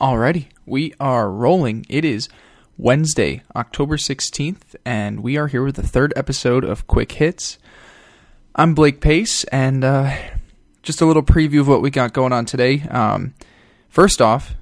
Alrighty, 0.00 0.46
we 0.64 0.94
are 0.98 1.30
rolling. 1.30 1.84
It 1.90 2.06
is 2.06 2.30
Wednesday, 2.78 3.42
October 3.54 3.98
16th, 3.98 4.74
and 4.82 5.22
we 5.22 5.36
are 5.36 5.46
here 5.46 5.62
with 5.62 5.76
the 5.76 5.86
third 5.86 6.14
episode 6.16 6.64
of 6.64 6.86
Quick 6.86 7.12
Hits. 7.12 7.58
I'm 8.54 8.74
Blake 8.74 9.02
Pace, 9.02 9.44
and 9.44 9.84
uh, 9.84 10.16
just 10.82 11.02
a 11.02 11.04
little 11.04 11.22
preview 11.22 11.60
of 11.60 11.68
what 11.68 11.82
we 11.82 11.90
got 11.90 12.14
going 12.14 12.32
on 12.32 12.46
today. 12.46 12.80
Um, 12.84 13.34
first 13.90 14.22
off, 14.22 14.54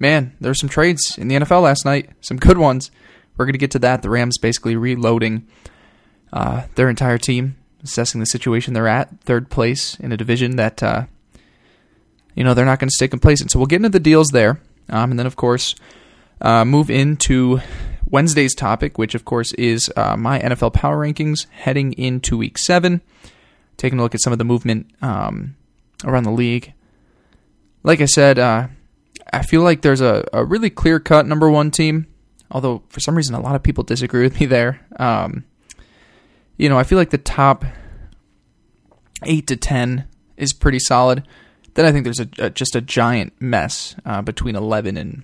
man, 0.00 0.34
there 0.40 0.50
were 0.50 0.54
some 0.54 0.68
trades 0.68 1.16
in 1.16 1.28
the 1.28 1.36
NFL 1.36 1.62
last 1.62 1.84
night, 1.84 2.10
some 2.20 2.36
good 2.36 2.58
ones. 2.58 2.90
We're 3.36 3.44
going 3.44 3.52
to 3.54 3.58
get 3.58 3.70
to 3.70 3.78
that. 3.78 4.02
The 4.02 4.10
Rams 4.10 4.38
basically 4.38 4.74
reloading 4.74 5.46
uh, 6.32 6.62
their 6.74 6.90
entire 6.90 7.18
team, 7.18 7.58
assessing 7.84 8.18
the 8.18 8.26
situation 8.26 8.74
they're 8.74 8.88
at, 8.88 9.20
third 9.20 9.50
place 9.50 9.94
in 10.00 10.10
a 10.10 10.16
division 10.16 10.56
that 10.56 10.82
uh, 10.82 11.04
you 12.34 12.44
know 12.44 12.54
they're 12.54 12.64
not 12.64 12.78
going 12.78 12.88
to 12.88 12.94
stay 12.94 13.08
complacent. 13.08 13.50
So 13.50 13.58
we'll 13.58 13.66
get 13.66 13.76
into 13.76 13.88
the 13.88 14.00
deals 14.00 14.28
there, 14.28 14.60
um, 14.88 15.10
and 15.10 15.18
then 15.18 15.26
of 15.26 15.36
course 15.36 15.74
uh, 16.40 16.64
move 16.64 16.90
into 16.90 17.60
Wednesday's 18.12 18.54
topic, 18.54 18.98
which 18.98 19.14
of 19.14 19.24
course 19.24 19.52
is 19.54 19.90
uh, 19.96 20.16
my 20.16 20.38
NFL 20.38 20.74
power 20.74 20.98
rankings 20.98 21.46
heading 21.50 21.92
into 21.94 22.36
Week 22.36 22.58
Seven. 22.58 23.00
Taking 23.78 23.98
a 23.98 24.02
look 24.02 24.14
at 24.14 24.20
some 24.20 24.32
of 24.32 24.38
the 24.38 24.44
movement 24.44 24.90
um, 25.00 25.56
around 26.04 26.24
the 26.24 26.30
league. 26.30 26.74
Like 27.82 28.00
I 28.00 28.04
said, 28.04 28.38
uh, 28.38 28.68
I 29.32 29.42
feel 29.42 29.62
like 29.62 29.80
there's 29.80 30.02
a, 30.02 30.28
a 30.32 30.44
really 30.44 30.70
clear 30.70 31.00
cut 31.00 31.26
number 31.26 31.50
one 31.50 31.70
team. 31.70 32.06
Although 32.50 32.82
for 32.90 33.00
some 33.00 33.16
reason 33.16 33.34
a 33.34 33.40
lot 33.40 33.56
of 33.56 33.62
people 33.62 33.82
disagree 33.82 34.22
with 34.22 34.38
me 34.38 34.46
there. 34.46 34.86
Um, 34.98 35.44
you 36.58 36.68
know, 36.68 36.78
I 36.78 36.84
feel 36.84 36.98
like 36.98 37.10
the 37.10 37.18
top 37.18 37.64
eight 39.24 39.46
to 39.46 39.56
ten 39.56 40.06
is 40.36 40.52
pretty 40.52 40.78
solid. 40.78 41.26
Then 41.74 41.86
I 41.86 41.92
think 41.92 42.04
there's 42.04 42.20
a, 42.20 42.28
a 42.38 42.50
just 42.50 42.76
a 42.76 42.80
giant 42.80 43.32
mess 43.40 43.96
uh, 44.04 44.22
between 44.22 44.56
11 44.56 44.96
and 44.96 45.22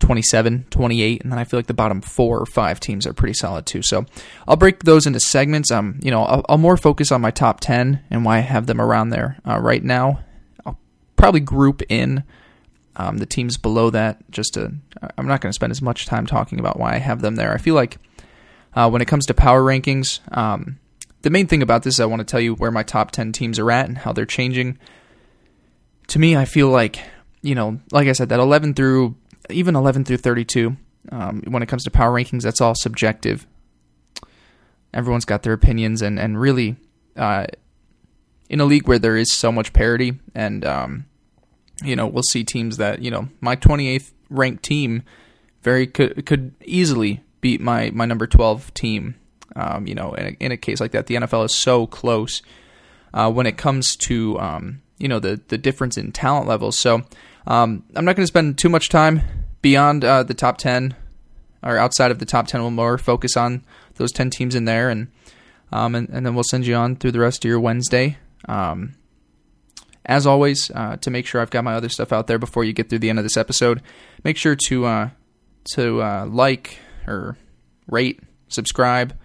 27, 0.00 0.66
28, 0.70 1.22
and 1.22 1.30
then 1.30 1.38
I 1.38 1.44
feel 1.44 1.58
like 1.58 1.66
the 1.66 1.74
bottom 1.74 2.00
four 2.00 2.38
or 2.38 2.46
five 2.46 2.80
teams 2.80 3.06
are 3.06 3.12
pretty 3.12 3.34
solid 3.34 3.66
too. 3.66 3.82
So 3.82 4.06
I'll 4.48 4.56
break 4.56 4.84
those 4.84 5.06
into 5.06 5.20
segments. 5.20 5.70
Um, 5.70 6.00
you 6.02 6.10
know, 6.10 6.22
I'll, 6.22 6.44
I'll 6.48 6.58
more 6.58 6.76
focus 6.76 7.12
on 7.12 7.20
my 7.20 7.30
top 7.30 7.60
10 7.60 8.02
and 8.10 8.24
why 8.24 8.38
I 8.38 8.40
have 8.40 8.66
them 8.66 8.80
around 8.80 9.10
there 9.10 9.38
uh, 9.46 9.60
right 9.60 9.84
now. 9.84 10.20
I'll 10.64 10.78
probably 11.16 11.40
group 11.40 11.82
in 11.88 12.24
um, 12.96 13.18
the 13.18 13.26
teams 13.26 13.58
below 13.58 13.90
that. 13.90 14.18
Just 14.30 14.54
to, 14.54 14.72
I'm 15.16 15.28
not 15.28 15.42
going 15.42 15.50
to 15.50 15.54
spend 15.54 15.70
as 15.70 15.82
much 15.82 16.06
time 16.06 16.26
talking 16.26 16.58
about 16.58 16.78
why 16.78 16.94
I 16.94 16.98
have 16.98 17.20
them 17.20 17.36
there. 17.36 17.52
I 17.52 17.58
feel 17.58 17.74
like 17.74 17.98
uh, 18.74 18.88
when 18.88 19.02
it 19.02 19.08
comes 19.08 19.26
to 19.26 19.34
power 19.34 19.62
rankings, 19.62 20.20
um, 20.36 20.78
the 21.22 21.30
main 21.30 21.46
thing 21.46 21.62
about 21.62 21.82
this 21.82 21.94
is 21.94 22.00
I 22.00 22.06
want 22.06 22.20
to 22.20 22.24
tell 22.24 22.40
you 22.40 22.54
where 22.54 22.70
my 22.70 22.82
top 22.82 23.10
10 23.10 23.32
teams 23.32 23.58
are 23.58 23.70
at 23.70 23.86
and 23.86 23.98
how 23.98 24.12
they're 24.12 24.24
changing 24.24 24.78
to 26.10 26.18
me, 26.18 26.36
I 26.36 26.44
feel 26.44 26.68
like 26.68 27.00
you 27.42 27.54
know, 27.54 27.80
like 27.90 28.08
I 28.08 28.12
said, 28.12 28.28
that 28.28 28.40
11 28.40 28.74
through 28.74 29.16
even 29.48 29.74
11 29.74 30.04
through 30.04 30.18
32. 30.18 30.76
Um, 31.10 31.42
when 31.48 31.62
it 31.62 31.66
comes 31.66 31.84
to 31.84 31.90
power 31.90 32.12
rankings, 32.12 32.42
that's 32.42 32.60
all 32.60 32.74
subjective. 32.74 33.46
Everyone's 34.92 35.24
got 35.24 35.42
their 35.42 35.52
opinions, 35.52 36.02
and 36.02 36.18
and 36.18 36.38
really, 36.40 36.76
uh, 37.16 37.46
in 38.48 38.60
a 38.60 38.64
league 38.64 38.86
where 38.86 38.98
there 38.98 39.16
is 39.16 39.32
so 39.32 39.50
much 39.50 39.72
parity, 39.72 40.18
and 40.34 40.64
um, 40.64 41.06
you 41.82 41.96
know, 41.96 42.06
we'll 42.06 42.22
see 42.22 42.44
teams 42.44 42.76
that 42.76 43.00
you 43.00 43.10
know, 43.10 43.28
my 43.40 43.56
28th 43.56 44.12
ranked 44.28 44.62
team 44.62 45.02
very 45.62 45.86
could 45.86 46.26
could 46.26 46.54
easily 46.64 47.22
beat 47.40 47.60
my 47.60 47.90
my 47.90 48.04
number 48.04 48.26
12 48.26 48.74
team. 48.74 49.14
Um, 49.56 49.86
you 49.86 49.94
know, 49.94 50.12
in 50.14 50.26
a, 50.26 50.44
in 50.44 50.52
a 50.52 50.56
case 50.56 50.80
like 50.80 50.92
that, 50.92 51.06
the 51.06 51.16
NFL 51.16 51.44
is 51.46 51.54
so 51.54 51.86
close 51.86 52.42
uh, 53.14 53.30
when 53.32 53.46
it 53.46 53.56
comes 53.56 53.96
to 53.96 54.38
um, 54.38 54.82
you 55.00 55.08
know 55.08 55.18
the 55.18 55.40
the 55.48 55.58
difference 55.58 55.96
in 55.96 56.12
talent 56.12 56.46
levels. 56.46 56.78
So 56.78 57.02
um, 57.46 57.82
I'm 57.96 58.04
not 58.04 58.14
going 58.14 58.24
to 58.24 58.28
spend 58.28 58.58
too 58.58 58.68
much 58.68 58.88
time 58.88 59.22
beyond 59.62 60.04
uh, 60.04 60.22
the 60.22 60.34
top 60.34 60.58
ten 60.58 60.94
or 61.62 61.76
outside 61.76 62.10
of 62.10 62.18
the 62.20 62.26
top 62.26 62.46
ten. 62.46 62.60
We'll 62.60 62.70
more 62.70 62.98
focus 62.98 63.36
on 63.36 63.64
those 63.96 64.12
ten 64.12 64.30
teams 64.30 64.54
in 64.54 64.66
there, 64.66 64.90
and 64.90 65.08
um, 65.72 65.94
and, 65.94 66.08
and 66.10 66.24
then 66.24 66.34
we'll 66.34 66.44
send 66.44 66.66
you 66.66 66.74
on 66.76 66.96
through 66.96 67.12
the 67.12 67.20
rest 67.20 67.44
of 67.44 67.48
your 67.48 67.60
Wednesday. 67.60 68.18
Um, 68.48 68.94
as 70.06 70.26
always, 70.26 70.70
uh, 70.74 70.96
to 70.96 71.10
make 71.10 71.26
sure 71.26 71.40
I've 71.40 71.50
got 71.50 71.64
my 71.64 71.74
other 71.74 71.88
stuff 71.88 72.12
out 72.12 72.26
there 72.26 72.38
before 72.38 72.64
you 72.64 72.72
get 72.72 72.88
through 72.88 73.00
the 73.00 73.10
end 73.10 73.18
of 73.18 73.24
this 73.24 73.36
episode, 73.36 73.82
make 74.24 74.36
sure 74.36 74.56
to 74.68 74.84
uh, 74.86 75.10
to 75.72 76.02
uh, 76.02 76.26
like 76.26 76.78
or 77.06 77.36
rate, 77.86 78.20
subscribe 78.48 79.16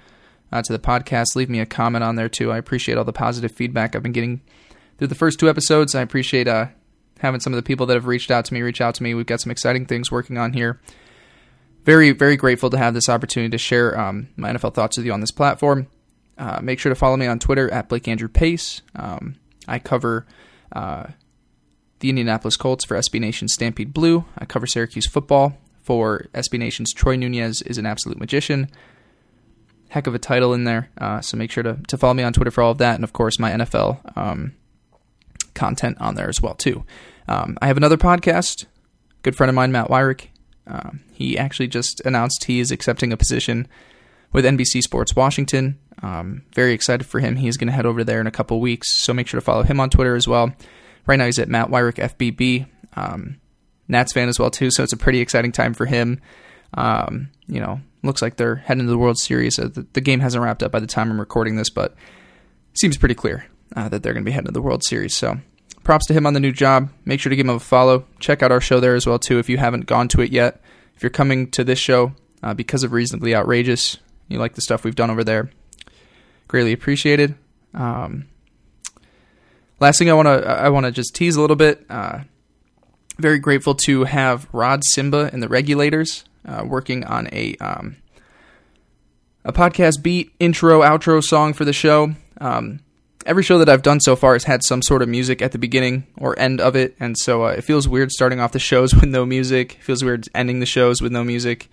uh, 0.52 0.62
to 0.62 0.74
the 0.74 0.80
podcast. 0.80 1.36
Leave 1.36 1.50
me 1.50 1.60
a 1.60 1.66
comment 1.66 2.04
on 2.04 2.16
there 2.16 2.30
too. 2.30 2.52
I 2.52 2.58
appreciate 2.58 2.98
all 2.98 3.04
the 3.04 3.14
positive 3.14 3.52
feedback 3.52 3.96
I've 3.96 4.04
been 4.04 4.12
getting 4.12 4.42
through 4.98 5.08
the 5.08 5.16
first 5.16 5.40
two 5.40 5.50
episodes. 5.50 5.96
I 5.96 6.02
appreciate 6.02 6.48
uh, 6.48 6.68
having 7.20 7.40
some 7.40 7.54
of 7.54 7.58
the 7.58 7.64
people 7.64 7.86
that 7.88 7.96
have 7.96 8.08
reached 8.08 8.32
out 8.32 8.46
to 8.46 8.54
me 8.54 8.62
reach 8.62 8.82
out 8.82 8.96
to 8.96 9.04
me. 9.04 9.14
We've 9.14 9.26
got 9.26 9.42
some 9.42 9.52
exciting 9.52 9.86
things 9.86 10.12
working 10.12 10.38
on 10.38 10.54
here. 10.54 10.80
Very, 11.84 12.12
very 12.12 12.36
grateful 12.36 12.70
to 12.72 12.78
have 12.78 12.94
this 12.94 13.10
opportunity 13.10 13.52
to 13.52 13.58
share 13.58 13.98
um, 14.00 14.30
my 14.36 14.52
NFL 14.52 14.74
thoughts 14.74 14.98
with 14.98 15.06
you 15.06 15.14
on 15.14 15.22
this 15.22 15.32
platform. 15.32 15.88
Uh, 16.38 16.60
make 16.62 16.80
sure 16.80 16.90
to 16.90 16.96
follow 16.96 17.16
me 17.16 17.28
on 17.28 17.40
Twitter 17.40 17.72
at 17.72 17.90
Blake 17.90 18.08
Andrew 18.08 18.28
Pace. 18.28 18.82
Um, 18.96 19.36
I 19.68 19.80
cover 19.80 20.26
uh, 20.72 21.08
the 22.00 22.10
Indianapolis 22.10 22.58
Colts 22.58 22.84
for 22.84 22.98
SB 22.98 23.20
Nation's 23.20 23.54
Stampede 23.54 23.94
Blue. 23.94 24.26
I 24.38 24.46
cover 24.46 24.68
Syracuse 24.68 25.08
football 25.08 25.58
for 25.82 26.26
SB 26.34 26.58
Nation's 26.58 26.92
Troy 26.92 27.16
Nunes 27.16 27.62
is 27.62 27.78
an 27.78 27.86
absolute 27.86 28.20
magician. 28.20 28.70
Heck 29.90 30.08
of 30.08 30.16
a 30.16 30.20
title 30.20 30.54
in 30.54 30.64
there. 30.64 30.90
Uh, 30.98 31.22
so 31.22 31.38
make 31.38 31.52
sure 31.52 31.64
to, 31.64 31.80
to 31.88 31.98
follow 31.98 32.16
me 32.16 32.24
on 32.24 32.34
Twitter 32.34 32.52
for 32.52 32.64
all 32.64 32.72
of 32.72 32.80
that. 32.80 32.96
And 32.96 33.04
of 33.04 33.14
course, 33.14 33.40
my 33.40 33.52
NFL 33.52 34.18
um, 34.18 34.54
content 35.56 35.98
on 36.00 36.16
there 36.16 36.30
as 36.30 36.42
well 36.42 36.54
too. 36.54 36.86
Um, 37.28 37.58
I 37.62 37.68
have 37.68 37.78
another 37.78 37.98
podcast. 37.98 38.66
Good 39.24 39.36
friend 39.36 39.50
of 39.50 39.56
mine, 39.56 39.72
Matt 39.72 39.88
Weyrich. 39.88 40.28
Um, 40.68 41.02
he 41.12 41.38
actually 41.38 41.68
just 41.68 42.02
announced 42.02 42.46
he 42.46 42.60
is 42.60 42.72
accepting 42.72 43.12
a 43.12 43.18
position 43.18 43.68
with 44.32 44.46
NBC 44.46 44.82
Sports 44.82 45.16
Washington. 45.16 45.80
Um, 46.04 46.44
very 46.54 46.74
excited 46.74 47.06
for 47.06 47.20
him. 47.20 47.38
He's 47.38 47.58
going 47.58 47.68
to 47.68 47.74
head 47.74 47.86
over 47.86 48.04
there 48.04 48.20
in 48.20 48.28
a 48.28 48.32
couple 48.32 48.60
weeks, 48.60 48.92
so 48.94 49.14
make 49.14 49.28
sure 49.28 49.40
to 49.40 49.46
follow 49.46 49.64
him 49.64 49.80
on 49.80 49.90
Twitter 49.90 50.16
as 50.16 50.28
well. 50.28 50.54
Right 51.08 51.18
now, 51.18 51.26
he's 51.26 51.40
at 51.40 51.50
Matt 51.50 51.70
Weyrich 51.70 51.96
FBB. 51.96 52.68
Um, 52.96 53.40
Nats 53.88 54.14
fan 54.14 54.30
as 54.30 54.40
well 54.40 54.50
too, 54.50 54.72
so 54.72 54.84
it's 54.84 54.94
a 54.94 54.98
pretty 54.98 55.20
exciting 55.20 55.52
time 55.52 55.74
for 55.74 55.86
him. 55.86 56.20
Um, 56.74 57.30
you 57.48 57.60
know, 57.60 57.80
looks 58.04 58.22
like 58.22 58.38
they're 58.38 58.56
heading 58.56 58.86
to 58.86 58.90
the 58.90 58.98
World 58.98 59.18
Series. 59.18 59.60
Uh, 59.60 59.70
the, 59.70 59.86
the, 59.94 60.02
game 60.02 60.20
hasn't 60.20 60.44
wrapped 60.44 60.64
up 60.64 60.72
by 60.72 60.80
the 60.80 60.88
time 60.88 61.10
I'm 61.10 61.20
recording 61.20 61.56
this, 61.56 61.70
but 61.70 61.96
seems 62.74 62.98
pretty 62.98 63.16
clear 63.16 63.46
uh, 63.76 63.90
that 63.90 64.04
they're 64.04 64.14
going 64.14 64.24
to 64.24 64.30
be 64.30 64.34
heading 64.34 64.48
to 64.48 64.52
the 64.52 64.62
World 64.62 64.84
Series. 64.84 65.16
So 65.16 65.40
props 65.84 66.06
to 66.08 66.14
him 66.14 66.26
on 66.26 66.34
the 66.34 66.40
new 66.40 66.52
job. 66.52 66.90
Make 67.06 67.20
sure 67.20 67.30
to 67.30 67.36
give 67.36 67.46
him 67.46 67.56
a 67.56 67.60
follow. 67.60 68.06
Check 68.20 68.44
out 68.44 68.52
our 68.52 68.62
show 68.62 68.80
there 68.80 68.96
as 68.96 69.06
well 69.06 69.20
too 69.20 69.40
if 69.40 69.50
you 69.50 69.58
haven't 69.58 69.86
gone 69.86 70.08
to 70.10 70.22
it 70.22 70.32
yet. 70.32 70.62
If 70.96 71.04
you're 71.04 71.10
coming 71.10 71.50
to 71.52 71.64
this 71.64 71.80
show 71.80 72.14
uh, 72.42 72.54
because 72.54 72.84
of 72.84 72.92
reasonably 72.92 73.36
outrageous, 73.36 73.98
you 74.28 74.40
like 74.40 74.56
the 74.56 74.62
stuff 74.62 74.84
we've 74.84 74.96
done 74.96 75.10
over 75.10 75.24
there. 75.24 75.52
Greatly 76.48 76.74
appreciated. 76.74 77.36
Um, 77.74 78.28
last 79.80 80.00
thing 80.00 80.10
I 80.10 80.14
want 80.14 80.28
to 80.28 80.48
I 80.48 80.70
want 80.70 80.86
to 80.86 80.92
just 80.92 81.16
tease 81.16 81.36
a 81.36 81.42
little 81.42 81.56
bit. 81.56 81.86
Uh, 81.90 82.20
very 83.18 83.40
grateful 83.40 83.76
to 83.86 84.04
have 84.04 84.48
Rod 84.52 84.84
Simba 84.86 85.30
and 85.32 85.42
the 85.42 85.48
Regulators 85.48 86.26
uh, 86.48 86.64
working 86.66 87.04
on 87.04 87.28
a 87.32 87.56
um, 87.58 87.98
a 89.44 89.54
podcast 89.54 90.02
beat 90.02 90.34
intro 90.40 90.82
outro 90.82 91.24
song 91.24 91.54
for 91.54 91.66
the 91.66 91.74
show. 91.74 92.14
Um, 92.40 92.80
every 93.26 93.44
show 93.44 93.58
that 93.58 93.70
I've 93.70 93.82
done 93.82 94.00
so 94.00 94.16
far 94.16 94.34
has 94.34 94.44
had 94.44 94.64
some 94.64 94.82
sort 94.82 95.02
of 95.02 95.10
music 95.10 95.42
at 95.42 95.52
the 95.52 95.58
beginning 95.58 96.08
or 96.18 96.38
end 96.40 96.62
of 96.62 96.76
it, 96.76 96.96
and 97.00 97.18
so 97.18 97.46
uh, 97.46 97.50
it 97.50 97.64
feels 97.64 97.88
weird 97.88 98.12
starting 98.12 98.40
off 98.40 98.52
the 98.52 98.60
shows 98.60 98.94
with 98.96 99.06
no 99.06 99.26
music. 99.26 99.76
It 99.76 99.84
feels 99.84 100.04
weird 100.04 100.28
ending 100.34 100.60
the 100.60 100.66
shows 100.66 101.02
with 101.02 101.12
no 101.12 101.24
music. 101.24 101.70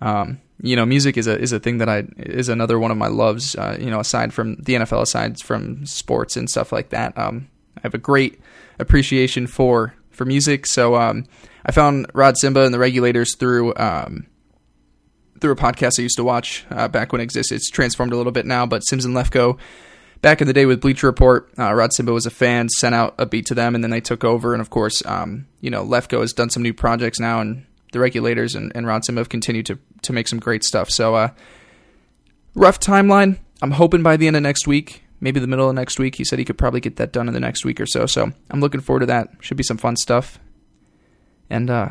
Um, 0.00 0.40
you 0.60 0.76
know, 0.76 0.84
music 0.84 1.16
is 1.16 1.26
a 1.26 1.38
is 1.38 1.52
a 1.52 1.60
thing 1.60 1.78
that 1.78 1.88
I 1.88 2.04
is 2.16 2.48
another 2.48 2.78
one 2.78 2.90
of 2.90 2.96
my 2.96 3.08
loves. 3.08 3.56
Uh, 3.56 3.76
you 3.80 3.90
know, 3.90 4.00
aside 4.00 4.32
from 4.32 4.56
the 4.56 4.74
NFL, 4.74 5.02
aside 5.02 5.38
from 5.40 5.86
sports 5.86 6.36
and 6.36 6.48
stuff 6.48 6.72
like 6.72 6.90
that, 6.90 7.16
um, 7.16 7.48
I 7.78 7.80
have 7.82 7.94
a 7.94 7.98
great 7.98 8.40
appreciation 8.78 9.46
for 9.46 9.94
for 10.10 10.24
music. 10.24 10.66
So 10.66 10.96
um, 10.96 11.24
I 11.64 11.72
found 11.72 12.06
Rod 12.14 12.36
Simba 12.36 12.64
and 12.64 12.74
the 12.74 12.78
Regulators 12.78 13.36
through 13.36 13.74
um, 13.76 14.26
through 15.40 15.52
a 15.52 15.56
podcast 15.56 15.98
I 15.98 16.02
used 16.02 16.16
to 16.16 16.24
watch 16.24 16.64
uh, 16.70 16.88
back 16.88 17.12
when 17.12 17.20
it 17.20 17.24
existed. 17.24 17.56
It's 17.56 17.70
transformed 17.70 18.12
a 18.12 18.16
little 18.16 18.32
bit 18.32 18.46
now, 18.46 18.66
but 18.66 18.80
Simms 18.80 19.04
and 19.04 19.16
Lefkoe 19.16 19.58
back 20.22 20.40
in 20.40 20.46
the 20.46 20.52
day 20.52 20.64
with 20.64 20.80
Bleacher 20.80 21.08
Report, 21.08 21.50
uh, 21.58 21.74
Rod 21.74 21.92
Simba 21.92 22.12
was 22.12 22.26
a 22.26 22.30
fan, 22.30 22.68
sent 22.68 22.94
out 22.94 23.14
a 23.18 23.26
beat 23.26 23.46
to 23.46 23.54
them, 23.54 23.74
and 23.74 23.84
then 23.84 23.90
they 23.90 24.00
took 24.00 24.24
over. 24.24 24.54
And 24.54 24.62
of 24.62 24.70
course, 24.70 25.04
um, 25.04 25.46
you 25.60 25.70
know, 25.70 25.84
Lefkoe 25.84 26.20
has 26.20 26.32
done 26.32 26.48
some 26.48 26.62
new 26.62 26.72
projects 26.72 27.20
now, 27.20 27.40
and 27.40 27.66
the 27.92 28.00
regulators 28.00 28.54
and, 28.54 28.72
and 28.74 28.86
Rod 28.86 29.04
Simba 29.04 29.20
have 29.20 29.28
continued 29.28 29.66
to 29.66 29.78
to 30.02 30.12
make 30.12 30.28
some 30.28 30.38
great 30.38 30.64
stuff. 30.64 30.90
So, 30.90 31.14
uh, 31.14 31.28
rough 32.54 32.80
timeline. 32.80 33.38
I'm 33.60 33.72
hoping 33.72 34.02
by 34.02 34.16
the 34.16 34.26
end 34.26 34.34
of 34.34 34.42
next 34.42 34.66
week, 34.66 35.04
maybe 35.20 35.38
the 35.38 35.46
middle 35.46 35.68
of 35.68 35.74
next 35.74 35.98
week. 35.98 36.16
He 36.16 36.24
said 36.24 36.38
he 36.38 36.44
could 36.44 36.58
probably 36.58 36.80
get 36.80 36.96
that 36.96 37.12
done 37.12 37.28
in 37.28 37.34
the 37.34 37.40
next 37.40 37.64
week 37.64 37.80
or 37.80 37.86
so. 37.86 38.06
So 38.06 38.32
I'm 38.50 38.60
looking 38.60 38.80
forward 38.80 39.00
to 39.00 39.06
that. 39.06 39.28
Should 39.40 39.56
be 39.56 39.62
some 39.62 39.76
fun 39.76 39.96
stuff. 39.96 40.38
And 41.48 41.70
uh, 41.70 41.90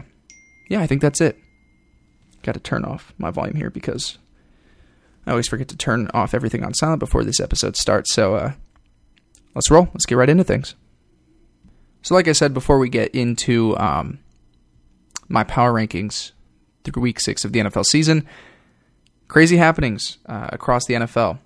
yeah, 0.69 0.81
I 0.81 0.87
think 0.87 1.01
that's 1.01 1.21
it. 1.21 1.37
Got 2.43 2.53
to 2.53 2.59
turn 2.59 2.83
off 2.83 3.13
my 3.17 3.29
volume 3.29 3.55
here 3.55 3.69
because 3.69 4.17
I 5.25 5.31
always 5.31 5.47
forget 5.47 5.67
to 5.69 5.77
turn 5.77 6.09
off 6.13 6.33
everything 6.33 6.63
on 6.63 6.73
silent 6.73 6.99
before 6.99 7.23
this 7.23 7.39
episode 7.39 7.77
starts. 7.77 8.13
So 8.13 8.35
uh, 8.35 8.53
let's 9.55 9.69
roll. 9.69 9.89
Let's 9.93 10.05
get 10.05 10.17
right 10.17 10.29
into 10.29 10.43
things. 10.43 10.75
So, 12.03 12.15
like 12.15 12.27
I 12.27 12.31
said 12.31 12.53
before, 12.53 12.79
we 12.79 12.89
get 12.89 13.13
into 13.13 13.77
um, 13.77 14.19
my 15.29 15.43
power 15.43 15.71
rankings 15.71 16.31
through 16.83 17.01
week 17.01 17.19
six 17.19 17.45
of 17.45 17.51
the 17.51 17.59
NFL 17.59 17.85
season. 17.85 18.27
Crazy 19.27 19.57
happenings 19.57 20.17
uh, 20.25 20.49
across 20.51 20.85
the 20.85 20.95
NFL. 20.95 21.37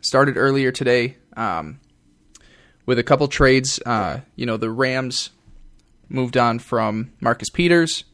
Started 0.00 0.38
earlier 0.38 0.72
today 0.72 1.16
um, 1.36 1.80
with 2.86 2.98
a 2.98 3.02
couple 3.02 3.28
trades. 3.28 3.78
Uh, 3.84 4.20
you 4.36 4.46
know, 4.46 4.56
the 4.56 4.70
Rams 4.70 5.30
moved 6.08 6.36
on 6.36 6.58
from 6.58 7.12
Marcus 7.20 7.50
Peters, 7.50 8.04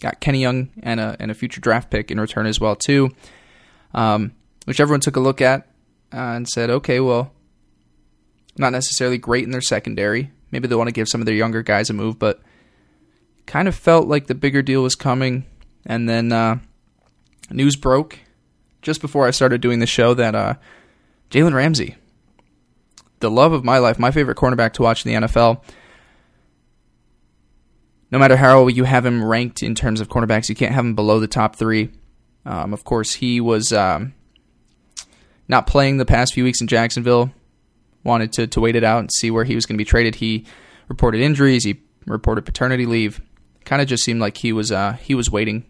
got 0.00 0.20
Kenny 0.20 0.40
Young 0.40 0.70
and 0.82 0.98
a 0.98 1.16
and 1.20 1.30
a 1.30 1.34
future 1.34 1.60
draft 1.60 1.90
pick 1.90 2.10
in 2.10 2.18
return 2.18 2.46
as 2.46 2.58
well 2.58 2.74
too, 2.74 3.10
um, 3.92 4.32
which 4.64 4.80
everyone 4.80 5.00
took 5.00 5.16
a 5.16 5.20
look 5.20 5.40
at 5.40 5.68
uh, 6.12 6.16
and 6.16 6.48
said, 6.48 6.70
okay, 6.70 7.00
well, 7.00 7.32
not 8.56 8.72
necessarily 8.72 9.18
great 9.18 9.44
in 9.44 9.50
their 9.50 9.60
secondary. 9.60 10.30
Maybe 10.50 10.68
they 10.68 10.74
want 10.74 10.88
to 10.88 10.92
give 10.92 11.08
some 11.08 11.20
of 11.20 11.26
their 11.26 11.34
younger 11.34 11.62
guys 11.62 11.90
a 11.90 11.92
move, 11.92 12.18
but 12.18 12.40
kind 13.46 13.68
of 13.68 13.74
felt 13.74 14.06
like 14.06 14.26
the 14.26 14.34
bigger 14.34 14.62
deal 14.62 14.82
was 14.82 14.94
coming. 14.94 15.44
And 15.84 16.08
then 16.08 16.32
uh, 16.32 16.58
news 17.50 17.76
broke 17.76 18.18
just 18.82 19.00
before 19.00 19.26
I 19.26 19.32
started 19.32 19.60
doing 19.60 19.80
the 19.80 19.86
show 19.86 20.14
that 20.14 20.34
uh, 20.34 20.54
Jalen 21.30 21.54
Ramsey, 21.54 21.96
the 23.20 23.30
love 23.30 23.52
of 23.52 23.64
my 23.64 23.78
life, 23.78 23.98
my 23.98 24.10
favorite 24.10 24.36
cornerback 24.36 24.74
to 24.74 24.82
watch 24.82 25.04
in 25.04 25.12
the 25.12 25.26
NFL. 25.26 25.62
No 28.10 28.18
matter 28.18 28.36
how 28.36 28.68
you 28.68 28.84
have 28.84 29.04
him 29.04 29.24
ranked 29.24 29.62
in 29.62 29.74
terms 29.74 30.00
of 30.00 30.08
cornerbacks, 30.08 30.48
you 30.48 30.54
can't 30.54 30.72
have 30.72 30.84
him 30.84 30.94
below 30.94 31.18
the 31.18 31.26
top 31.26 31.56
three. 31.56 31.90
Um, 32.46 32.72
of 32.72 32.84
course, 32.84 33.14
he 33.14 33.40
was 33.40 33.72
um, 33.72 34.14
not 35.48 35.66
playing 35.66 35.96
the 35.96 36.04
past 36.04 36.34
few 36.34 36.44
weeks 36.44 36.60
in 36.60 36.66
Jacksonville. 36.66 37.32
Wanted 38.02 38.32
to, 38.34 38.46
to 38.46 38.60
wait 38.60 38.76
it 38.76 38.84
out 38.84 39.00
and 39.00 39.10
see 39.12 39.30
where 39.30 39.44
he 39.44 39.54
was 39.54 39.64
going 39.64 39.76
to 39.76 39.78
be 39.78 39.84
traded. 39.84 40.16
He 40.16 40.44
reported 40.88 41.20
injuries. 41.20 41.64
He 41.64 41.80
reported 42.06 42.44
paternity 42.44 42.86
leave. 42.86 43.20
Kind 43.64 43.80
of 43.80 43.88
just 43.88 44.04
seemed 44.04 44.20
like 44.20 44.36
he 44.36 44.52
was 44.52 44.70
uh, 44.70 44.92
he 44.92 45.14
was 45.14 45.30
waiting 45.30 45.64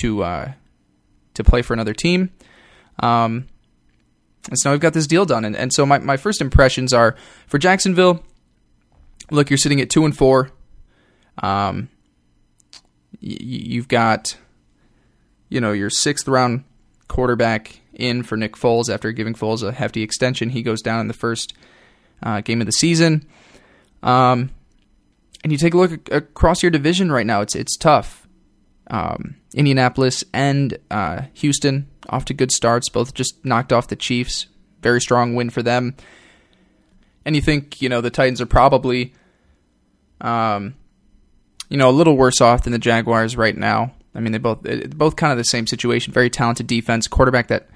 to 0.00 0.22
uh, 0.22 0.52
to 1.34 1.44
play 1.44 1.62
for 1.62 1.74
another 1.74 1.92
team. 1.92 2.30
Um, 3.00 3.48
and 4.48 4.58
so 4.58 4.70
now 4.70 4.72
we've 4.72 4.80
got 4.80 4.94
this 4.94 5.06
deal 5.06 5.24
done. 5.26 5.44
And, 5.44 5.54
and 5.54 5.72
so 5.72 5.84
my, 5.84 5.98
my 5.98 6.16
first 6.16 6.40
impressions 6.40 6.92
are 6.92 7.16
for 7.46 7.58
Jacksonville, 7.58 8.24
look, 9.30 9.50
you're 9.50 9.58
sitting 9.58 9.80
at 9.80 9.90
two 9.90 10.04
and 10.04 10.16
four. 10.16 10.50
Um, 11.42 11.90
y- 13.22 13.38
you've 13.40 13.88
got, 13.88 14.36
you 15.48 15.60
know, 15.60 15.72
your 15.72 15.90
sixth 15.90 16.26
round 16.26 16.64
quarterback 17.08 17.80
in 17.98 18.22
for 18.22 18.36
Nick 18.36 18.54
Foles 18.54 18.88
after 18.88 19.12
giving 19.12 19.34
Foles 19.34 19.62
a 19.62 19.72
hefty 19.72 20.02
extension. 20.02 20.50
He 20.50 20.62
goes 20.62 20.80
down 20.80 21.00
in 21.00 21.08
the 21.08 21.14
first 21.14 21.52
uh, 22.22 22.40
game 22.40 22.60
of 22.60 22.66
the 22.66 22.72
season. 22.72 23.26
Um, 24.02 24.50
and 25.42 25.52
you 25.52 25.58
take 25.58 25.74
a 25.74 25.76
look 25.76 26.12
across 26.12 26.62
your 26.62 26.70
division 26.70 27.12
right 27.12 27.26
now; 27.26 27.40
it's 27.40 27.54
it's 27.54 27.76
tough. 27.76 28.26
Um, 28.90 29.36
Indianapolis 29.54 30.24
and 30.32 30.78
uh, 30.90 31.22
Houston 31.34 31.88
off 32.08 32.24
to 32.26 32.34
good 32.34 32.50
starts. 32.50 32.88
Both 32.88 33.14
just 33.14 33.44
knocked 33.44 33.72
off 33.72 33.88
the 33.88 33.96
Chiefs. 33.96 34.46
Very 34.82 35.00
strong 35.00 35.34
win 35.34 35.50
for 35.50 35.62
them. 35.62 35.94
And 37.24 37.36
you 37.36 37.42
think 37.42 37.82
you 37.82 37.88
know 37.88 38.00
the 38.00 38.10
Titans 38.10 38.40
are 38.40 38.46
probably, 38.46 39.14
um, 40.20 40.74
you 41.68 41.76
know, 41.76 41.90
a 41.90 41.92
little 41.92 42.16
worse 42.16 42.40
off 42.40 42.64
than 42.64 42.72
the 42.72 42.78
Jaguars 42.78 43.36
right 43.36 43.56
now. 43.56 43.92
I 44.14 44.20
mean, 44.20 44.32
they 44.32 44.38
both 44.38 44.62
both 44.96 45.16
kind 45.16 45.32
of 45.32 45.38
the 45.38 45.44
same 45.44 45.66
situation. 45.66 46.12
Very 46.12 46.30
talented 46.30 46.66
defense, 46.66 47.06
quarterback 47.06 47.48
that 47.48 47.68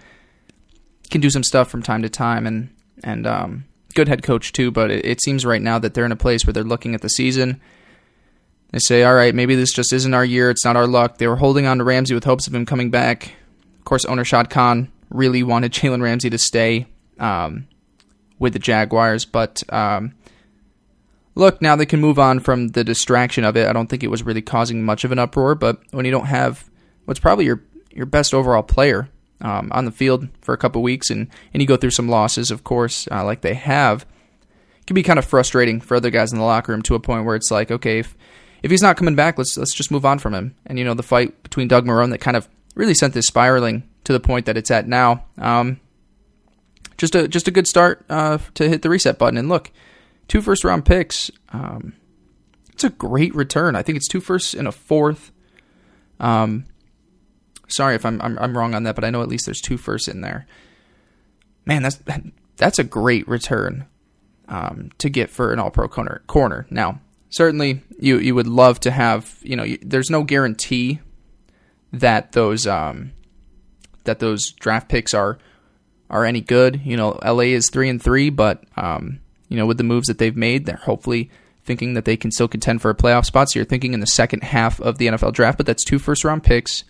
can 1.12 1.20
do 1.20 1.30
some 1.30 1.44
stuff 1.44 1.70
from 1.70 1.82
time 1.82 2.02
to 2.02 2.08
time, 2.08 2.46
and 2.46 2.74
and 3.04 3.26
um, 3.26 3.64
good 3.94 4.08
head 4.08 4.22
coach 4.22 4.52
too. 4.52 4.70
But 4.70 4.90
it, 4.90 5.04
it 5.04 5.22
seems 5.22 5.46
right 5.46 5.62
now 5.62 5.78
that 5.78 5.94
they're 5.94 6.06
in 6.06 6.12
a 6.12 6.16
place 6.16 6.44
where 6.44 6.52
they're 6.52 6.64
looking 6.64 6.94
at 6.94 7.02
the 7.02 7.08
season 7.08 7.60
they 8.72 8.78
say, 8.78 9.04
all 9.04 9.14
right, 9.14 9.34
maybe 9.34 9.54
this 9.54 9.72
just 9.72 9.92
isn't 9.92 10.14
our 10.14 10.24
year. 10.24 10.50
It's 10.50 10.64
not 10.64 10.76
our 10.76 10.86
luck. 10.86 11.18
They 11.18 11.28
were 11.28 11.36
holding 11.36 11.66
on 11.66 11.78
to 11.78 11.84
Ramsey 11.84 12.14
with 12.14 12.24
hopes 12.24 12.46
of 12.46 12.54
him 12.54 12.66
coming 12.66 12.90
back. 12.90 13.34
Of 13.78 13.84
course, 13.84 14.06
owner 14.06 14.24
Shad 14.24 14.48
Khan 14.48 14.90
really 15.10 15.42
wanted 15.42 15.72
Jalen 15.72 16.02
Ramsey 16.02 16.30
to 16.30 16.38
stay 16.38 16.86
um, 17.18 17.68
with 18.38 18.54
the 18.54 18.58
Jaguars. 18.58 19.26
But 19.26 19.62
um, 19.68 20.14
look, 21.34 21.60
now 21.60 21.76
they 21.76 21.84
can 21.84 22.00
move 22.00 22.18
on 22.18 22.40
from 22.40 22.68
the 22.68 22.82
distraction 22.82 23.44
of 23.44 23.58
it. 23.58 23.68
I 23.68 23.74
don't 23.74 23.88
think 23.88 24.02
it 24.02 24.08
was 24.08 24.22
really 24.22 24.42
causing 24.42 24.82
much 24.82 25.04
of 25.04 25.12
an 25.12 25.18
uproar. 25.18 25.54
But 25.54 25.82
when 25.90 26.06
you 26.06 26.10
don't 26.10 26.26
have 26.26 26.68
what's 27.04 27.20
probably 27.20 27.44
your 27.44 27.62
your 27.90 28.06
best 28.06 28.32
overall 28.32 28.62
player 28.62 29.10
um, 29.42 29.70
on 29.72 29.84
the 29.84 29.90
field 29.90 30.28
for 30.40 30.54
a 30.54 30.58
couple 30.58 30.82
weeks, 30.82 31.10
and 31.10 31.28
and 31.52 31.60
you 31.60 31.66
go 31.66 31.76
through 31.76 31.90
some 31.90 32.08
losses, 32.08 32.50
of 32.50 32.64
course, 32.64 33.06
uh, 33.10 33.24
like 33.24 33.42
they 33.42 33.54
have, 33.54 34.06
it 34.80 34.86
can 34.86 34.94
be 34.94 35.02
kind 35.02 35.18
of 35.18 35.24
frustrating 35.24 35.80
for 35.80 35.96
other 35.96 36.10
guys 36.10 36.32
in 36.32 36.38
the 36.38 36.44
locker 36.44 36.72
room 36.72 36.82
to 36.82 36.94
a 36.94 37.00
point 37.00 37.24
where 37.24 37.36
it's 37.36 37.50
like, 37.50 37.70
okay, 37.70 37.98
if 37.98 38.16
if 38.62 38.70
he's 38.70 38.82
not 38.82 38.96
coming 38.96 39.14
back, 39.14 39.38
let's 39.38 39.56
let's 39.56 39.74
just 39.74 39.90
move 39.90 40.06
on 40.06 40.18
from 40.18 40.34
him. 40.34 40.54
And 40.66 40.78
you 40.78 40.84
know, 40.84 40.94
the 40.94 41.02
fight 41.02 41.42
between 41.42 41.68
Doug 41.68 41.84
Marrone 41.84 42.10
that 42.10 42.18
kind 42.18 42.36
of 42.36 42.48
really 42.74 42.94
sent 42.94 43.14
this 43.14 43.26
spiraling 43.26 43.88
to 44.04 44.12
the 44.12 44.20
point 44.20 44.46
that 44.46 44.56
it's 44.56 44.70
at 44.70 44.88
now. 44.88 45.24
Um, 45.38 45.80
just 46.96 47.14
a 47.14 47.28
just 47.28 47.48
a 47.48 47.52
good 47.52 47.66
start 47.66 48.04
uh, 48.08 48.38
to 48.54 48.68
hit 48.68 48.82
the 48.82 48.90
reset 48.90 49.18
button. 49.18 49.38
And 49.38 49.48
look, 49.48 49.70
two 50.28 50.40
first 50.40 50.64
round 50.64 50.84
picks. 50.84 51.30
Um, 51.52 51.94
it's 52.72 52.84
a 52.84 52.90
great 52.90 53.34
return. 53.34 53.76
I 53.76 53.82
think 53.82 53.96
it's 53.96 54.08
two 54.08 54.20
firsts 54.20 54.54
and 54.54 54.66
a 54.66 54.72
fourth. 54.72 55.32
Um, 56.20 56.64
sorry 57.72 57.94
if 57.94 58.04
I'm, 58.06 58.20
I'm, 58.22 58.38
I'm 58.38 58.56
wrong 58.56 58.74
on 58.74 58.84
that, 58.84 58.94
but 58.94 59.04
I 59.04 59.10
know 59.10 59.22
at 59.22 59.28
least 59.28 59.46
there's 59.46 59.60
two 59.60 59.76
firsts 59.76 60.08
in 60.08 60.20
there. 60.20 60.46
Man, 61.64 61.82
that's 61.82 62.00
that's 62.56 62.78
a 62.78 62.84
great 62.84 63.26
return 63.28 63.86
um, 64.48 64.90
to 64.98 65.08
get 65.08 65.30
for 65.30 65.52
an 65.52 65.58
All 65.58 65.70
Pro 65.70 65.88
corner. 65.88 66.22
Corner 66.26 66.66
now 66.70 67.00
certainly 67.32 67.82
you 67.98 68.18
you 68.18 68.34
would 68.34 68.46
love 68.46 68.78
to 68.78 68.90
have 68.90 69.36
you 69.42 69.56
know 69.56 69.66
there's 69.82 70.10
no 70.10 70.22
guarantee 70.22 71.00
that 71.92 72.32
those 72.32 72.66
um, 72.66 73.12
that 74.04 74.20
those 74.20 74.52
draft 74.52 74.88
picks 74.88 75.12
are 75.12 75.38
are 76.08 76.24
any 76.24 76.40
good. 76.40 76.80
You 76.84 76.96
know, 76.96 77.18
LA 77.24 77.54
is 77.54 77.70
three 77.70 77.88
and 77.88 78.00
three, 78.00 78.30
but 78.30 78.62
um, 78.76 79.20
you 79.48 79.56
know 79.56 79.66
with 79.66 79.78
the 79.78 79.84
moves 79.84 80.06
that 80.06 80.18
they've 80.18 80.36
made, 80.36 80.66
they're 80.66 80.76
hopefully 80.76 81.30
thinking 81.64 81.94
that 81.94 82.04
they 82.04 82.16
can 82.16 82.30
still 82.30 82.48
contend 82.48 82.82
for 82.82 82.90
a 82.90 82.94
playoff 82.94 83.24
spot. 83.24 83.50
So 83.50 83.58
you're 83.58 83.66
thinking 83.66 83.94
in 83.94 84.00
the 84.00 84.06
second 84.06 84.42
half 84.42 84.80
of 84.80 84.98
the 84.98 85.06
NFL 85.06 85.32
draft, 85.32 85.56
but 85.56 85.66
that's 85.66 85.84
two 85.84 85.98
first 85.98 86.24
round 86.24 86.44
picks. 86.44 86.84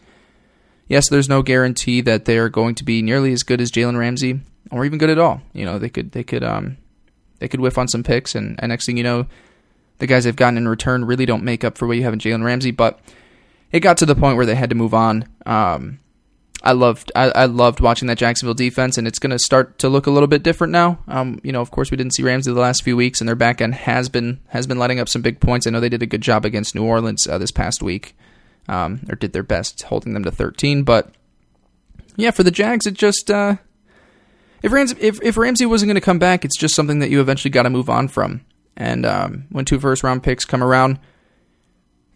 Yes, 0.92 1.08
there's 1.08 1.26
no 1.26 1.40
guarantee 1.40 2.02
that 2.02 2.26
they 2.26 2.36
are 2.36 2.50
going 2.50 2.74
to 2.74 2.84
be 2.84 3.00
nearly 3.00 3.32
as 3.32 3.44
good 3.44 3.62
as 3.62 3.72
Jalen 3.72 3.96
Ramsey 3.96 4.40
or 4.70 4.84
even 4.84 4.98
good 4.98 5.08
at 5.08 5.18
all. 5.18 5.40
You 5.54 5.64
know, 5.64 5.78
they 5.78 5.88
could 5.88 6.12
they 6.12 6.22
could 6.22 6.44
um 6.44 6.76
they 7.38 7.48
could 7.48 7.60
whiff 7.60 7.78
on 7.78 7.88
some 7.88 8.02
picks, 8.02 8.34
and, 8.34 8.56
and 8.58 8.68
next 8.68 8.84
thing 8.84 8.98
you 8.98 9.02
know, 9.02 9.24
the 10.00 10.06
guys 10.06 10.24
they've 10.24 10.36
gotten 10.36 10.58
in 10.58 10.68
return 10.68 11.06
really 11.06 11.24
don't 11.24 11.44
make 11.44 11.64
up 11.64 11.78
for 11.78 11.86
what 11.88 11.96
you 11.96 12.02
have 12.02 12.12
in 12.12 12.18
Jalen 12.18 12.44
Ramsey. 12.44 12.72
But 12.72 13.00
it 13.70 13.80
got 13.80 13.96
to 13.98 14.06
the 14.06 14.14
point 14.14 14.36
where 14.36 14.44
they 14.44 14.54
had 14.54 14.68
to 14.68 14.76
move 14.76 14.92
on. 14.92 15.26
Um, 15.46 16.00
I 16.62 16.72
loved 16.72 17.10
I, 17.16 17.30
I, 17.30 17.46
loved 17.46 17.80
watching 17.80 18.08
that 18.08 18.18
Jacksonville 18.18 18.52
defense, 18.52 18.98
and 18.98 19.08
it's 19.08 19.18
going 19.18 19.30
to 19.30 19.38
start 19.38 19.78
to 19.78 19.88
look 19.88 20.06
a 20.06 20.10
little 20.10 20.26
bit 20.26 20.42
different 20.42 20.74
now. 20.74 20.98
Um, 21.08 21.40
you 21.42 21.52
know, 21.52 21.62
of 21.62 21.70
course, 21.70 21.90
we 21.90 21.96
didn't 21.96 22.12
see 22.12 22.22
Ramsey 22.22 22.52
the 22.52 22.60
last 22.60 22.84
few 22.84 22.98
weeks, 22.98 23.22
and 23.22 23.26
their 23.26 23.34
back 23.34 23.62
end 23.62 23.76
has 23.76 24.10
been 24.10 24.40
has 24.48 24.66
been 24.66 24.78
letting 24.78 25.00
up 25.00 25.08
some 25.08 25.22
big 25.22 25.40
points. 25.40 25.66
I 25.66 25.70
know 25.70 25.80
they 25.80 25.88
did 25.88 26.02
a 26.02 26.06
good 26.06 26.20
job 26.20 26.44
against 26.44 26.74
New 26.74 26.84
Orleans 26.84 27.26
uh, 27.26 27.38
this 27.38 27.50
past 27.50 27.82
week, 27.82 28.14
um, 28.68 29.00
or 29.08 29.16
did 29.16 29.32
their 29.32 29.42
best 29.42 29.82
holding 29.82 30.14
them 30.14 30.24
to 30.24 30.30
13. 30.30 30.82
But 30.82 31.14
yeah, 32.16 32.30
for 32.30 32.42
the 32.42 32.50
Jags, 32.50 32.86
it 32.86 32.94
just 32.94 33.30
uh, 33.30 33.56
if 34.62 34.72
Ramsey 34.72 34.96
if, 35.00 35.20
if 35.22 35.36
Ramsey 35.36 35.66
wasn't 35.66 35.88
going 35.88 35.94
to 35.96 36.00
come 36.00 36.18
back, 36.18 36.44
it's 36.44 36.58
just 36.58 36.74
something 36.74 37.00
that 37.00 37.10
you 37.10 37.20
eventually 37.20 37.50
got 37.50 37.62
to 37.64 37.70
move 37.70 37.90
on 37.90 38.08
from. 38.08 38.44
And 38.76 39.04
um, 39.04 39.46
when 39.50 39.64
two 39.64 39.78
first 39.78 40.02
round 40.02 40.22
picks 40.22 40.44
come 40.44 40.62
around, 40.62 40.98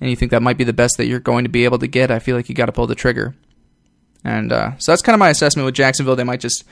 and 0.00 0.10
you 0.10 0.16
think 0.16 0.30
that 0.30 0.42
might 0.42 0.58
be 0.58 0.64
the 0.64 0.72
best 0.72 0.96
that 0.96 1.06
you're 1.06 1.20
going 1.20 1.44
to 1.44 1.50
be 1.50 1.64
able 1.64 1.78
to 1.78 1.86
get, 1.86 2.10
I 2.10 2.18
feel 2.18 2.36
like 2.36 2.48
you 2.48 2.54
got 2.54 2.66
to 2.66 2.72
pull 2.72 2.86
the 2.86 2.94
trigger. 2.94 3.34
And 4.24 4.52
uh, 4.52 4.72
so 4.78 4.92
that's 4.92 5.02
kind 5.02 5.14
of 5.14 5.20
my 5.20 5.30
assessment 5.30 5.64
with 5.66 5.74
Jacksonville. 5.74 6.16
They 6.16 6.24
might 6.24 6.40
just 6.40 6.64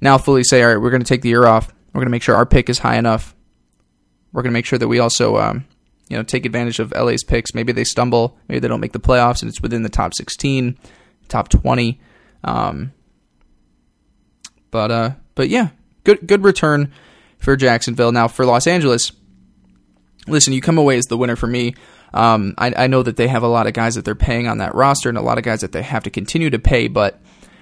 now 0.00 0.18
fully 0.18 0.44
say, 0.44 0.62
all 0.62 0.68
right, 0.68 0.80
we're 0.80 0.90
going 0.90 1.02
to 1.02 1.08
take 1.08 1.22
the 1.22 1.28
year 1.28 1.46
off. 1.46 1.72
We're 1.92 2.00
going 2.00 2.08
to 2.08 2.12
make 2.12 2.22
sure 2.22 2.36
our 2.36 2.46
pick 2.46 2.68
is 2.68 2.80
high 2.80 2.96
enough. 2.96 3.34
We're 4.32 4.42
going 4.42 4.52
to 4.52 4.54
make 4.54 4.66
sure 4.66 4.78
that 4.78 4.88
we 4.88 4.98
also, 4.98 5.38
um, 5.38 5.64
you 6.08 6.16
know, 6.16 6.22
take 6.22 6.46
advantage 6.46 6.78
of 6.78 6.92
LA's 6.92 7.24
picks. 7.24 7.54
Maybe 7.54 7.72
they 7.72 7.84
stumble. 7.84 8.38
Maybe 8.48 8.60
they 8.60 8.68
don't 8.68 8.80
make 8.80 8.92
the 8.92 9.00
playoffs, 9.00 9.42
and 9.42 9.48
it's 9.48 9.60
within 9.60 9.82
the 9.82 9.88
top 9.88 10.14
16, 10.14 10.78
top 11.28 11.48
20. 11.48 12.00
Um, 12.44 12.92
but 14.70 14.90
uh, 14.90 15.10
but 15.34 15.48
yeah, 15.48 15.70
good 16.04 16.26
good 16.26 16.44
return 16.44 16.92
for 17.38 17.56
Jacksonville. 17.56 18.12
Now 18.12 18.28
for 18.28 18.44
Los 18.44 18.66
Angeles, 18.66 19.12
listen, 20.26 20.52
you 20.52 20.60
come 20.60 20.78
away 20.78 20.98
as 20.98 21.06
the 21.06 21.16
winner 21.16 21.36
for 21.36 21.46
me. 21.46 21.74
Um, 22.14 22.54
I, 22.56 22.72
I, 22.74 22.86
know 22.86 23.02
that 23.02 23.16
they 23.16 23.28
have 23.28 23.42
a 23.42 23.48
lot 23.48 23.66
of 23.66 23.74
guys 23.74 23.96
that 23.96 24.04
they're 24.06 24.14
paying 24.14 24.48
on 24.48 24.58
that 24.58 24.74
roster 24.74 25.10
and 25.10 25.18
a 25.18 25.22
lot 25.22 25.36
of 25.36 25.44
guys 25.44 25.60
that 25.60 25.72
they 25.72 25.82
have 25.82 26.04
to 26.04 26.10
continue 26.10 26.48
to 26.48 26.58
pay, 26.58 26.88
but 26.88 27.20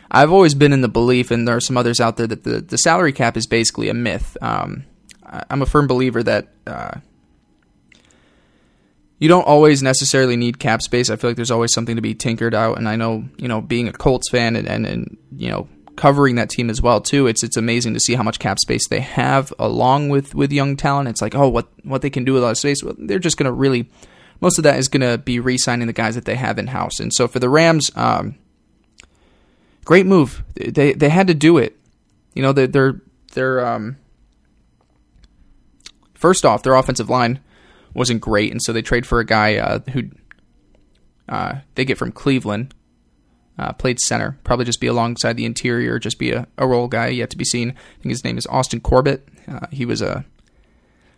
I've 0.09 0.33
always 0.33 0.55
been 0.55 0.73
in 0.73 0.83
the 0.83 0.89
belief, 0.89 1.33
and 1.33 1.49
there 1.49 1.57
are 1.57 1.61
some 1.61 1.77
others 1.77 2.01
out 2.01 2.17
there, 2.17 2.29
that 2.29 2.45
the, 2.45 2.61
the 2.61 2.79
salary 2.79 3.13
cap 3.13 3.37
is 3.37 3.49
basically 3.49 3.89
a 3.89 3.95
myth. 3.95 4.37
Um, 4.41 4.85
I'm 5.51 5.63
a 5.63 5.67
firm 5.67 5.89
believer 5.89 6.23
that 6.23 6.49
uh, 6.65 7.01
you 9.19 9.29
don't 9.29 9.47
always 9.47 9.83
necessarily 9.83 10.37
need 10.37 10.59
cap 10.59 10.83
space. 10.83 11.09
I 11.09 11.17
feel 11.17 11.31
like 11.31 11.37
there's 11.37 11.51
always 11.51 11.73
something 11.73 11.97
to 11.97 12.03
be 12.03 12.15
tinkered 12.15 12.55
out, 12.55 12.79
and 12.79 12.89
I 12.89 12.97
know, 12.97 13.25
you 13.39 13.49
know, 13.49 13.61
being 13.61 13.89
a 13.89 13.93
Colts 13.93 14.29
fan 14.31 14.57
and, 14.57 14.69
and, 14.69 14.87
and 14.87 15.17
you 15.37 15.51
know, 15.51 15.69
covering 15.97 16.37
that 16.37 16.51
team 16.51 16.71
as 16.71 16.81
well 16.83 17.01
too. 17.01 17.27
It's 17.27 17.43
it's 17.43 17.57
amazing 17.57 17.95
to 17.95 18.01
see 18.01 18.15
how 18.15 18.23
much 18.23 18.39
cap 18.39 18.59
space 18.59 18.87
they 18.89 19.01
have 19.01 19.53
along 19.59 20.11
with 20.11 20.35
with 20.35 20.53
young 20.53 20.77
talent. 20.77 21.09
It's 21.09 21.23
like 21.23 21.35
oh 21.35 21.49
what 21.49 21.69
what 21.83 22.03
they 22.03 22.11
can 22.11 22.25
do 22.25 22.35
with 22.35 22.43
a 22.43 22.47
lot 22.47 22.51
of 22.53 22.59
space. 22.59 22.83
Well, 22.85 22.95
they're 22.99 23.19
just 23.19 23.37
going 23.37 23.47
to 23.47 23.53
really 23.53 23.89
most 24.41 24.59
of 24.59 24.65
that 24.65 24.79
is 24.79 24.89
going 24.89 25.01
to 25.01 25.17
be 25.19 25.41
re-signing 25.41 25.87
the 25.87 25.95
guys 25.95 26.15
that 26.15 26.27
they 26.27 26.35
have 26.35 26.59
in 26.59 26.67
house. 26.67 27.01
And 27.01 27.13
so 27.13 27.27
for 27.27 27.39
the 27.39 27.49
Rams, 27.49 27.91
um, 27.97 28.37
great 29.87 30.05
move. 30.05 30.45
They 30.55 30.93
they 30.93 31.09
had 31.09 31.27
to 31.29 31.35
do 31.35 31.57
it. 31.59 31.77
You 32.35 32.43
know 32.43 32.53
they're 32.53 32.67
they're, 32.67 33.01
they're 33.33 33.67
um, 33.67 33.97
first 36.15 36.45
off 36.45 36.63
their 36.63 36.75
offensive 36.75 37.09
line 37.09 37.41
wasn't 37.97 38.21
great, 38.21 38.53
and 38.53 38.63
so 38.63 38.73
they 38.73 38.83
trade 38.83 39.07
for 39.07 39.21
a 39.21 39.25
guy 39.25 39.57
uh, 39.57 39.81
who 39.93 40.11
uh, 41.29 41.57
they 41.75 41.85
get 41.85 41.99
from 41.99 42.13
Cleveland 42.13 42.75
uh, 43.59 43.73
played 43.73 43.99
center. 44.01 44.39
Probably 44.45 44.65
just 44.65 44.81
be 44.81 44.87
alongside 44.87 45.37
the 45.37 45.45
interior, 45.45 45.99
just 45.99 46.19
be 46.19 46.33
a, 46.33 46.47
a 46.59 46.67
role 46.67 46.89
guy 46.89 47.09
yet 47.09 47.31
to 47.31 47.37
be 47.37 47.45
seen. 47.45 47.71
I 47.71 48.03
think 48.03 48.11
his 48.11 48.25
name 48.25 48.39
is 48.39 48.47
Austin 48.47 48.81
Corbett. 48.81 49.27
Uh, 49.49 49.67
he 49.73 49.87
was 49.87 50.03
a, 50.03 50.25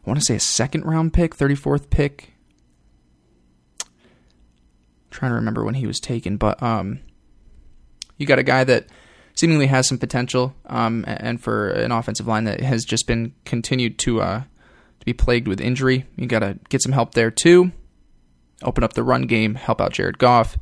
I 0.07 0.11
want 0.11 0.21
to 0.21 0.25
say 0.25 0.37
a 0.37 0.41
second 0.41 0.85
round 0.85 1.13
pick, 1.13 1.37
34th 1.37 1.91
pick. 1.91 2.35
I'm 3.83 3.91
trying 5.11 5.33
to 5.33 5.37
remember 5.37 5.65
when 5.65 5.75
he 5.75 5.87
was 5.87 5.99
taken, 5.99 6.37
but 6.37 6.63
um, 6.63 7.01
you 8.17 8.27
got 8.27 8.39
a 8.39 8.45
guy 8.45 8.65
that 8.65 8.87
seemingly 9.35 9.67
has 9.67 9.89
some 9.89 9.99
potential, 9.99 10.55
um, 10.67 11.05
and 11.07 11.41
for 11.41 11.71
an 11.71 11.93
offensive 11.93 12.27
line 12.27 12.45
that 12.45 12.61
has 12.61 12.85
just 12.85 13.07
been 13.07 13.35
continued 13.45 13.99
to 14.01 14.21
uh, 14.21 14.43
be 15.09 15.15
plagued 15.15 15.49
with 15.49 15.61
injury. 15.61 16.07
You 16.17 16.27
got 16.27 16.41
to 16.41 16.59
get 16.69 16.83
some 16.83 16.93
help 16.93 17.15
there 17.15 17.31
too. 17.31 17.73
Open 18.63 18.85
up 18.85 18.93
the 18.93 19.03
run 19.03 19.23
game, 19.23 19.55
help 19.55 19.81
out 19.81 19.93
Jared 19.93 20.19
Goff. 20.19 20.59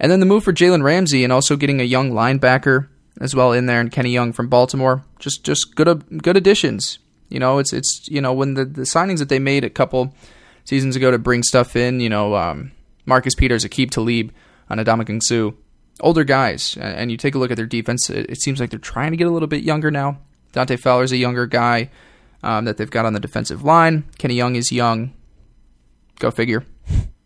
And 0.00 0.10
then 0.10 0.20
the 0.20 0.26
move 0.26 0.42
for 0.42 0.52
Jalen 0.52 0.82
Ramsey 0.82 1.22
and 1.22 1.32
also 1.32 1.56
getting 1.56 1.80
a 1.80 1.84
young 1.84 2.10
linebacker 2.10 2.88
as 3.20 3.34
well 3.34 3.52
in 3.52 3.66
there 3.66 3.80
and 3.80 3.92
Kenny 3.92 4.10
Young 4.10 4.32
from 4.32 4.48
Baltimore. 4.48 5.04
Just 5.20 5.44
just 5.44 5.76
good 5.76 6.22
good 6.22 6.36
additions. 6.36 6.98
You 7.28 7.38
know, 7.38 7.58
it's 7.58 7.72
it's 7.72 8.08
you 8.08 8.20
know 8.20 8.32
when 8.32 8.54
the, 8.54 8.64
the 8.64 8.82
signings 8.82 9.18
that 9.20 9.28
they 9.28 9.38
made 9.38 9.62
a 9.62 9.70
couple 9.70 10.12
seasons 10.64 10.96
ago 10.96 11.10
to 11.10 11.18
bring 11.18 11.42
stuff 11.42 11.76
in, 11.76 12.00
you 12.00 12.08
know, 12.08 12.34
um, 12.34 12.72
Marcus 13.06 13.34
Peters, 13.34 13.64
Aqib 13.64 13.90
Talib, 13.90 14.32
on 14.68 14.78
Ndamukong 14.78 15.22
Suh, 15.22 15.52
older 16.00 16.24
guys, 16.24 16.76
and 16.80 17.10
you 17.10 17.16
take 17.16 17.34
a 17.34 17.38
look 17.38 17.50
at 17.50 17.56
their 17.56 17.66
defense. 17.66 18.10
It, 18.10 18.30
it, 18.30 18.40
seems 18.40 18.58
like 18.58 18.70
they're 18.70 18.78
trying 18.78 19.10
to 19.10 19.16
get 19.16 19.26
a 19.26 19.30
little 19.30 19.46
bit 19.46 19.62
younger 19.62 19.90
now. 19.90 20.18
Dante 20.52 20.76
Fowler's 20.76 21.12
a 21.12 21.16
younger 21.16 21.46
guy 21.46 21.90
um, 22.44 22.66
that 22.66 22.76
they've 22.76 22.90
got 22.90 23.06
on 23.06 23.14
the 23.14 23.20
defensive 23.20 23.64
line. 23.64 24.04
Kenny 24.18 24.34
Young 24.34 24.54
is 24.54 24.70
young. 24.70 25.12
Go 26.20 26.30
figure. 26.30 26.64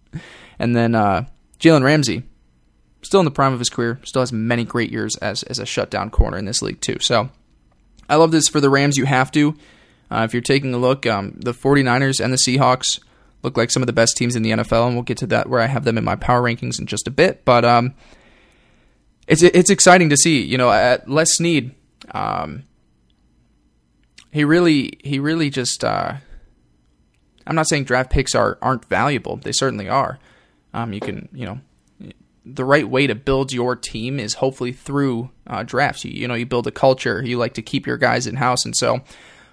and 0.58 0.74
then 0.74 0.94
uh, 0.94 1.26
Jalen 1.58 1.82
Ramsey, 1.82 2.22
still 3.02 3.20
in 3.20 3.24
the 3.24 3.32
prime 3.32 3.52
of 3.52 3.58
his 3.58 3.68
career, 3.68 4.00
still 4.04 4.22
has 4.22 4.32
many 4.32 4.64
great 4.64 4.90
years 4.90 5.16
as 5.16 5.42
as 5.42 5.58
a 5.58 5.66
shutdown 5.66 6.08
corner 6.08 6.38
in 6.38 6.44
this 6.44 6.62
league 6.62 6.80
too. 6.80 6.98
So 7.00 7.30
I 8.08 8.14
love 8.14 8.30
this 8.30 8.48
for 8.48 8.60
the 8.60 8.70
Rams. 8.70 8.96
You 8.96 9.04
have 9.04 9.30
to. 9.32 9.56
Uh, 10.10 10.22
if 10.24 10.32
you're 10.32 10.40
taking 10.40 10.72
a 10.72 10.78
look, 10.78 11.04
um, 11.04 11.34
the 11.36 11.52
49ers 11.52 12.18
and 12.18 12.32
the 12.32 12.38
Seahawks 12.38 12.98
look 13.42 13.58
like 13.58 13.70
some 13.70 13.82
of 13.82 13.88
the 13.88 13.92
best 13.92 14.16
teams 14.16 14.36
in 14.36 14.42
the 14.42 14.50
NFL, 14.52 14.86
and 14.86 14.94
we'll 14.94 15.02
get 15.02 15.18
to 15.18 15.26
that 15.26 15.50
where 15.50 15.60
I 15.60 15.66
have 15.66 15.84
them 15.84 15.98
in 15.98 16.04
my 16.04 16.16
power 16.16 16.40
rankings 16.40 16.78
in 16.78 16.86
just 16.86 17.06
a 17.08 17.10
bit. 17.10 17.44
But 17.44 17.64
um, 17.64 17.94
it's 19.26 19.42
it's 19.42 19.68
exciting 19.68 20.10
to 20.10 20.16
see. 20.16 20.42
You 20.42 20.58
know, 20.58 20.70
at 20.70 21.10
Les 21.10 21.28
Snead, 21.32 21.74
um, 22.12 22.62
he 24.30 24.44
really 24.44 24.98
he 25.02 25.18
really 25.18 25.50
just. 25.50 25.84
Uh, 25.84 26.14
I'm 27.46 27.54
not 27.54 27.66
saying 27.66 27.84
draft 27.84 28.10
picks 28.10 28.34
are 28.34 28.58
aren't 28.60 28.84
valuable; 28.86 29.36
they 29.36 29.52
certainly 29.52 29.88
are. 29.88 30.18
Um, 30.74 30.92
you 30.92 31.00
can 31.00 31.28
you 31.32 31.46
know 31.46 31.60
the 32.44 32.64
right 32.64 32.88
way 32.88 33.06
to 33.06 33.14
build 33.14 33.52
your 33.52 33.76
team 33.76 34.18
is 34.18 34.34
hopefully 34.34 34.72
through 34.72 35.30
uh, 35.46 35.62
drafts. 35.62 36.04
You, 36.04 36.12
you 36.12 36.28
know, 36.28 36.34
you 36.34 36.46
build 36.46 36.66
a 36.66 36.70
culture. 36.70 37.22
You 37.22 37.36
like 37.38 37.54
to 37.54 37.62
keep 37.62 37.86
your 37.86 37.98
guys 37.98 38.26
in 38.26 38.36
house, 38.36 38.64
and 38.64 38.76
so 38.76 39.00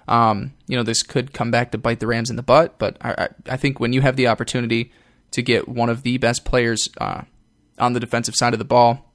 um, 0.08 0.52
you 0.66 0.76
know 0.76 0.82
this 0.82 1.02
could 1.02 1.32
come 1.32 1.50
back 1.50 1.72
to 1.72 1.78
bite 1.78 2.00
the 2.00 2.06
Rams 2.06 2.30
in 2.30 2.36
the 2.36 2.42
butt. 2.42 2.78
But 2.78 2.96
I, 3.00 3.28
I 3.48 3.56
think 3.56 3.80
when 3.80 3.92
you 3.92 4.02
have 4.02 4.16
the 4.16 4.28
opportunity 4.28 4.92
to 5.32 5.42
get 5.42 5.68
one 5.68 5.88
of 5.88 6.02
the 6.02 6.18
best 6.18 6.44
players 6.44 6.88
uh, 6.98 7.22
on 7.78 7.92
the 7.92 8.00
defensive 8.00 8.34
side 8.34 8.52
of 8.52 8.58
the 8.58 8.64
ball, 8.64 9.12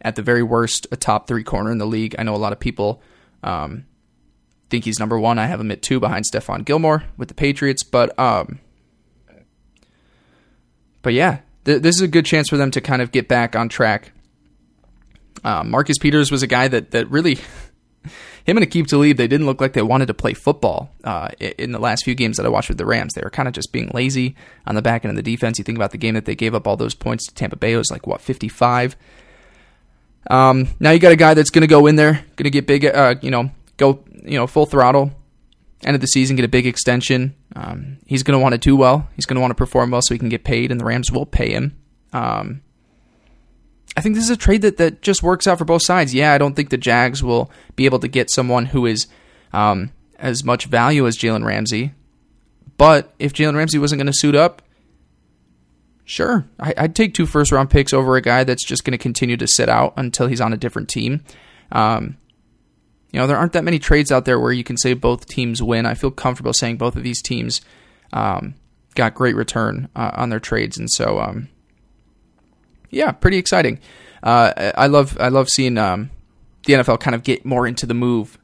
at 0.00 0.16
the 0.16 0.22
very 0.22 0.42
worst, 0.42 0.86
a 0.92 0.96
top 0.96 1.26
three 1.26 1.42
corner 1.42 1.70
in 1.70 1.78
the 1.78 1.86
league. 1.86 2.14
I 2.18 2.22
know 2.22 2.34
a 2.34 2.36
lot 2.36 2.52
of 2.52 2.60
people 2.60 3.02
um, 3.42 3.86
think 4.70 4.84
he's 4.84 4.98
number 4.98 5.18
one. 5.18 5.38
I 5.38 5.46
have 5.46 5.60
him 5.60 5.70
at 5.70 5.82
two 5.82 6.00
behind 6.00 6.24
Stephon 6.32 6.64
Gilmore 6.64 7.04
with 7.16 7.28
the 7.28 7.34
Patriots, 7.34 7.82
but 7.82 8.18
um, 8.18 8.60
but 11.02 11.12
yeah, 11.14 11.40
th- 11.64 11.82
this 11.82 11.96
is 11.96 12.02
a 12.02 12.08
good 12.08 12.26
chance 12.26 12.48
for 12.48 12.56
them 12.56 12.70
to 12.72 12.80
kind 12.80 13.02
of 13.02 13.12
get 13.12 13.28
back 13.28 13.56
on 13.56 13.68
track. 13.68 14.12
Uh, 15.44 15.62
Marcus 15.64 15.98
Peters 15.98 16.30
was 16.30 16.42
a 16.42 16.46
guy 16.46 16.68
that 16.68 16.90
that 16.90 17.10
really 17.10 17.38
him 18.48 18.56
and 18.56 18.66
Aqib 18.66 18.86
Talib, 18.86 19.18
they 19.18 19.28
didn't 19.28 19.44
look 19.44 19.60
like 19.60 19.74
they 19.74 19.82
wanted 19.82 20.06
to 20.06 20.14
play 20.14 20.32
football 20.32 20.90
uh, 21.04 21.28
in 21.38 21.72
the 21.72 21.78
last 21.78 22.02
few 22.04 22.14
games 22.14 22.38
that 22.38 22.46
I 22.46 22.48
watched 22.48 22.70
with 22.70 22.78
the 22.78 22.86
Rams. 22.86 23.12
They 23.12 23.20
were 23.22 23.28
kind 23.28 23.46
of 23.46 23.52
just 23.52 23.72
being 23.72 23.90
lazy 23.92 24.36
on 24.66 24.74
the 24.74 24.80
back 24.80 25.04
end 25.04 25.10
of 25.10 25.22
the 25.22 25.30
defense. 25.30 25.58
You 25.58 25.64
think 25.64 25.76
about 25.76 25.90
the 25.90 25.98
game 25.98 26.14
that 26.14 26.24
they 26.24 26.34
gave 26.34 26.54
up 26.54 26.66
all 26.66 26.74
those 26.74 26.94
points 26.94 27.26
to 27.26 27.34
Tampa 27.34 27.56
Bay, 27.56 27.74
it 27.74 27.76
was 27.76 27.90
like, 27.90 28.06
what, 28.06 28.22
55? 28.22 28.96
Um, 30.30 30.68
now 30.80 30.92
you 30.92 30.98
got 30.98 31.12
a 31.12 31.16
guy 31.16 31.34
that's 31.34 31.50
going 31.50 31.60
to 31.60 31.68
go 31.68 31.86
in 31.86 31.96
there, 31.96 32.24
going 32.36 32.44
to 32.44 32.50
get 32.50 32.66
big, 32.66 32.86
uh, 32.86 33.16
you 33.20 33.30
know, 33.30 33.50
go, 33.76 34.02
you 34.24 34.38
know, 34.38 34.46
full 34.46 34.66
throttle, 34.66 35.12
end 35.84 35.94
of 35.94 36.00
the 36.00 36.06
season, 36.06 36.36
get 36.36 36.44
a 36.44 36.48
big 36.48 36.66
extension. 36.66 37.34
Um, 37.54 37.98
he's 38.06 38.22
going 38.22 38.38
to 38.38 38.42
want 38.42 38.52
to 38.52 38.58
do 38.58 38.76
well. 38.76 39.08
He's 39.16 39.26
going 39.26 39.36
to 39.36 39.40
want 39.40 39.50
to 39.50 39.56
perform 39.56 39.90
well 39.90 40.02
so 40.02 40.14
he 40.14 40.18
can 40.18 40.28
get 40.28 40.44
paid, 40.44 40.70
and 40.70 40.80
the 40.80 40.84
Rams 40.84 41.10
will 41.10 41.26
pay 41.26 41.50
him. 41.50 41.76
Um, 42.12 42.62
I 43.96 44.00
think 44.00 44.14
this 44.14 44.24
is 44.24 44.30
a 44.30 44.36
trade 44.36 44.62
that, 44.62 44.76
that 44.76 45.02
just 45.02 45.22
works 45.22 45.46
out 45.46 45.58
for 45.58 45.64
both 45.64 45.82
sides. 45.82 46.14
Yeah, 46.14 46.32
I 46.32 46.38
don't 46.38 46.54
think 46.54 46.70
the 46.70 46.76
Jags 46.76 47.22
will 47.22 47.50
be 47.74 47.84
able 47.84 47.98
to 48.00 48.08
get 48.08 48.30
someone 48.30 48.66
who 48.66 48.86
is 48.86 49.08
um, 49.52 49.92
as 50.18 50.44
much 50.44 50.66
value 50.66 51.06
as 51.06 51.16
Jalen 51.16 51.44
Ramsey. 51.44 51.92
But 52.76 53.12
if 53.18 53.32
Jalen 53.32 53.56
Ramsey 53.56 53.78
wasn't 53.78 53.98
going 53.98 54.06
to 54.06 54.12
suit 54.12 54.36
up, 54.36 54.62
sure, 56.04 56.48
I, 56.60 56.74
would 56.82 56.94
take 56.94 57.12
two 57.12 57.26
first 57.26 57.50
round 57.50 57.70
picks 57.70 57.92
over 57.92 58.16
a 58.16 58.22
guy 58.22 58.44
that's 58.44 58.64
just 58.64 58.84
going 58.84 58.92
to 58.92 58.98
continue 58.98 59.36
to 59.36 59.48
sit 59.48 59.68
out 59.68 59.94
until 59.96 60.28
he's 60.28 60.40
on 60.40 60.52
a 60.52 60.56
different 60.56 60.88
team. 60.88 61.24
Um, 61.72 62.18
you 63.10 63.18
know, 63.18 63.26
there 63.26 63.36
aren't 63.36 63.52
that 63.54 63.64
many 63.64 63.78
trades 63.78 64.12
out 64.12 64.24
there 64.24 64.38
where 64.38 64.52
you 64.52 64.64
can 64.64 64.76
say 64.76 64.94
both 64.94 65.26
teams 65.26 65.62
win. 65.62 65.86
I 65.86 65.94
feel 65.94 66.10
comfortable 66.10 66.52
saying 66.52 66.76
both 66.76 66.96
of 66.96 67.02
these 67.02 67.22
teams 67.22 67.60
um, 68.12 68.54
got 68.94 69.14
great 69.14 69.34
return 69.34 69.88
uh, 69.96 70.10
on 70.14 70.28
their 70.28 70.40
trades, 70.40 70.76
and 70.76 70.90
so 70.90 71.18
um, 71.18 71.48
yeah, 72.90 73.12
pretty 73.12 73.38
exciting. 73.38 73.80
Uh, 74.22 74.72
I 74.76 74.86
love 74.88 75.16
I 75.20 75.28
love 75.28 75.48
seeing 75.48 75.78
um, 75.78 76.10
the 76.66 76.74
NFL 76.74 77.00
kind 77.00 77.14
of 77.14 77.22
get 77.22 77.44
more 77.44 77.66
into 77.66 77.86
the 77.86 77.94
move 77.94 78.38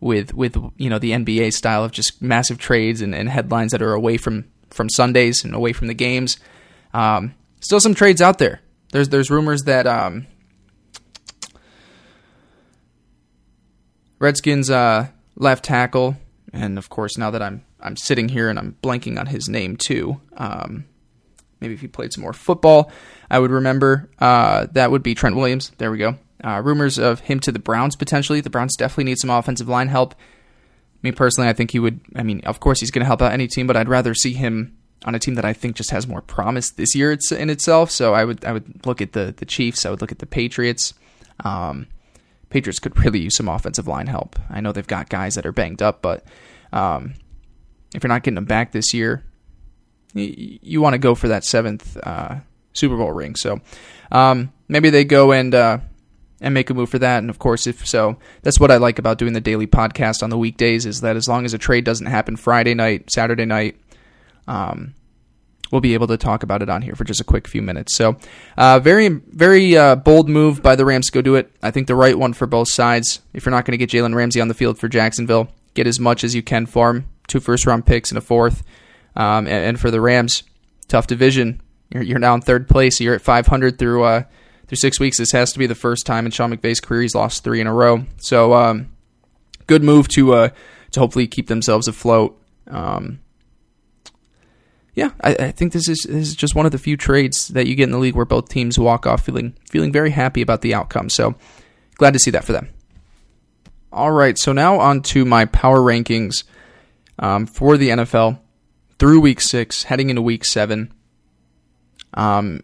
with 0.00 0.32
with 0.34 0.56
you 0.76 0.88
know 0.88 0.98
the 0.98 1.12
NBA 1.12 1.52
style 1.52 1.84
of 1.84 1.92
just 1.92 2.22
massive 2.22 2.58
trades 2.58 3.02
and, 3.02 3.14
and 3.14 3.28
headlines 3.28 3.72
that 3.72 3.82
are 3.82 3.92
away 3.92 4.16
from 4.16 4.46
from 4.70 4.88
Sundays 4.88 5.44
and 5.44 5.54
away 5.54 5.72
from 5.72 5.88
the 5.88 5.94
games. 5.94 6.38
Um, 6.94 7.34
still 7.60 7.80
some 7.80 7.94
trades 7.94 8.22
out 8.22 8.38
there. 8.38 8.60
There's 8.92 9.10
there's 9.10 9.30
rumors 9.30 9.64
that 9.64 9.86
Redskins 14.18 14.70
uh, 14.70 15.08
left 15.36 15.64
tackle, 15.64 16.16
and 16.52 16.78
of 16.78 16.88
course 16.88 17.18
now 17.18 17.30
that 17.30 17.42
I'm 17.42 17.64
I'm 17.80 17.96
sitting 17.96 18.28
here 18.28 18.48
and 18.48 18.58
I'm 18.58 18.76
blanking 18.82 19.18
on 19.18 19.26
his 19.26 19.48
name 19.48 19.76
too. 19.76 20.20
Um, 20.36 20.86
maybe 21.60 21.74
if 21.74 21.80
he 21.80 21.88
played 21.88 22.12
some 22.12 22.22
more 22.22 22.32
football, 22.32 22.90
I 23.30 23.38
would 23.38 23.50
remember. 23.50 24.10
Uh, 24.18 24.66
that 24.72 24.90
would 24.90 25.02
be 25.02 25.14
Trent 25.14 25.36
Williams. 25.36 25.70
There 25.78 25.90
we 25.90 25.98
go. 25.98 26.16
Uh, 26.42 26.60
rumors 26.64 26.98
of 26.98 27.20
him 27.20 27.40
to 27.40 27.52
the 27.52 27.58
Browns 27.58 27.96
potentially. 27.96 28.40
The 28.40 28.50
Browns 28.50 28.76
definitely 28.76 29.04
need 29.04 29.18
some 29.18 29.30
offensive 29.30 29.68
line 29.68 29.88
help. 29.88 30.14
Me 31.02 31.12
personally, 31.12 31.48
I 31.48 31.52
think 31.52 31.70
he 31.70 31.78
would. 31.78 32.00
I 32.14 32.22
mean, 32.22 32.40
of 32.44 32.60
course, 32.60 32.80
he's 32.80 32.90
going 32.90 33.00
to 33.00 33.06
help 33.06 33.22
out 33.22 33.32
any 33.32 33.46
team, 33.46 33.66
but 33.66 33.76
I'd 33.76 33.88
rather 33.88 34.14
see 34.14 34.32
him 34.32 34.76
on 35.04 35.14
a 35.14 35.18
team 35.18 35.34
that 35.34 35.44
I 35.44 35.52
think 35.52 35.76
just 35.76 35.90
has 35.90 36.06
more 36.06 36.22
promise 36.22 36.70
this 36.70 36.94
year 36.94 37.16
in 37.30 37.50
itself. 37.50 37.90
So 37.90 38.14
I 38.14 38.24
would 38.24 38.44
I 38.44 38.52
would 38.52 38.86
look 38.86 39.00
at 39.00 39.12
the 39.12 39.34
the 39.36 39.44
Chiefs. 39.44 39.84
I 39.86 39.90
would 39.90 40.00
look 40.00 40.12
at 40.12 40.18
the 40.18 40.26
Patriots. 40.26 40.94
Um, 41.44 41.86
Patriots 42.50 42.78
could 42.78 42.98
really 43.04 43.20
use 43.20 43.36
some 43.36 43.48
offensive 43.48 43.88
line 43.88 44.06
help. 44.06 44.38
I 44.50 44.60
know 44.60 44.72
they've 44.72 44.86
got 44.86 45.08
guys 45.08 45.34
that 45.34 45.46
are 45.46 45.52
banged 45.52 45.82
up, 45.82 46.02
but 46.02 46.24
um, 46.72 47.14
if 47.94 48.02
you're 48.02 48.08
not 48.08 48.22
getting 48.22 48.36
them 48.36 48.44
back 48.44 48.72
this 48.72 48.94
year, 48.94 49.24
you, 50.14 50.58
you 50.62 50.80
want 50.80 50.94
to 50.94 50.98
go 50.98 51.14
for 51.14 51.28
that 51.28 51.44
seventh 51.44 51.96
uh, 52.02 52.36
Super 52.72 52.96
Bowl 52.96 53.12
ring. 53.12 53.36
So 53.36 53.60
um, 54.12 54.52
maybe 54.68 54.90
they 54.90 55.04
go 55.04 55.32
and 55.32 55.54
uh, 55.54 55.78
and 56.40 56.54
make 56.54 56.70
a 56.70 56.74
move 56.74 56.90
for 56.90 56.98
that. 56.98 57.18
And 57.18 57.30
of 57.30 57.38
course, 57.38 57.66
if 57.66 57.86
so, 57.86 58.18
that's 58.42 58.60
what 58.60 58.70
I 58.70 58.76
like 58.76 58.98
about 58.98 59.18
doing 59.18 59.32
the 59.32 59.40
daily 59.40 59.66
podcast 59.66 60.22
on 60.22 60.30
the 60.30 60.38
weekdays 60.38 60.86
is 60.86 61.00
that 61.00 61.16
as 61.16 61.28
long 61.28 61.44
as 61.44 61.54
a 61.54 61.58
trade 61.58 61.84
doesn't 61.84 62.06
happen 62.06 62.36
Friday 62.36 62.74
night, 62.74 63.10
Saturday 63.10 63.46
night, 63.46 63.76
um, 64.46 64.94
we'll 65.70 65.80
be 65.80 65.94
able 65.94 66.06
to 66.08 66.16
talk 66.16 66.42
about 66.42 66.62
it 66.62 66.68
on 66.68 66.82
here 66.82 66.94
for 66.94 67.04
just 67.04 67.20
a 67.20 67.24
quick 67.24 67.48
few 67.48 67.62
minutes. 67.62 67.96
So, 67.96 68.16
uh, 68.56 68.78
very, 68.78 69.08
very 69.08 69.76
uh, 69.76 69.96
bold 69.96 70.28
move 70.28 70.62
by 70.62 70.76
the 70.76 70.84
Rams 70.84 71.10
go 71.10 71.22
do 71.22 71.34
it. 71.34 71.50
I 71.62 71.70
think 71.70 71.86
the 71.86 71.94
right 71.94 72.18
one 72.18 72.32
for 72.32 72.46
both 72.46 72.70
sides. 72.70 73.20
If 73.32 73.44
you're 73.44 73.50
not 73.50 73.64
going 73.64 73.78
to 73.78 73.84
get 73.84 73.90
Jalen 73.90 74.14
Ramsey 74.14 74.40
on 74.40 74.48
the 74.48 74.54
field 74.54 74.78
for 74.78 74.88
Jacksonville, 74.88 75.48
get 75.74 75.86
as 75.86 76.00
much 76.00 76.24
as 76.24 76.34
you 76.34 76.42
can 76.42 76.66
for 76.66 76.90
him. 76.90 77.08
Two 77.28 77.40
first 77.40 77.66
round 77.66 77.86
picks 77.86 78.10
and 78.10 78.18
a 78.18 78.20
fourth. 78.22 78.62
Um, 79.14 79.46
and, 79.46 79.64
and, 79.64 79.80
for 79.80 79.90
the 79.90 80.00
Rams, 80.00 80.42
tough 80.88 81.06
division. 81.06 81.62
You're, 81.90 82.02
you're, 82.02 82.18
now 82.18 82.34
in 82.34 82.42
third 82.42 82.68
place. 82.68 83.00
You're 83.00 83.14
at 83.14 83.22
500 83.22 83.78
through 83.78 84.04
uh, 84.04 84.22
through 84.66 84.76
six 84.76 84.98
weeks, 84.98 85.18
this 85.18 85.32
has 85.32 85.52
to 85.52 85.58
be 85.58 85.66
the 85.66 85.74
first 85.74 86.06
time 86.06 86.26
in 86.26 86.32
Sean 86.32 86.54
McVay's 86.54 86.80
career 86.80 87.02
he's 87.02 87.14
lost 87.14 87.44
three 87.44 87.60
in 87.60 87.66
a 87.66 87.72
row. 87.72 88.04
So, 88.16 88.54
um, 88.54 88.90
good 89.66 89.82
move 89.82 90.08
to 90.08 90.34
uh, 90.34 90.48
to 90.92 91.00
hopefully 91.00 91.26
keep 91.26 91.46
themselves 91.46 91.88
afloat. 91.88 92.40
Um, 92.68 93.20
yeah, 94.96 95.10
I, 95.20 95.34
I, 95.34 95.50
think 95.50 95.74
this 95.74 95.90
is 95.90 96.06
this 96.08 96.28
is 96.28 96.34
just 96.34 96.54
one 96.54 96.64
of 96.64 96.72
the 96.72 96.78
few 96.78 96.96
trades 96.96 97.48
that 97.48 97.66
you 97.66 97.74
get 97.74 97.84
in 97.84 97.90
the 97.90 97.98
league 97.98 98.16
where 98.16 98.24
both 98.24 98.48
teams 98.48 98.78
walk 98.78 99.06
off 99.06 99.26
feeling 99.26 99.54
feeling 99.68 99.92
very 99.92 100.08
happy 100.10 100.40
about 100.40 100.62
the 100.62 100.72
outcome. 100.72 101.10
So 101.10 101.34
glad 101.96 102.14
to 102.14 102.18
see 102.18 102.30
that 102.30 102.44
for 102.44 102.52
them. 102.52 102.70
All 103.92 104.10
right, 104.10 104.38
so 104.38 104.52
now 104.52 104.80
on 104.80 105.02
to 105.02 105.26
my 105.26 105.44
power 105.44 105.80
rankings 105.80 106.44
um, 107.18 107.44
for 107.44 107.76
the 107.76 107.90
NFL 107.90 108.40
through 108.98 109.20
Week 109.20 109.42
Six, 109.42 109.84
heading 109.84 110.08
into 110.08 110.22
Week 110.22 110.46
Seven. 110.46 110.92
Um, 112.14 112.62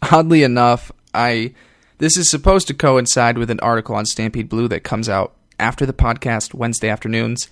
oddly 0.00 0.44
enough, 0.44 0.92
I 1.12 1.54
this 1.98 2.16
is 2.16 2.30
supposed 2.30 2.68
to 2.68 2.74
coincide 2.74 3.36
with 3.36 3.50
an 3.50 3.58
article 3.60 3.96
on 3.96 4.06
Stampede 4.06 4.48
Blue 4.48 4.68
that 4.68 4.84
comes 4.84 5.08
out 5.08 5.34
after 5.58 5.84
the 5.84 5.92
podcast 5.92 6.54
Wednesday 6.54 6.88
afternoons. 6.88 7.48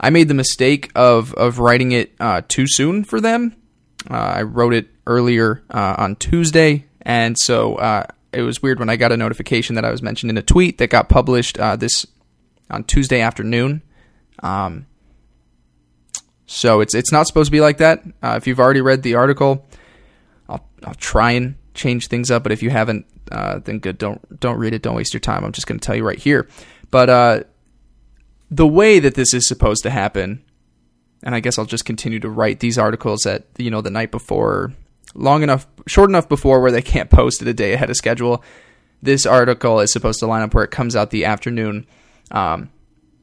I 0.00 0.10
made 0.10 0.28
the 0.28 0.34
mistake 0.34 0.90
of 0.94 1.32
of 1.34 1.58
writing 1.58 1.92
it 1.92 2.12
uh, 2.20 2.42
too 2.46 2.66
soon 2.66 3.04
for 3.04 3.20
them. 3.20 3.56
Uh, 4.10 4.14
I 4.14 4.42
wrote 4.42 4.74
it 4.74 4.88
earlier 5.06 5.62
uh, 5.70 5.94
on 5.98 6.16
Tuesday, 6.16 6.86
and 7.02 7.36
so 7.38 7.76
uh, 7.76 8.06
it 8.32 8.42
was 8.42 8.62
weird 8.62 8.78
when 8.78 8.90
I 8.90 8.96
got 8.96 9.12
a 9.12 9.16
notification 9.16 9.76
that 9.76 9.84
I 9.84 9.90
was 9.90 10.02
mentioned 10.02 10.30
in 10.30 10.36
a 10.36 10.42
tweet 10.42 10.78
that 10.78 10.90
got 10.90 11.08
published 11.08 11.58
uh, 11.58 11.76
this 11.76 12.06
on 12.70 12.84
Tuesday 12.84 13.20
afternoon. 13.20 13.82
Um, 14.42 14.86
so 16.46 16.80
it's 16.80 16.94
it's 16.94 17.12
not 17.12 17.26
supposed 17.26 17.48
to 17.48 17.52
be 17.52 17.60
like 17.60 17.78
that. 17.78 18.02
Uh, 18.22 18.34
if 18.36 18.46
you've 18.46 18.60
already 18.60 18.80
read 18.80 19.02
the 19.02 19.14
article, 19.14 19.64
I'll 20.48 20.66
I'll 20.84 20.94
try 20.94 21.32
and 21.32 21.54
change 21.72 22.08
things 22.08 22.30
up. 22.30 22.42
But 22.42 22.52
if 22.52 22.62
you 22.62 22.70
haven't, 22.70 23.06
then 23.30 23.78
good. 23.78 23.96
Don't 23.96 24.40
don't 24.40 24.58
read 24.58 24.74
it. 24.74 24.82
Don't 24.82 24.96
waste 24.96 25.14
your 25.14 25.20
time. 25.20 25.44
I'm 25.44 25.52
just 25.52 25.66
going 25.66 25.78
to 25.78 25.86
tell 25.86 25.96
you 25.96 26.04
right 26.04 26.18
here. 26.18 26.48
But 26.90 27.48
the 28.54 28.66
way 28.66 29.00
that 29.00 29.14
this 29.14 29.34
is 29.34 29.48
supposed 29.48 29.82
to 29.82 29.90
happen, 29.90 30.44
and 31.24 31.34
I 31.34 31.40
guess 31.40 31.58
I'll 31.58 31.64
just 31.64 31.84
continue 31.84 32.20
to 32.20 32.30
write 32.30 32.60
these 32.60 32.78
articles 32.78 33.26
at 33.26 33.46
you 33.58 33.70
know 33.70 33.80
the 33.80 33.90
night 33.90 34.12
before, 34.12 34.72
long 35.14 35.42
enough, 35.42 35.66
short 35.88 36.08
enough 36.08 36.28
before 36.28 36.60
where 36.60 36.70
they 36.70 36.82
can't 36.82 37.10
post 37.10 37.42
it 37.42 37.48
a 37.48 37.54
day 37.54 37.72
ahead 37.72 37.90
of 37.90 37.96
schedule. 37.96 38.44
This 39.02 39.26
article 39.26 39.80
is 39.80 39.92
supposed 39.92 40.20
to 40.20 40.26
line 40.26 40.42
up 40.42 40.54
where 40.54 40.64
it 40.64 40.70
comes 40.70 40.94
out 40.94 41.10
the 41.10 41.24
afternoon 41.24 41.86
um, 42.30 42.70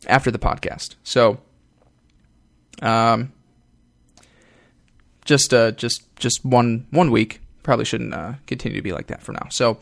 after 0.05 0.31
the 0.31 0.37
podcast. 0.37 0.95
So, 1.03 1.39
um, 2.81 3.31
just 5.23 5.53
uh, 5.53 5.71
just 5.71 6.13
just 6.17 6.43
one 6.43 6.87
one 6.89 7.09
week 7.09 7.39
probably 7.63 7.85
shouldn't 7.85 8.13
uh, 8.13 8.33
continue 8.47 8.79
to 8.79 8.83
be 8.83 8.91
like 8.91 9.07
that 9.07 9.23
for 9.23 9.31
now. 9.31 9.47
So, 9.49 9.79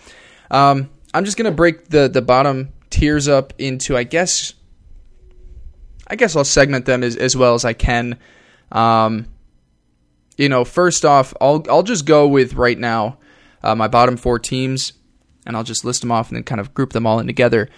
um, 0.51 0.91
I'm 1.11 1.25
just 1.25 1.37
gonna 1.37 1.51
break 1.51 1.85
the 1.85 2.07
the 2.07 2.21
bottom 2.21 2.69
tiers 2.91 3.27
up 3.27 3.53
into, 3.57 3.97
I 3.97 4.03
guess, 4.03 4.53
I 6.09 6.15
guess 6.15 6.35
I'll 6.35 6.43
segment 6.43 6.85
them 6.85 7.03
as, 7.03 7.15
as 7.15 7.35
well 7.35 7.53
as 7.53 7.65
I 7.65 7.73
can. 7.73 8.17
Um, 8.71 9.27
you 10.37 10.49
know, 10.49 10.63
first 10.63 11.05
off, 11.05 11.33
I'll 11.41 11.65
I'll 11.69 11.83
just 11.83 12.05
go 12.05 12.27
with 12.27 12.53
right 12.53 12.77
now 12.77 13.17
uh, 13.61 13.75
my 13.75 13.87
bottom 13.87 14.17
four 14.17 14.39
teams, 14.39 14.93
and 15.45 15.55
I'll 15.55 15.63
just 15.63 15.83
list 15.83 16.01
them 16.01 16.11
off 16.11 16.29
and 16.29 16.37
then 16.37 16.43
kind 16.43 16.61
of 16.61 16.73
group 16.73 16.93
them 16.93 17.05
all 17.05 17.19
in 17.19 17.27
together. 17.27 17.69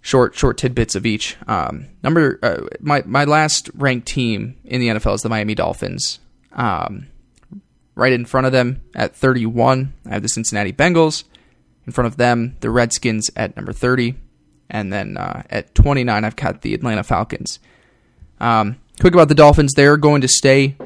Short 0.00 0.34
short 0.34 0.56
tidbits 0.56 0.94
of 0.94 1.04
each. 1.04 1.36
Um, 1.46 1.88
number 2.02 2.38
uh, 2.42 2.62
my 2.80 3.02
my 3.04 3.24
last 3.24 3.70
ranked 3.74 4.08
team 4.08 4.56
in 4.64 4.80
the 4.80 4.88
NFL 4.88 5.16
is 5.16 5.22
the 5.22 5.28
Miami 5.28 5.54
Dolphins. 5.54 6.18
Um, 6.52 7.08
right 7.94 8.12
in 8.12 8.24
front 8.24 8.46
of 8.46 8.52
them 8.52 8.82
at 8.94 9.14
31, 9.14 9.92
I 10.06 10.14
have 10.14 10.22
the 10.22 10.28
Cincinnati 10.28 10.72
Bengals. 10.72 11.24
In 11.86 11.92
front 11.92 12.06
of 12.06 12.16
them, 12.16 12.56
the 12.60 12.70
Redskins 12.70 13.30
at 13.36 13.56
number 13.56 13.72
30. 13.72 14.14
And 14.68 14.92
then 14.92 15.16
uh, 15.16 15.42
at 15.50 15.74
29, 15.74 16.24
I've 16.24 16.36
got 16.36 16.62
the 16.62 16.74
Atlanta 16.74 17.04
Falcons. 17.04 17.58
Um, 18.40 18.76
quick 19.00 19.14
about 19.14 19.28
the 19.28 19.34
Dolphins, 19.34 19.74
they're 19.74 19.96
going 19.96 20.20
to 20.20 20.28
stay 20.28 20.76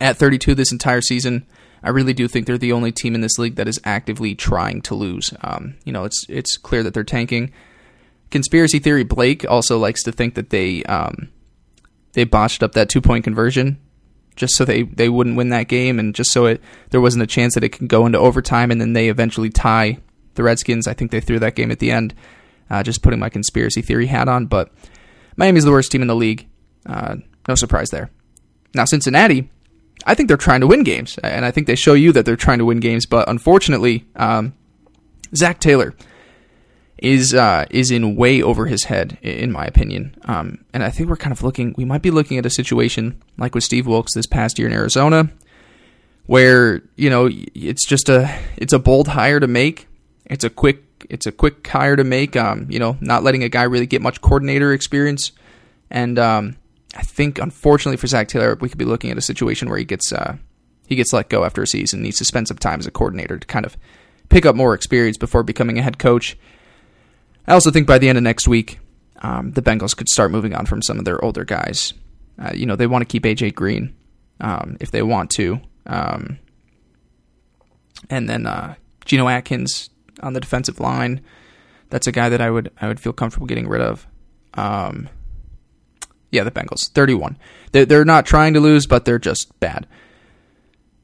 at 0.00 0.16
32 0.16 0.54
this 0.54 0.72
entire 0.72 1.00
season. 1.00 1.46
I 1.82 1.90
really 1.90 2.14
do 2.14 2.28
think 2.28 2.46
they're 2.46 2.58
the 2.58 2.72
only 2.72 2.92
team 2.92 3.14
in 3.14 3.20
this 3.20 3.38
league 3.38 3.56
that 3.56 3.68
is 3.68 3.80
actively 3.84 4.34
trying 4.34 4.82
to 4.82 4.94
lose. 4.94 5.32
Um, 5.42 5.74
you 5.84 5.92
know, 5.92 6.04
it's 6.04 6.24
it's 6.28 6.56
clear 6.56 6.82
that 6.84 6.94
they're 6.94 7.02
tanking. 7.02 7.52
Conspiracy 8.30 8.78
theory 8.78 9.02
Blake 9.02 9.44
also 9.48 9.78
likes 9.78 10.02
to 10.04 10.12
think 10.12 10.34
that 10.34 10.50
they 10.50 10.84
um, 10.84 11.30
they 12.12 12.24
botched 12.24 12.62
up 12.62 12.72
that 12.72 12.88
two 12.88 13.00
point 13.00 13.24
conversion 13.24 13.78
just 14.36 14.54
so 14.54 14.64
they, 14.64 14.84
they 14.84 15.08
wouldn't 15.08 15.36
win 15.36 15.50
that 15.50 15.68
game 15.68 15.98
and 15.98 16.14
just 16.14 16.30
so 16.30 16.46
it 16.46 16.60
there 16.90 17.00
wasn't 17.00 17.22
a 17.22 17.26
chance 17.26 17.54
that 17.54 17.64
it 17.64 17.70
could 17.70 17.88
go 17.88 18.06
into 18.06 18.18
overtime 18.18 18.70
and 18.70 18.80
then 18.80 18.92
they 18.94 19.08
eventually 19.08 19.50
tie 19.50 19.98
the 20.34 20.42
Redskins. 20.42 20.86
I 20.86 20.94
think 20.94 21.10
they 21.10 21.20
threw 21.20 21.38
that 21.40 21.54
game 21.54 21.70
at 21.70 21.78
the 21.78 21.90
end. 21.90 22.14
Uh, 22.72 22.82
just 22.82 23.02
putting 23.02 23.20
my 23.20 23.28
conspiracy 23.28 23.82
theory 23.82 24.06
hat 24.06 24.28
on, 24.28 24.46
but 24.46 24.72
Miami's 25.36 25.64
the 25.64 25.70
worst 25.70 25.92
team 25.92 26.00
in 26.00 26.08
the 26.08 26.16
league. 26.16 26.48
Uh, 26.86 27.16
no 27.46 27.54
surprise 27.54 27.90
there. 27.90 28.10
Now 28.74 28.86
Cincinnati, 28.86 29.50
I 30.06 30.14
think 30.14 30.28
they're 30.28 30.38
trying 30.38 30.62
to 30.62 30.66
win 30.66 30.82
games, 30.82 31.18
and 31.18 31.44
I 31.44 31.50
think 31.50 31.66
they 31.66 31.74
show 31.74 31.92
you 31.92 32.12
that 32.12 32.24
they're 32.24 32.34
trying 32.34 32.60
to 32.60 32.64
win 32.64 32.80
games. 32.80 33.04
But 33.04 33.28
unfortunately, 33.28 34.06
um, 34.16 34.54
Zac 35.36 35.60
Taylor 35.60 35.94
is 36.96 37.34
uh, 37.34 37.66
is 37.68 37.90
in 37.90 38.16
way 38.16 38.40
over 38.42 38.64
his 38.64 38.84
head, 38.84 39.18
in 39.20 39.52
my 39.52 39.66
opinion. 39.66 40.14
Um, 40.24 40.64
and 40.72 40.82
I 40.82 40.88
think 40.88 41.10
we're 41.10 41.16
kind 41.16 41.32
of 41.32 41.42
looking. 41.42 41.74
We 41.76 41.84
might 41.84 42.00
be 42.00 42.10
looking 42.10 42.38
at 42.38 42.46
a 42.46 42.50
situation 42.50 43.22
like 43.36 43.54
with 43.54 43.64
Steve 43.64 43.86
Wilks 43.86 44.14
this 44.14 44.26
past 44.26 44.58
year 44.58 44.66
in 44.66 44.72
Arizona, 44.72 45.30
where 46.24 46.80
you 46.96 47.10
know 47.10 47.28
it's 47.30 47.86
just 47.86 48.08
a 48.08 48.34
it's 48.56 48.72
a 48.72 48.78
bold 48.78 49.08
hire 49.08 49.40
to 49.40 49.46
make. 49.46 49.88
It's 50.24 50.44
a 50.44 50.50
quick 50.50 50.91
it's 51.10 51.26
a 51.26 51.32
quick 51.32 51.66
hire 51.66 51.96
to 51.96 52.04
make. 52.04 52.36
Um, 52.36 52.66
you 52.68 52.78
know, 52.78 52.96
not 53.00 53.22
letting 53.22 53.42
a 53.42 53.48
guy 53.48 53.62
really 53.64 53.86
get 53.86 54.02
much 54.02 54.20
coordinator 54.20 54.72
experience, 54.72 55.32
and 55.90 56.18
um, 56.18 56.56
I 56.96 57.02
think 57.02 57.38
unfortunately 57.38 57.96
for 57.96 58.06
Zac 58.06 58.28
Taylor, 58.28 58.56
we 58.60 58.68
could 58.68 58.78
be 58.78 58.84
looking 58.84 59.10
at 59.10 59.18
a 59.18 59.22
situation 59.22 59.68
where 59.68 59.78
he 59.78 59.84
gets 59.84 60.12
uh, 60.12 60.36
he 60.86 60.96
gets 60.96 61.12
let 61.12 61.28
go 61.28 61.44
after 61.44 61.62
a 61.62 61.66
season, 61.66 62.02
needs 62.02 62.18
to 62.18 62.24
spend 62.24 62.48
some 62.48 62.58
time 62.58 62.78
as 62.78 62.86
a 62.86 62.90
coordinator 62.90 63.38
to 63.38 63.46
kind 63.46 63.64
of 63.64 63.76
pick 64.28 64.46
up 64.46 64.56
more 64.56 64.74
experience 64.74 65.16
before 65.16 65.42
becoming 65.42 65.78
a 65.78 65.82
head 65.82 65.98
coach. 65.98 66.36
I 67.46 67.54
also 67.54 67.70
think 67.70 67.86
by 67.86 67.98
the 67.98 68.08
end 68.08 68.18
of 68.18 68.24
next 68.24 68.46
week, 68.46 68.78
um, 69.22 69.52
the 69.52 69.62
Bengals 69.62 69.96
could 69.96 70.08
start 70.08 70.30
moving 70.30 70.54
on 70.54 70.66
from 70.66 70.82
some 70.82 70.98
of 70.98 71.04
their 71.04 71.22
older 71.24 71.44
guys. 71.44 71.92
Uh, 72.38 72.52
you 72.54 72.66
know, 72.66 72.76
they 72.76 72.86
want 72.86 73.02
to 73.02 73.06
keep 73.06 73.24
AJ 73.24 73.54
Green 73.54 73.94
um, 74.40 74.76
if 74.80 74.90
they 74.90 75.02
want 75.02 75.30
to. 75.30 75.60
Um, 75.86 76.38
and 78.10 78.28
then 78.28 78.46
uh, 78.46 78.74
Geno 79.04 79.28
Atkins 79.28 79.90
on 80.20 80.32
the 80.32 80.40
defensive 80.40 80.80
line. 80.80 81.20
That's 81.90 82.06
a 82.06 82.12
guy 82.12 82.28
that 82.28 82.40
I 82.40 82.50
would 82.50 82.70
I 82.80 82.88
would 82.88 83.00
feel 83.00 83.12
comfortable 83.12 83.46
getting 83.46 83.68
rid 83.68 83.80
of. 83.80 84.06
Um, 84.54 85.08
yeah, 86.30 86.44
the 86.44 86.50
Bengals, 86.50 86.88
31. 86.90 87.36
They're, 87.72 87.84
they're 87.84 88.04
not 88.04 88.24
trying 88.24 88.54
to 88.54 88.60
lose, 88.60 88.86
but 88.86 89.04
they're 89.04 89.18
just 89.18 89.58
bad. 89.60 89.86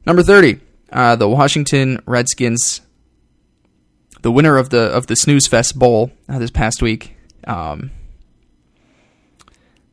Number 0.06 0.22
30, 0.22 0.60
uh, 0.90 1.16
the 1.16 1.28
Washington 1.28 2.02
Redskins 2.06 2.80
the 4.22 4.32
winner 4.32 4.56
of 4.56 4.70
the 4.70 4.80
of 4.80 5.06
the 5.06 5.16
Snooze 5.16 5.46
Fest 5.46 5.78
Bowl 5.78 6.10
uh, 6.28 6.38
this 6.38 6.50
past 6.50 6.82
week. 6.82 7.16
Um, 7.46 7.90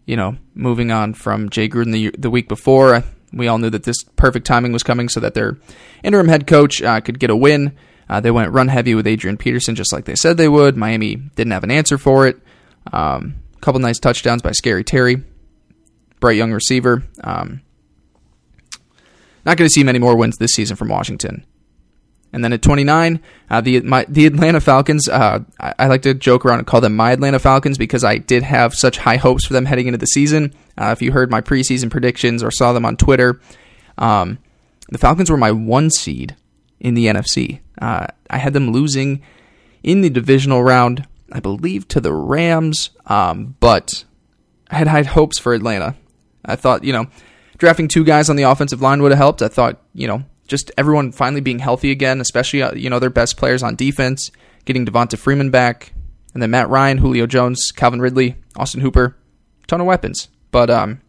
you 0.06 0.15
know, 0.15 0.38
moving 0.54 0.91
on 0.91 1.13
from 1.13 1.49
Jay 1.49 1.69
Gruden 1.69 1.91
the 1.91 2.12
the 2.17 2.30
week 2.30 2.47
before, 2.47 3.04
we 3.34 3.47
all 3.47 3.58
knew 3.58 3.69
that 3.69 3.84
this 3.84 4.04
perfect 4.15 4.45
timing 4.45 4.71
was 4.71 4.84
coming 4.84 5.10
so 5.10 5.19
that 5.19 5.34
their 5.34 5.58
interim 6.04 6.28
head 6.28 6.47
coach 6.47 6.82
uh, 6.82 7.01
could 7.01 7.19
get 7.19 7.30
a 7.30 7.36
win. 7.36 7.75
Uh, 8.10 8.20
they 8.20 8.32
went 8.32 8.52
run 8.52 8.68
heavy 8.68 8.96
with 8.96 9.08
Adrian 9.08 9.38
Peterson, 9.38 9.76
just 9.76 9.91
like 9.91 10.06
they 10.06 10.15
said 10.15 10.38
they 10.38 10.48
would. 10.48 10.78
Miami 10.78 11.15
didn't 11.15 11.52
have 11.52 11.63
an 11.63 11.72
answer 11.72 11.98
for 11.98 12.28
it. 12.28 12.38
A 12.91 13.00
um, 13.00 13.36
couple 13.62 13.82
nice 13.82 14.00
touchdowns 14.00 14.41
by 14.41 14.52
Scary 14.52 14.84
Terry, 14.84 15.24
bright 16.20 16.38
young 16.38 16.52
receiver. 16.52 17.04
Um, 17.24 17.62
not 19.46 19.58
going 19.58 19.68
to 19.68 19.74
see 19.74 19.84
many 19.84 20.00
more 20.00 20.15
wins 20.15 20.38
this 20.38 20.52
season 20.52 20.76
from 20.76 20.89
Washington. 20.89 21.46
And 22.34 22.44
then 22.44 22.52
at 22.52 22.62
29, 22.62 23.22
uh, 23.50 23.62
the 23.62 23.80
my, 23.82 24.06
the 24.10 24.26
Atlanta 24.26 24.60
Falcons. 24.60 25.08
Uh, 25.08 25.39
I, 25.60 25.74
I, 25.80 25.88
like 25.88 26.02
to 26.02 26.13
joke 26.13 26.46
around 26.46 26.58
and 26.58 26.68
call 26.68 26.82
them 26.82 26.96
my 26.96 27.12
Atlanta 27.12 27.39
Falcons 27.39 27.78
because 27.78 28.04
I 28.04 28.18
did 28.18 28.44
have 28.44 28.76
such 28.76 28.98
high 28.98 29.15
hopes 29.15 29.46
for 29.46 29.54
them 29.54 29.63
heading 29.63 29.88
into 29.88 30.00
the 30.00 30.08
season. 30.08 30.54
Uh, 30.78 30.88
if 30.88 31.02
you 31.02 31.13
heard 31.13 31.32
my 31.32 31.39
preseason 31.39 31.89
predictions 31.89 32.44
or 32.44 32.52
saw 32.52 32.74
them 32.74 32.86
on 32.86 32.98
Twitter, 32.98 33.39
um, 33.98 34.38
the 34.89 34.98
Falcons 34.98 35.30
were 35.30 35.38
my 35.38 35.52
one 35.52 35.89
seed 35.89 36.36
in 36.79 36.93
the 36.93 37.05
NFC. 37.05 37.59
Uh, 37.81 38.07
I 38.29 38.38
had 38.38 38.53
them 38.53 38.71
losing 38.71 39.21
in 39.83 40.01
the 40.01 40.09
divisional 40.09 40.63
round, 40.63 41.07
I 41.31 41.39
believe, 41.39 41.88
to 41.89 42.01
the 42.01 42.13
Rams, 42.13 42.89
um, 43.05 43.55
but 43.59 44.03
I 44.69 44.75
had 44.75 44.88
high 44.88 45.03
hopes 45.03 45.39
for 45.39 45.53
Atlanta. 45.53 45.95
I 46.43 46.55
thought, 46.55 46.83
you 46.83 46.93
know, 46.93 47.07
drafting 47.57 47.88
two 47.88 48.03
guys 48.03 48.29
on 48.29 48.35
the 48.35 48.43
offensive 48.43 48.81
line 48.81 49.01
would 49.01 49.11
have 49.11 49.19
helped. 49.19 49.41
I 49.41 49.47
thought, 49.47 49.81
you 49.93 50.07
know, 50.07 50.23
just 50.47 50.71
everyone 50.77 51.11
finally 51.11 51.41
being 51.41 51.59
healthy 51.59 51.91
again, 51.91 52.21
especially 52.21 52.61
uh, 52.61 52.73
you 52.73 52.89
know 52.89 52.99
their 52.99 53.09
best 53.09 53.38
players 53.38 53.63
on 53.63 53.75
defense, 53.75 54.31
getting 54.65 54.85
Devonta 54.85 55.17
Freeman 55.17 55.49
back, 55.49 55.93
and 56.33 56.41
then 56.41 56.51
Matt 56.51 56.69
Ryan, 56.69 56.99
Julio 56.99 57.25
Jones, 57.25 57.71
Calvin 57.71 58.01
Ridley, 58.01 58.35
Austin 58.55 58.81
Hooper, 58.81 59.15
ton 59.67 59.81
of 59.81 59.88
weapons. 59.88 60.29
But 60.51 60.69
um, 60.69 61.01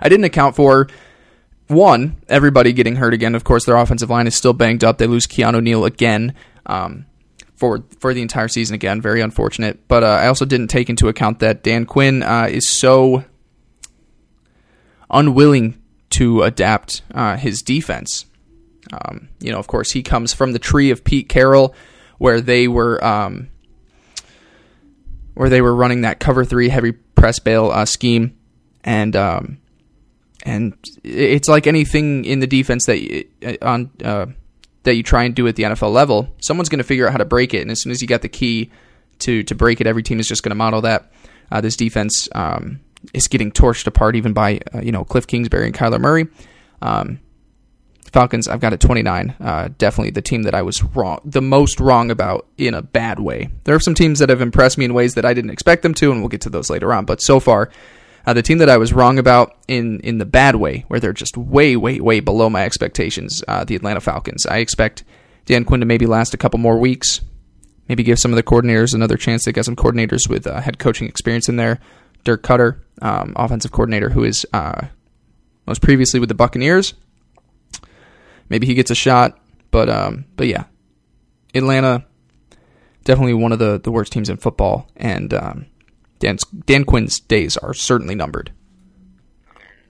I 0.00 0.08
didn't 0.08 0.24
account 0.24 0.56
for 0.56 0.88
one, 1.68 2.16
everybody 2.28 2.72
getting 2.72 2.96
hurt 2.96 3.14
again. 3.14 3.34
Of 3.34 3.44
course, 3.44 3.64
their 3.64 3.76
offensive 3.76 4.10
line 4.10 4.26
is 4.26 4.34
still 4.34 4.52
banged 4.54 4.82
up. 4.82 4.98
They 4.98 5.06
lose 5.06 5.26
Keanu 5.26 5.62
Neal 5.62 5.84
again 5.84 6.34
um, 6.66 7.06
for 7.54 7.84
for 8.00 8.12
the 8.14 8.22
entire 8.22 8.48
season 8.48 8.74
again. 8.74 9.00
Very 9.00 9.20
unfortunate. 9.20 9.86
But 9.86 10.02
uh, 10.02 10.06
I 10.06 10.26
also 10.28 10.44
didn't 10.44 10.68
take 10.68 10.90
into 10.90 11.08
account 11.08 11.40
that 11.40 11.62
Dan 11.62 11.86
Quinn 11.86 12.22
uh, 12.22 12.48
is 12.50 12.78
so 12.78 13.24
unwilling 15.10 15.80
to 16.10 16.42
adapt 16.42 17.02
uh, 17.14 17.36
his 17.36 17.62
defense. 17.62 18.24
Um, 18.90 19.28
you 19.40 19.52
know, 19.52 19.58
of 19.58 19.66
course, 19.66 19.90
he 19.92 20.02
comes 20.02 20.32
from 20.32 20.52
the 20.52 20.58
tree 20.58 20.90
of 20.90 21.04
Pete 21.04 21.28
Carroll, 21.28 21.74
where 22.16 22.40
they 22.40 22.66
were 22.66 23.02
um, 23.04 23.50
where 25.34 25.50
they 25.50 25.60
were 25.60 25.74
running 25.74 26.00
that 26.00 26.18
cover 26.18 26.44
three 26.44 26.70
heavy 26.70 26.92
press 26.92 27.38
bail 27.38 27.70
uh, 27.70 27.84
scheme, 27.84 28.38
and 28.82 29.14
um, 29.14 29.58
and 30.48 30.74
it's 31.04 31.48
like 31.48 31.66
anything 31.66 32.24
in 32.24 32.40
the 32.40 32.46
defense 32.46 32.86
that 32.86 33.00
you, 33.00 33.28
uh, 33.44 33.56
on 33.60 33.90
uh, 34.02 34.26
that 34.84 34.94
you 34.94 35.02
try 35.02 35.24
and 35.24 35.34
do 35.34 35.46
at 35.46 35.56
the 35.56 35.64
NFL 35.64 35.92
level, 35.92 36.34
someone's 36.40 36.70
going 36.70 36.78
to 36.78 36.84
figure 36.84 37.06
out 37.06 37.12
how 37.12 37.18
to 37.18 37.26
break 37.26 37.52
it, 37.52 37.60
and 37.60 37.70
as 37.70 37.82
soon 37.82 37.92
as 37.92 38.00
you 38.00 38.08
got 38.08 38.22
the 38.22 38.28
key 38.28 38.70
to 39.20 39.42
to 39.42 39.54
break 39.54 39.80
it, 39.80 39.86
every 39.86 40.02
team 40.02 40.18
is 40.18 40.26
just 40.26 40.42
going 40.42 40.50
to 40.50 40.56
model 40.56 40.80
that. 40.80 41.12
Uh, 41.50 41.60
this 41.60 41.76
defense 41.76 42.28
um, 42.34 42.80
is 43.14 43.28
getting 43.28 43.52
torched 43.52 43.86
apart 43.86 44.16
even 44.16 44.32
by 44.32 44.60
uh, 44.74 44.80
you 44.80 44.92
know 44.92 45.04
Cliff 45.04 45.26
Kingsbury 45.26 45.66
and 45.66 45.74
Kyler 45.74 46.00
Murray. 46.00 46.26
Um, 46.80 47.20
Falcons, 48.10 48.48
I've 48.48 48.60
got 48.60 48.72
at 48.72 48.80
29. 48.80 49.34
Uh, 49.38 49.68
definitely 49.76 50.12
the 50.12 50.22
team 50.22 50.44
that 50.44 50.54
I 50.54 50.62
was 50.62 50.82
wrong, 50.82 51.20
the 51.26 51.42
most 51.42 51.78
wrong 51.78 52.10
about 52.10 52.46
in 52.56 52.72
a 52.72 52.80
bad 52.80 53.20
way. 53.20 53.50
There 53.64 53.74
are 53.74 53.80
some 53.80 53.94
teams 53.94 54.18
that 54.20 54.30
have 54.30 54.40
impressed 54.40 54.78
me 54.78 54.86
in 54.86 54.94
ways 54.94 55.14
that 55.14 55.26
I 55.26 55.34
didn't 55.34 55.50
expect 55.50 55.82
them 55.82 55.92
to, 55.94 56.10
and 56.10 56.20
we'll 56.20 56.30
get 56.30 56.40
to 56.42 56.50
those 56.50 56.70
later 56.70 56.94
on. 56.94 57.04
But 57.04 57.20
so 57.20 57.38
far, 57.38 57.70
uh, 58.28 58.34
the 58.34 58.42
team 58.42 58.58
that 58.58 58.68
I 58.68 58.76
was 58.76 58.92
wrong 58.92 59.18
about 59.18 59.56
in 59.68 60.00
in 60.00 60.18
the 60.18 60.26
bad 60.26 60.56
way, 60.56 60.84
where 60.88 61.00
they're 61.00 61.14
just 61.14 61.38
way, 61.38 61.76
way, 61.76 61.98
way 61.98 62.20
below 62.20 62.50
my 62.50 62.62
expectations, 62.62 63.42
uh, 63.48 63.64
the 63.64 63.74
Atlanta 63.74 64.02
Falcons. 64.02 64.44
I 64.44 64.58
expect 64.58 65.02
Dan 65.46 65.64
Quinn 65.64 65.80
to 65.80 65.86
maybe 65.86 66.04
last 66.04 66.34
a 66.34 66.36
couple 66.36 66.60
more 66.60 66.76
weeks, 66.76 67.22
maybe 67.88 68.02
give 68.02 68.18
some 68.18 68.30
of 68.30 68.36
the 68.36 68.42
coordinators 68.42 68.92
another 68.92 69.16
chance. 69.16 69.46
They 69.46 69.52
got 69.52 69.64
some 69.64 69.76
coordinators 69.76 70.28
with 70.28 70.46
uh, 70.46 70.60
head 70.60 70.78
coaching 70.78 71.08
experience 71.08 71.48
in 71.48 71.56
there. 71.56 71.80
Dirk 72.24 72.42
Koetter, 72.42 72.82
um, 73.00 73.32
offensive 73.34 73.72
coordinator, 73.72 74.10
who 74.10 74.24
is 74.24 74.44
uh, 74.52 74.88
most 75.66 75.80
previously 75.80 76.20
with 76.20 76.28
the 76.28 76.34
Buccaneers. 76.34 76.92
Maybe 78.50 78.66
he 78.66 78.74
gets 78.74 78.90
a 78.90 78.94
shot, 78.94 79.40
but 79.70 79.88
um, 79.88 80.26
but 80.36 80.48
yeah, 80.48 80.64
Atlanta 81.54 82.04
definitely 83.04 83.32
one 83.32 83.52
of 83.52 83.58
the, 83.58 83.80
the 83.82 83.90
worst 83.90 84.12
teams 84.12 84.28
in 84.28 84.36
football, 84.36 84.90
and 84.96 85.32
um, 85.32 85.64
Dan, 86.18 86.38
Dan 86.66 86.84
Quinn's 86.84 87.20
days 87.20 87.56
are 87.56 87.74
certainly 87.74 88.14
numbered. 88.14 88.52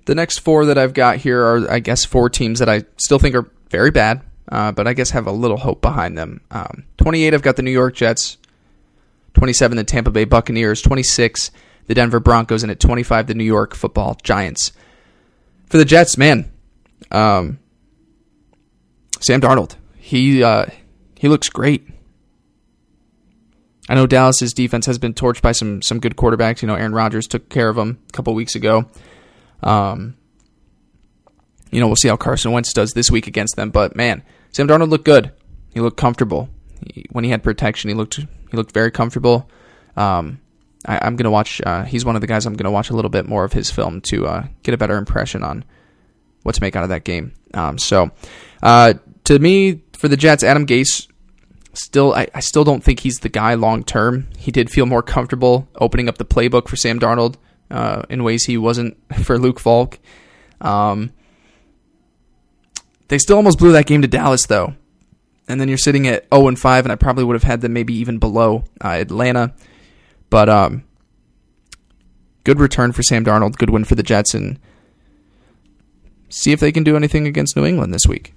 The 0.07 0.15
next 0.15 0.39
four 0.39 0.65
that 0.67 0.79
I've 0.79 0.95
got 0.95 1.19
here 1.19 1.43
are, 1.43 1.71
I 1.71 1.81
guess, 1.81 2.05
four 2.05 2.31
teams 2.31 2.61
that 2.61 2.69
I 2.69 2.85
still 2.97 3.19
think 3.19 3.35
are 3.35 3.51
very 3.71 3.91
bad, 3.91 4.23
uh, 4.51 4.73
but 4.73 4.87
I 4.87 4.95
guess 4.95 5.11
have 5.11 5.27
a 5.27 5.33
little 5.33 5.59
hope 5.59 5.83
behind 5.83 6.17
them. 6.17 6.41
Um, 6.51 6.85
28, 6.97 7.35
I've 7.35 7.43
got 7.43 7.57
the 7.57 7.63
New 7.63 7.71
York 7.71 7.95
Jets. 7.95 8.39
27, 9.35 9.77
the 9.77 9.85
Tampa 9.85 10.11
Bay 10.11 10.25
Buccaneers. 10.25 10.81
26, 10.81 11.51
the 11.87 11.95
Denver 11.95 12.21
Broncos. 12.21 12.63
And 12.63 12.73
at 12.73 12.81
25, 12.81 13.27
the 13.27 13.35
New 13.35 13.45
York 13.45 13.75
Football 13.75 14.17
Giants. 14.23 14.73
For 15.67 15.77
the 15.77 15.85
Jets, 15.85 16.17
man, 16.17 16.51
um, 17.11 17.59
Sam 19.21 19.41
Darnold. 19.41 19.77
He 19.97 20.43
uh, 20.43 20.67
he 21.19 21.29
looks 21.29 21.51
great. 21.51 21.87
I 23.89 23.95
know 23.95 24.07
Dallas's 24.07 24.53
defense 24.53 24.87
has 24.87 24.99
been 24.99 25.15
torched 25.15 25.43
by 25.43 25.53
some 25.53 25.81
some 25.83 25.99
good 25.99 26.17
quarterbacks. 26.17 26.63
You 26.63 26.69
know, 26.69 26.75
Aaron 26.75 26.93
Rodgers 26.93 27.27
took 27.27 27.49
care 27.49 27.69
of 27.69 27.77
them 27.77 27.99
a 28.09 28.13
couple 28.13 28.35
weeks 28.35 28.55
ago. 28.55 28.87
Um, 29.63 30.17
you 31.71 31.81
know, 31.81 31.87
we'll 31.87 31.97
see 31.97 32.09
how 32.09 32.17
Carson 32.17 32.53
Wentz 32.53 32.73
does 32.73 32.93
this 32.93 33.11
week 33.11 33.27
against 33.27 33.57
them. 33.57 33.71
But 33.71 33.97
man, 33.97 34.23
Sam 34.53 34.69
Darnold 34.69 34.91
looked 34.91 35.05
good. 35.05 35.33
He 35.73 35.81
looked 35.81 35.97
comfortable 35.97 36.49
he, 36.93 37.07
when 37.11 37.25
he 37.25 37.31
had 37.31 37.43
protection. 37.43 37.89
He 37.89 37.95
looked 37.95 38.17
he 38.17 38.57
looked 38.57 38.73
very 38.73 38.91
comfortable. 38.91 39.51
Um, 39.97 40.41
I, 40.87 41.07
am 41.07 41.17
gonna 41.17 41.31
watch. 41.31 41.61
Uh, 41.65 41.85
he's 41.85 42.05
one 42.05 42.15
of 42.15 42.21
the 42.21 42.27
guys 42.27 42.47
I'm 42.47 42.55
gonna 42.55 42.71
watch 42.71 42.91
a 42.91 42.95
little 42.95 43.11
bit 43.11 43.27
more 43.27 43.45
of 43.45 43.53
his 43.53 43.71
film 43.71 44.01
to 44.03 44.27
uh, 44.27 44.47
get 44.63 44.75
a 44.75 44.79
better 44.79 44.97
impression 44.97 45.43
on 45.43 45.65
what 46.43 46.55
to 46.55 46.63
make 46.63 46.77
out 46.77 46.83
of 46.83 46.91
that 46.91 47.05
game. 47.05 47.33
Um, 47.55 47.79
so, 47.79 48.11
uh, 48.63 48.95
to 49.25 49.39
me, 49.39 49.83
for 49.99 50.09
the 50.09 50.17
Jets, 50.17 50.43
Adam 50.43 50.67
Gase 50.67 51.09
still 51.79 52.13
I, 52.15 52.29
I 52.35 52.41
still 52.41 52.65
don't 52.65 52.83
think 52.83 53.01
he's 53.01 53.21
the 53.21 53.29
guy 53.29 53.55
long 53.55 53.85
term. 53.85 54.29
He 54.37 54.51
did 54.51 54.71
feel 54.71 54.87
more 54.87 55.03
comfortable 55.03 55.69
opening 55.77 56.09
up 56.09 56.19
the 56.19 56.25
playbook 56.25 56.69
for 56.69 56.77
Sam 56.77 56.99
Darnold 56.99 57.37
uh, 57.71 58.03
in 58.09 58.25
ways 58.25 58.45
he 58.45 58.57
wasn't 58.57 58.97
for 59.25 59.39
Luke 59.39 59.61
Falk. 59.61 59.99
Um, 60.61 61.13
they 63.09 63.19
still 63.19 63.37
almost 63.37 63.59
blew 63.59 63.73
that 63.73 63.87
game 63.87 64.03
to 64.03 64.09
Dallas 64.09 64.47
though, 64.47 64.75
and 65.47 65.61
then 65.61 65.69
you're 65.69 65.79
sitting 65.79 66.07
at 66.07 66.27
0 66.35 66.49
and 66.49 66.59
5, 66.59 66.85
and 66.85 66.93
I 66.93 66.97
probably 66.97 67.25
would 67.25 67.35
have 67.35 67.43
had 67.43 67.61
them 67.61 67.73
maybe 67.73 67.95
even 67.95 68.19
below 68.19 68.65
uh, 68.85 68.89
Atlanta. 68.89 69.55
But 70.31 70.49
um, 70.49 70.85
good 72.45 72.61
return 72.61 72.93
for 72.93 73.03
Sam 73.03 73.25
Darnold, 73.25 73.57
good 73.57 73.71
win 73.71 73.85
for 73.85 73.95
the 73.95 74.03
Jets, 74.03 74.35
and 74.35 74.59
see 76.29 76.53
if 76.53 76.61
they 76.61 76.73
can 76.73 76.85
do 76.85 76.97
anything 76.97 77.27
against 77.27 77.57
New 77.57 77.65
England 77.65 77.95
this 77.95 78.07
week. 78.07 78.35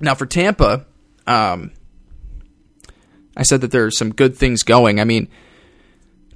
Now 0.00 0.14
for 0.14 0.26
Tampa, 0.26 0.86
um, 1.26 1.70
I 3.38 3.44
said 3.44 3.60
that 3.60 3.70
there 3.70 3.86
are 3.86 3.90
some 3.90 4.12
good 4.12 4.36
things 4.36 4.64
going. 4.64 5.00
I 5.00 5.04
mean, 5.04 5.28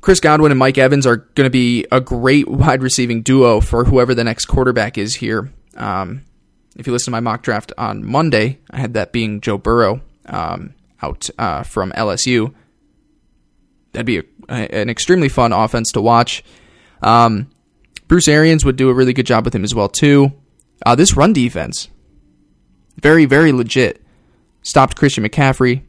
Chris 0.00 0.20
Godwin 0.20 0.52
and 0.52 0.58
Mike 0.58 0.78
Evans 0.78 1.04
are 1.04 1.16
going 1.16 1.46
to 1.46 1.50
be 1.50 1.84
a 1.90 2.00
great 2.00 2.48
wide 2.48 2.82
receiving 2.82 3.22
duo 3.22 3.60
for 3.60 3.84
whoever 3.84 4.14
the 4.14 4.24
next 4.24 4.46
quarterback 4.46 4.96
is 4.96 5.16
here. 5.16 5.52
Um, 5.76 6.22
if 6.76 6.86
you 6.86 6.92
listen 6.92 7.06
to 7.06 7.10
my 7.10 7.20
mock 7.20 7.42
draft 7.42 7.72
on 7.76 8.04
Monday, 8.04 8.60
I 8.70 8.78
had 8.78 8.94
that 8.94 9.12
being 9.12 9.40
Joe 9.40 9.58
Burrow 9.58 10.00
um, 10.26 10.74
out 11.02 11.28
uh, 11.38 11.64
from 11.64 11.90
LSU. 11.92 12.54
That'd 13.92 14.06
be 14.06 14.18
a, 14.18 14.24
a, 14.48 14.80
an 14.80 14.88
extremely 14.88 15.28
fun 15.28 15.52
offense 15.52 15.92
to 15.92 16.00
watch. 16.00 16.44
Um, 17.02 17.50
Bruce 18.08 18.28
Arians 18.28 18.64
would 18.64 18.76
do 18.76 18.88
a 18.90 18.94
really 18.94 19.12
good 19.12 19.26
job 19.26 19.44
with 19.44 19.54
him 19.54 19.64
as 19.64 19.74
well 19.74 19.88
too. 19.88 20.32
Uh, 20.86 20.94
this 20.94 21.16
run 21.16 21.32
defense, 21.32 21.88
very 22.96 23.24
very 23.24 23.52
legit. 23.52 24.00
Stopped 24.62 24.96
Christian 24.96 25.24
McCaffrey, 25.24 25.82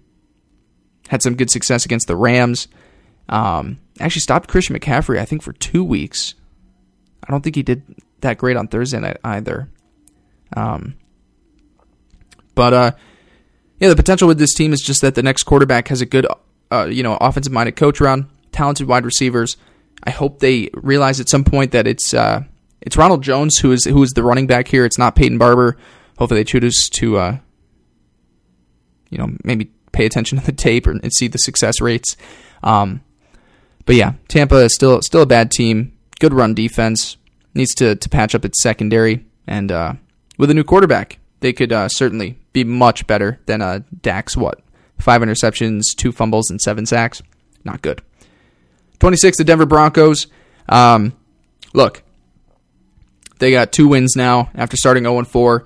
had 1.13 1.21
some 1.21 1.36
good 1.36 1.52
success 1.52 1.86
against 1.86 2.08
the 2.08 2.15
Rams. 2.15 2.67
Um, 3.30 3.78
actually 3.99 4.21
stopped 4.21 4.49
Christian 4.49 4.76
McCaffrey, 4.76 5.19
I 5.19 5.26
think, 5.26 5.43
for 5.43 5.54
two 5.54 5.84
weeks. 5.84 6.34
I 7.23 7.30
don't 7.32 7.43
think 7.43 7.56
he 7.56 7.62
did 7.62 7.84
that 8.21 8.39
great 8.39 8.58
on 8.58 8.67
Thursday 8.67 8.99
night 8.99 9.17
either. 9.23 9.69
Um, 10.58 10.95
but 12.56 12.73
uh, 12.73 12.91
yeah, 13.80 13.89
the 13.89 13.95
potential 13.95 14.28
with 14.28 14.39
this 14.39 14.56
team 14.56 14.73
is 14.73 14.82
just 14.82 15.02
that 15.02 15.13
the 15.13 15.21
next 15.21 15.43
quarterback 15.43 15.88
has 15.89 16.02
a 16.02 16.08
good, 16.08 16.26
uh, 16.71 16.86
you 16.86 17.04
know, 17.04 17.15
offensive-minded 17.21 17.76
coach 17.76 18.02
around, 18.02 18.26
talented 18.52 18.88
wide 18.88 19.06
receivers. 19.06 19.56
I 20.04 20.10
hope 20.10 20.39
they 20.39 20.71
realize 20.73 21.19
at 21.19 21.30
some 21.30 21.43
point 21.43 21.73
that 21.73 21.86
it's 21.86 22.12
uh, 22.12 22.41
it's 22.82 22.97
Ronald 22.97 23.21
Jones 23.21 23.60
who 23.60 23.71
is 23.71 23.86
who 23.86 24.02
is 24.02 24.13
the 24.13 24.23
running 24.23 24.47
back 24.47 24.67
here. 24.67 24.84
It's 24.84 24.97
not 24.97 25.15
Peyton 25.15 25.38
Barber. 25.38 25.78
Hopefully, 26.17 26.39
they 26.39 26.45
choose 26.45 26.89
to, 26.93 27.17
uh, 27.17 27.38
you 29.12 29.19
know, 29.19 29.30
maybe 29.43 29.71
pay 29.93 30.06
attention 30.06 30.38
to 30.38 30.45
the 30.45 30.51
tape 30.51 30.86
and 30.86 31.13
see 31.13 31.29
the 31.29 31.38
success 31.38 31.79
rates. 31.79 32.17
Um, 32.62 33.01
but 33.86 33.95
yeah, 33.95 34.13
Tampa 34.27 34.58
is 34.58 34.75
still 34.75 35.01
still 35.01 35.21
a 35.21 35.25
bad 35.25 35.51
team. 35.51 35.93
Good 36.19 36.34
run 36.34 36.53
defense 36.53 37.17
needs 37.53 37.73
to 37.75 37.95
to 37.95 38.10
patch 38.10 38.36
up 38.36 38.43
its 38.43 38.62
secondary, 38.62 39.25
and 39.47 39.71
uh, 39.71 39.93
with 40.38 40.49
a 40.49 40.53
new 40.53 40.63
quarterback, 40.63 41.19
they 41.39 41.53
could 41.53 41.71
uh, 41.71 41.88
certainly 41.88 42.38
be 42.51 42.63
much 42.63 43.08
better 43.08 43.39
than 43.45 43.62
uh, 43.62 43.79
Dak's 44.01 44.36
what 44.36 44.62
five 44.99 45.21
interceptions, 45.21 45.84
two 45.95 46.12
fumbles, 46.12 46.49
and 46.49 46.62
seven 46.62 46.86
sacks. 46.86 47.21
Not 47.63 47.82
good. 47.82 48.01
Twenty 48.99 49.17
six, 49.17 49.38
the 49.38 49.43
Denver 49.43 49.65
Broncos. 49.65 50.27
Um, 50.69 51.13
look, 51.73 52.03
they 53.39 53.51
got 53.51 53.73
two 53.73 53.89
wins 53.89 54.15
now 54.15 54.49
after 54.56 54.77
starting 54.77 55.03
zero 55.03 55.19
oh 55.19 55.23
four. 55.23 55.65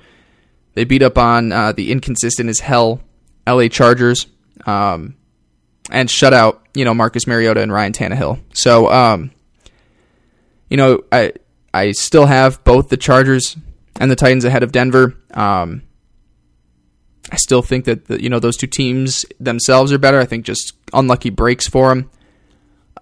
They 0.74 0.84
beat 0.84 1.04
up 1.04 1.18
on 1.18 1.52
uh, 1.52 1.72
the 1.72 1.92
inconsistent 1.92 2.50
as 2.50 2.60
hell 2.60 3.02
LA 3.48 3.68
Chargers, 3.68 4.28
um, 4.66 5.16
and 5.90 6.12
shut 6.12 6.34
out, 6.34 6.68
you 6.74 6.86
know, 6.86 6.94
Marcus 6.94 7.26
Mariota 7.26 7.62
and 7.62 7.72
Ryan 7.72 7.94
Tannehill. 7.94 8.42
So, 8.54 8.92
um, 8.92 9.32
you 10.70 10.78
know, 10.78 11.04
I 11.12 11.34
I 11.74 11.92
still 11.92 12.26
have 12.26 12.64
both 12.64 12.90
the 12.90 12.98
Chargers 12.98 13.56
and 14.00 14.12
the 14.12 14.16
Titans 14.16 14.46
ahead 14.46 14.64
of 14.64 14.72
Denver. 14.72 15.16
Um, 15.34 15.84
I 17.32 17.36
still 17.38 17.62
think 17.62 17.86
that 17.86 18.06
the, 18.06 18.22
you 18.22 18.30
know 18.30 18.40
those 18.40 18.58
two 18.58 18.68
teams 18.68 19.26
themselves 19.40 19.92
are 19.92 19.98
better. 19.98 20.20
I 20.20 20.26
think 20.26 20.46
just 20.46 20.74
unlucky 20.94 21.30
breaks 21.30 21.68
for 21.68 21.90
them. 21.90 22.10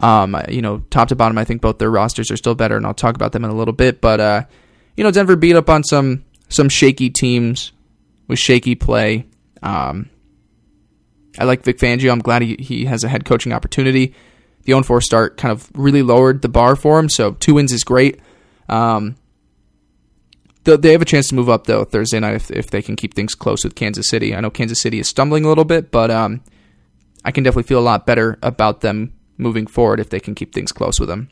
Um, 0.02 0.36
you 0.50 0.62
know, 0.62 0.80
top 0.90 1.08
to 1.10 1.16
bottom, 1.16 1.38
I 1.38 1.46
think 1.46 1.62
both 1.62 1.78
their 1.78 1.92
rosters 1.92 2.32
are 2.32 2.38
still 2.38 2.56
better, 2.56 2.76
and 2.76 2.86
I'll 2.86 2.94
talk 2.94 3.16
about 3.16 3.32
them 3.32 3.46
in 3.46 3.52
a 3.52 3.56
little 3.56 3.74
bit. 3.74 4.02
But 4.02 4.20
uh, 4.20 4.44
you 4.98 5.04
know, 5.04 5.12
Denver 5.12 5.36
beat 5.36 5.56
up 5.56 5.70
on 5.70 5.84
some 5.84 6.26
some 6.50 6.70
shaky 6.70 7.10
teams 7.10 7.72
with 8.28 8.40
shaky 8.40 8.76
play. 8.76 9.26
Um, 9.62 10.10
I 11.38 11.44
like 11.44 11.64
Vic 11.64 11.78
Fangio. 11.78 12.12
I'm 12.12 12.20
glad 12.20 12.42
he, 12.42 12.56
he 12.60 12.86
has 12.86 13.04
a 13.04 13.10
head 13.10 13.26
coaching 13.26 13.54
opportunity. 13.54 14.14
The 14.64 14.72
0 14.72 14.84
4 14.84 15.02
start 15.02 15.38
kind 15.38 15.52
of 15.52 15.70
really 15.76 16.02
lowered 16.02 16.42
the 16.42 16.50
bar 16.50 16.76
for 16.76 17.00
him, 17.00 17.10
so 17.10 17.34
two 17.34 17.56
wins 17.56 17.72
is 17.72 17.84
great. 17.84 18.20
Um, 18.68 19.16
they 20.64 20.94
have 20.94 21.02
a 21.02 21.06
chance 21.06 21.28
to 21.28 21.36
move 21.36 21.48
up 21.48 21.68
though 21.68 21.84
Thursday 21.84 22.20
night 22.20 22.34
if 22.34 22.50
if 22.50 22.72
they 22.72 22.82
can 22.82 22.96
keep 22.96 23.14
things 23.14 23.36
close 23.36 23.64
with 23.64 23.76
Kansas 23.76 24.10
City. 24.10 24.36
I 24.36 24.40
know 24.40 24.50
Kansas 24.50 24.82
City 24.82 25.00
is 25.00 25.08
stumbling 25.08 25.46
a 25.46 25.48
little 25.48 25.64
bit, 25.64 25.92
but 25.92 26.10
um, 26.10 26.42
I 27.24 27.32
can 27.32 27.44
definitely 27.44 27.68
feel 27.68 27.80
a 27.80 27.82
lot 27.82 28.08
better 28.08 28.40
about 28.42 28.82
them 28.82 29.14
moving 29.38 29.68
forward 29.68 30.00
if 30.00 30.10
they 30.10 30.20
can 30.20 30.34
keep 30.34 30.54
things 30.54 30.72
close 30.72 31.00
with 31.00 31.10
them. 31.10 31.30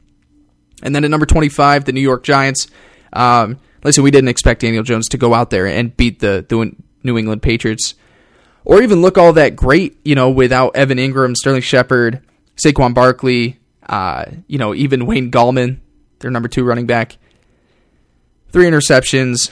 And 0.84 0.96
then 0.96 1.04
at 1.04 1.10
number 1.10 1.26
25, 1.26 1.86
the 1.86 1.94
New 1.94 2.02
York 2.02 2.24
Giants. 2.24 2.68
Um, 3.14 3.58
listen, 3.84 4.04
we 4.04 4.12
didn't 4.12 4.30
expect 4.30 4.62
Daniel 4.62 4.84
Jones 4.84 5.08
to 5.10 5.18
go 5.18 5.34
out 5.34 5.50
there 5.50 5.66
and 5.66 5.96
beat 5.96 6.20
the, 6.20 6.46
the 6.48 6.76
New 7.04 7.18
England 7.18 7.42
Patriots 7.42 7.96
or 8.66 8.82
even 8.82 9.02
look 9.02 9.18
all 9.18 9.34
that 9.34 9.56
great, 9.56 9.98
you 10.04 10.16
know, 10.16 10.30
without 10.30 10.76
Evan 10.76 10.98
Engram, 10.98 11.36
Sterling 11.36 11.62
Shepard, 11.62 12.22
Saquon 12.56 12.94
Barkley, 12.94 13.60
uh, 13.88 14.26
you 14.48 14.58
know, 14.58 14.74
even 14.74 15.06
Wayne 15.06 15.32
Gallman, 15.32 15.80
their 16.20 16.32
number 16.32 16.48
two 16.48 16.64
running 16.64 16.86
back. 16.86 17.18
Three 18.50 18.66
interceptions, 18.66 19.52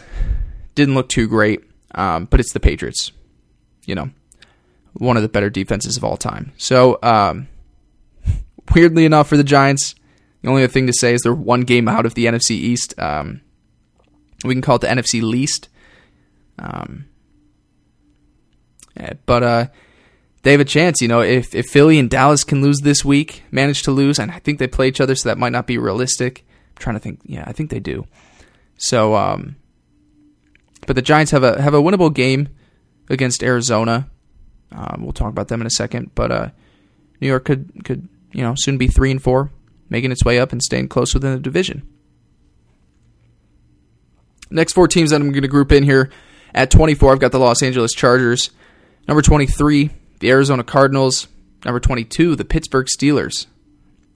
didn't 0.75 0.95
look 0.95 1.09
too 1.09 1.27
great, 1.27 1.63
um, 1.95 2.25
but 2.25 2.39
it's 2.39 2.53
the 2.53 2.59
Patriots, 2.59 3.11
you 3.85 3.95
know, 3.95 4.11
one 4.93 5.17
of 5.17 5.23
the 5.23 5.29
better 5.29 5.49
defenses 5.49 5.97
of 5.97 6.03
all 6.03 6.17
time. 6.17 6.53
So, 6.57 6.99
um, 7.01 7.47
weirdly 8.75 9.05
enough, 9.05 9.27
for 9.27 9.37
the 9.37 9.43
Giants, 9.43 9.95
the 10.41 10.49
only 10.49 10.63
other 10.63 10.71
thing 10.71 10.87
to 10.87 10.93
say 10.93 11.13
is 11.13 11.21
they're 11.21 11.33
one 11.33 11.61
game 11.61 11.87
out 11.87 12.05
of 12.05 12.13
the 12.13 12.25
NFC 12.25 12.51
East. 12.51 12.93
Um, 12.99 13.41
we 14.43 14.53
can 14.53 14.61
call 14.61 14.77
it 14.77 14.81
the 14.81 14.87
NFC 14.87 15.21
least. 15.21 15.69
Um, 16.57 17.05
but 19.25 19.43
uh, 19.43 19.67
they 20.43 20.51
have 20.51 20.61
a 20.61 20.65
chance. 20.65 21.01
You 21.01 21.07
know, 21.07 21.21
if 21.21 21.53
if 21.53 21.67
Philly 21.67 21.99
and 21.99 22.09
Dallas 22.09 22.43
can 22.43 22.61
lose 22.61 22.79
this 22.79 23.05
week, 23.05 23.43
manage 23.51 23.83
to 23.83 23.91
lose, 23.91 24.19
and 24.19 24.31
I 24.31 24.39
think 24.39 24.59
they 24.59 24.67
play 24.67 24.87
each 24.87 25.01
other, 25.01 25.15
so 25.15 25.29
that 25.29 25.37
might 25.37 25.51
not 25.51 25.67
be 25.67 25.77
realistic. 25.77 26.45
I'm 26.71 26.81
trying 26.81 26.95
to 26.95 26.99
think. 26.99 27.19
Yeah, 27.23 27.43
I 27.47 27.53
think 27.53 27.69
they 27.69 27.79
do. 27.79 28.05
So, 28.77 29.15
um, 29.15 29.55
but 30.87 30.95
the 30.95 31.01
Giants 31.01 31.31
have 31.31 31.43
a 31.43 31.61
have 31.61 31.73
a 31.73 31.81
winnable 31.81 32.13
game 32.13 32.49
against 33.09 33.43
Arizona. 33.43 34.09
Um, 34.71 35.01
we'll 35.03 35.13
talk 35.13 35.29
about 35.29 35.49
them 35.49 35.61
in 35.61 35.67
a 35.67 35.71
second. 35.71 36.11
But 36.15 36.31
uh, 36.31 36.49
New 37.19 37.27
York 37.27 37.45
could 37.45 37.85
could 37.85 38.07
you 38.31 38.41
know 38.41 38.55
soon 38.57 38.77
be 38.77 38.87
three 38.87 39.11
and 39.11 39.21
four, 39.21 39.51
making 39.89 40.11
its 40.11 40.25
way 40.25 40.39
up 40.39 40.51
and 40.51 40.61
staying 40.61 40.87
close 40.87 41.13
within 41.13 41.33
the 41.33 41.39
division. 41.39 41.87
Next 44.49 44.73
four 44.73 44.87
teams 44.87 45.11
that 45.11 45.21
I'm 45.21 45.31
going 45.31 45.43
to 45.43 45.47
group 45.47 45.71
in 45.71 45.83
here 45.83 46.09
at 46.53 46.69
24, 46.69 47.13
I've 47.13 47.19
got 47.19 47.31
the 47.31 47.39
Los 47.39 47.63
Angeles 47.63 47.93
Chargers. 47.93 48.49
Number 49.07 49.21
23, 49.21 49.89
the 50.19 50.29
Arizona 50.29 50.63
Cardinals. 50.63 51.27
Number 51.65 51.79
22, 51.79 52.35
the 52.35 52.45
Pittsburgh 52.45 52.87
Steelers. 52.87 53.45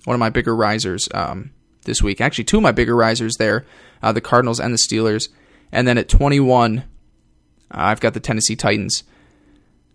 One 0.06 0.16
of 0.16 0.20
my 0.20 0.30
bigger 0.30 0.56
risers 0.56 1.08
um, 1.14 1.52
this 1.86 2.02
week. 2.02 2.22
Actually, 2.22 2.46
two 2.46 2.58
of 2.58 2.64
my 2.64 2.72
bigger 2.72 2.96
risers 2.96 3.36
there 3.38 3.66
uh, 4.02 4.12
the 4.12 4.22
Cardinals 4.22 4.60
and 4.60 4.74
the 4.74 4.78
Steelers. 4.78 5.30
And 5.72 5.88
then 5.88 5.98
at 5.98 6.08
21, 6.08 6.80
uh, 6.80 6.84
I've 7.72 8.00
got 8.00 8.14
the 8.14 8.20
Tennessee 8.20 8.56
Titans. 8.56 9.04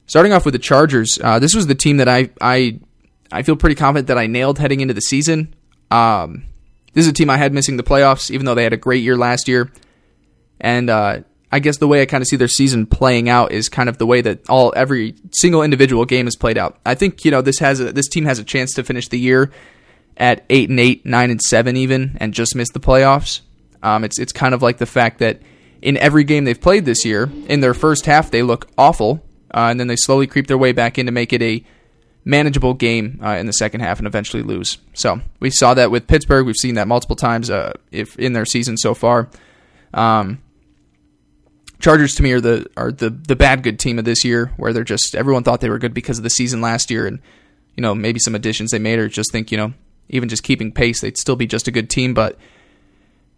Starting 0.06 0.32
off 0.32 0.44
with 0.44 0.52
the 0.52 0.58
Chargers, 0.58 1.18
uh, 1.22 1.38
this 1.38 1.54
was 1.54 1.68
the 1.68 1.74
team 1.74 1.98
that 1.98 2.08
I, 2.08 2.30
I 2.40 2.80
I 3.32 3.42
feel 3.42 3.54
pretty 3.54 3.76
confident 3.76 4.08
that 4.08 4.18
I 4.18 4.26
nailed 4.26 4.58
heading 4.58 4.80
into 4.80 4.94
the 4.94 5.00
season. 5.00 5.54
Um, 5.90 6.44
this 6.92 7.04
is 7.04 7.10
a 7.10 7.14
team 7.14 7.30
I 7.30 7.36
had 7.36 7.52
missing 7.52 7.76
the 7.76 7.84
playoffs, 7.84 8.30
even 8.30 8.44
though 8.44 8.56
they 8.56 8.64
had 8.64 8.72
a 8.72 8.76
great 8.76 9.04
year 9.04 9.16
last 9.16 9.46
year. 9.46 9.70
And 10.60 10.90
uh, 10.90 11.20
I 11.52 11.58
guess 11.58 11.78
the 11.78 11.88
way 11.88 12.00
I 12.00 12.06
kind 12.06 12.22
of 12.22 12.28
see 12.28 12.36
their 12.36 12.48
season 12.48 12.86
playing 12.86 13.28
out 13.28 13.52
is 13.52 13.68
kind 13.68 13.88
of 13.88 13.98
the 13.98 14.06
way 14.06 14.20
that 14.20 14.48
all 14.48 14.72
every 14.76 15.16
single 15.32 15.62
individual 15.62 16.04
game 16.04 16.28
is 16.28 16.36
played 16.36 16.56
out. 16.56 16.78
I 16.86 16.94
think 16.94 17.24
you 17.24 17.30
know 17.30 17.42
this 17.42 17.58
has 17.58 17.80
a, 17.80 17.92
this 17.92 18.08
team 18.08 18.24
has 18.24 18.38
a 18.38 18.44
chance 18.44 18.72
to 18.74 18.84
finish 18.84 19.08
the 19.08 19.18
year 19.18 19.50
at 20.16 20.44
eight 20.50 20.68
and 20.70 20.78
eight, 20.78 21.04
nine 21.04 21.30
and 21.30 21.40
seven, 21.40 21.76
even, 21.76 22.16
and 22.20 22.34
just 22.34 22.54
miss 22.54 22.70
the 22.70 22.80
playoffs. 22.80 23.40
Um, 23.82 24.04
it's 24.04 24.18
it's 24.18 24.32
kind 24.32 24.54
of 24.54 24.62
like 24.62 24.78
the 24.78 24.86
fact 24.86 25.18
that 25.18 25.40
in 25.82 25.96
every 25.96 26.24
game 26.24 26.44
they've 26.44 26.60
played 26.60 26.84
this 26.84 27.04
year, 27.04 27.30
in 27.48 27.60
their 27.60 27.74
first 27.74 28.06
half 28.06 28.30
they 28.30 28.42
look 28.42 28.68
awful, 28.78 29.24
uh, 29.52 29.68
and 29.70 29.80
then 29.80 29.88
they 29.88 29.96
slowly 29.96 30.26
creep 30.26 30.46
their 30.46 30.58
way 30.58 30.72
back 30.72 30.98
in 30.98 31.06
to 31.06 31.12
make 31.12 31.32
it 31.32 31.42
a 31.42 31.64
manageable 32.24 32.74
game 32.74 33.18
uh, 33.24 33.30
in 33.30 33.46
the 33.46 33.52
second 33.52 33.80
half 33.80 33.98
and 33.98 34.06
eventually 34.06 34.42
lose. 34.42 34.78
So 34.92 35.20
we 35.40 35.50
saw 35.50 35.74
that 35.74 35.90
with 35.90 36.06
Pittsburgh. 36.06 36.46
We've 36.46 36.54
seen 36.54 36.74
that 36.74 36.86
multiple 36.86 37.16
times 37.16 37.50
uh, 37.50 37.72
if 37.90 38.16
in 38.18 38.34
their 38.34 38.44
season 38.44 38.76
so 38.76 38.94
far. 38.94 39.30
Um, 39.92 40.42
Chargers 41.80 42.14
to 42.16 42.22
me 42.22 42.32
are 42.32 42.40
the 42.40 42.66
are 42.76 42.92
the 42.92 43.10
the 43.10 43.36
bad 43.36 43.62
good 43.62 43.78
team 43.78 43.98
of 43.98 44.04
this 44.04 44.24
year, 44.24 44.52
where 44.56 44.72
they're 44.72 44.84
just 44.84 45.14
everyone 45.14 45.42
thought 45.42 45.60
they 45.60 45.70
were 45.70 45.78
good 45.78 45.94
because 45.94 46.18
of 46.18 46.24
the 46.24 46.30
season 46.30 46.60
last 46.60 46.90
year, 46.90 47.06
and 47.06 47.20
you 47.76 47.80
know 47.80 47.94
maybe 47.94 48.18
some 48.18 48.34
additions 48.34 48.70
they 48.70 48.78
made, 48.78 48.98
or 48.98 49.08
just 49.08 49.32
think 49.32 49.50
you 49.50 49.56
know 49.56 49.72
even 50.08 50.28
just 50.28 50.42
keeping 50.42 50.72
pace, 50.72 51.00
they'd 51.00 51.16
still 51.16 51.36
be 51.36 51.46
just 51.46 51.68
a 51.68 51.70
good 51.70 51.88
team. 51.88 52.14
But 52.14 52.38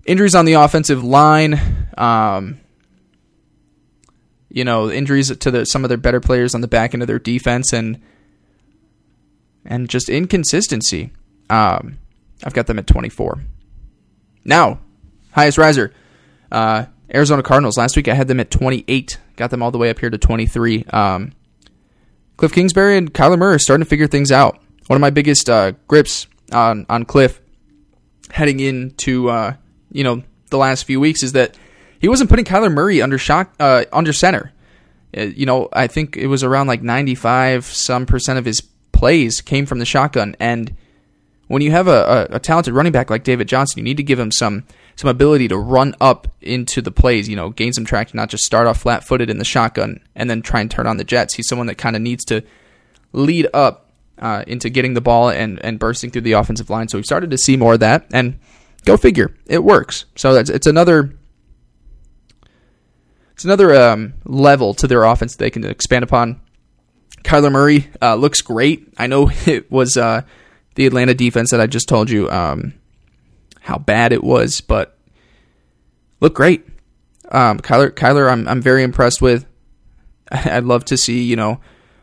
injuries 0.05 0.35
on 0.35 0.45
the 0.45 0.55
offensive 0.55 1.05
line, 1.05 1.61
um, 1.97 2.59
you 4.51 4.65
know 4.65 4.91
injuries 4.91 5.35
to 5.37 5.51
the, 5.51 5.65
some 5.65 5.85
of 5.85 5.89
their 5.89 5.99
better 5.99 6.21
players 6.21 6.55
on 6.55 6.61
the 6.61 6.69
back 6.69 6.95
end 6.95 7.03
of 7.03 7.07
their 7.07 7.19
defense, 7.19 7.73
and 7.73 8.03
and 9.65 9.89
just 9.89 10.09
inconsistency. 10.09 11.13
Um, 11.49 11.99
I've 12.45 12.55
got 12.55 12.67
them 12.67 12.79
at 12.79 12.87
24. 12.87 13.41
Now, 14.45 14.81
highest 15.31 15.59
riser. 15.59 15.93
Uh, 16.51 16.87
Arizona 17.15 17.43
Cardinals. 17.43 17.77
Last 17.77 17.97
week 17.97 18.09
I 18.09 18.15
had 18.15 18.29
them 18.29 18.41
at 18.41 18.51
28. 18.51 19.19
Got 19.37 19.51
them 19.51 19.63
all 19.63 19.71
the 19.71 19.79
way 19.79 19.91
up 19.91 19.99
here 19.99 20.11
to 20.11 20.19
23. 20.19 20.85
Um, 20.91 21.33
Cliff 22.37 22.53
Kingsbury 22.53 22.97
and 22.97 23.13
Kyler 23.13 23.39
Murray 23.39 23.57
are 23.57 23.59
starting 23.59 23.85
to 23.85 23.89
figure 23.89 24.07
things 24.07 24.33
out. 24.33 24.59
One 24.87 24.97
of 24.97 25.01
my 25.01 25.11
biggest 25.11 25.49
uh, 25.49 25.73
grips 25.87 26.27
on 26.53 26.87
on 26.89 27.05
Cliff 27.05 27.41
heading 28.31 28.61
into 28.61 29.29
uh, 29.31 29.55
you 29.91 30.05
know 30.05 30.23
the 30.51 30.59
last 30.59 30.85
few 30.85 30.99
weeks 31.01 31.23
is 31.23 31.33
that 31.33 31.57
he 32.01 32.09
wasn't 32.09 32.31
putting 32.31 32.45
Kyler 32.45 32.73
Murray 32.73 33.01
under 33.01 33.19
shock 33.19 33.55
uh, 33.61 33.85
under 33.93 34.13
center. 34.13 34.53
Uh, 35.17 35.23
you 35.23 35.47
know, 35.47 35.69
I 35.73 35.87
think 35.87 36.17
it 36.17 36.27
was 36.27 36.43
around 36.43 36.67
like 36.67 36.83
95 36.83 37.67
some 37.67 38.07
percent 38.07 38.39
of 38.39 38.45
his 38.45 38.61
plays 38.93 39.41
came 39.41 39.67
from 39.67 39.79
the 39.79 39.85
shotgun. 39.85 40.35
And 40.41 40.75
when 41.49 41.63
you 41.63 41.71
have 41.71 41.87
a, 41.87 42.29
a, 42.31 42.37
a 42.37 42.41
talented 42.41 42.75
running 42.75 42.93
back 42.93 43.11
like 43.11 43.25
David 43.25 43.47
Johnson, 43.47 43.79
you 43.79 43.85
need 43.85 43.99
to 43.99 44.03
give 44.03 44.19
him 44.19 44.33
some 44.33 44.65
some 44.97 45.09
ability 45.09 45.49
to 45.49 45.57
run 45.57 45.95
up 46.01 46.29
into 46.41 46.83
the 46.83 46.91
plays, 46.91 47.29
you 47.29 47.37
know, 47.37 47.51
gain 47.51 47.73
some 47.73 47.85
traction, 47.85 48.17
not 48.17 48.29
just 48.29 48.45
start 48.45 48.67
off 48.67 48.81
flat 48.81 49.05
footed 49.05 49.31
in 49.31 49.39
the 49.39 49.45
shotgun 49.45 50.01
and 50.15 50.29
then 50.29 50.43
try 50.43 50.61
and 50.61 50.71
turn 50.71 50.87
on 50.87 50.97
the 50.97 51.05
jets. 51.05 51.35
He's 51.35 51.49
someone 51.49 51.67
that 51.67 51.79
kind 51.79 51.97
of 51.97 52.03
needs 52.03 52.25
to 52.27 52.43
lead 53.13 53.49
up 53.55 53.91
uh, 54.19 54.45
into 54.47 54.71
getting 54.71 54.95
the 54.95 55.01
ball 55.01 55.31
and, 55.31 55.63
and 55.65 55.79
bursting 55.79 56.11
through 56.11 56.23
the 56.23 56.33
offensive 56.33 56.71
line. 56.71 56.89
So 56.89 56.99
we've 56.99 57.05
started 57.05 57.31
to 57.31 57.39
see 57.39 57.57
more 57.57 57.75
of 57.75 57.81
that, 57.81 58.07
and 58.13 58.39
go 58.85 58.97
figure, 58.97 59.35
it 59.47 59.65
works. 59.65 60.05
So 60.17 60.35
that's 60.35 60.51
it's 60.51 60.67
another 60.67 61.17
it's 63.33 63.45
another 63.45 63.75
um, 63.75 64.15
level 64.25 64.75
to 64.75 64.87
their 64.87 65.05
offense 65.05 65.33
that 65.33 65.39
they 65.39 65.51
can 65.51 65.65
expand 65.65 66.05
upon. 66.05 66.41
Kyler 67.25 67.53
Murray 67.53 67.89
uh, 68.01 68.15
looks 68.15 68.41
great. 68.41 68.93
I 68.99 69.07
know 69.07 69.31
it 69.47 69.71
was 69.71 69.97
uh, 69.97 70.23
the 70.75 70.87
Atlanta 70.87 71.15
defense 71.15 71.51
that 71.51 71.61
I 71.61 71.67
just 71.67 71.89
told 71.89 72.11
you 72.11 72.31
um, 72.31 72.75
how 73.63 73.79
bad 73.79 74.13
it 74.13 74.23
was, 74.23 74.61
but 74.61 74.99
look 76.21 76.35
great. 76.35 76.67
Um, 77.31 77.59
Kyler, 77.61 77.91
Kyler, 77.91 78.31
I'm 78.31 78.47
I'm 78.47 78.61
very 78.61 78.83
impressed 78.83 79.23
with. 79.23 79.47
I'd 80.31 80.65
love 80.65 80.85
to 80.87 80.97
see 80.97 81.23
you 81.23 81.37
know 81.37 81.61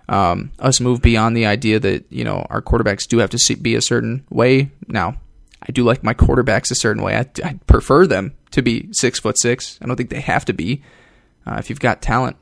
um, 0.07 0.51
us 0.57 0.79
move 0.79 1.01
beyond 1.01 1.37
the 1.37 1.45
idea 1.45 1.79
that 1.79 2.05
you 2.09 2.23
know 2.23 2.45
our 2.49 2.61
quarterbacks 2.61 3.07
do 3.07 3.19
have 3.19 3.29
to 3.29 3.37
see, 3.37 3.55
be 3.55 3.75
a 3.75 3.81
certain 3.81 4.25
way. 4.29 4.71
Now, 4.87 5.19
I 5.61 5.71
do 5.71 5.83
like 5.83 6.03
my 6.03 6.13
quarterbacks 6.13 6.71
a 6.71 6.75
certain 6.75 7.03
way. 7.03 7.15
I, 7.15 7.27
I 7.43 7.59
prefer 7.67 8.07
them 8.07 8.35
to 8.51 8.61
be 8.61 8.89
six 8.91 9.19
foot 9.19 9.39
six. 9.39 9.77
I 9.81 9.85
don't 9.85 9.95
think 9.95 10.09
they 10.09 10.21
have 10.21 10.45
to 10.45 10.53
be. 10.53 10.81
Uh, 11.45 11.55
if 11.59 11.69
you've 11.69 11.79
got 11.79 12.01
talent 12.01 12.37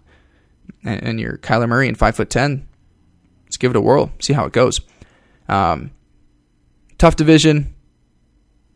and, 0.84 1.03
and, 1.03 1.19
you're 1.19 1.38
Kyler 1.38 1.67
Murray 1.67 1.88
and 1.88 1.97
five 1.97 2.15
foot 2.15 2.30
ten, 2.30 2.67
let's 3.45 3.58
give 3.58 3.71
it 3.71 3.77
a 3.77 3.82
whirl. 3.82 4.12
See 4.19 4.34
how 4.34 4.45
it 4.45 4.53
goes. 4.53 4.80
Um, 5.49 5.91
tough 6.97 7.15
division. 7.15 7.73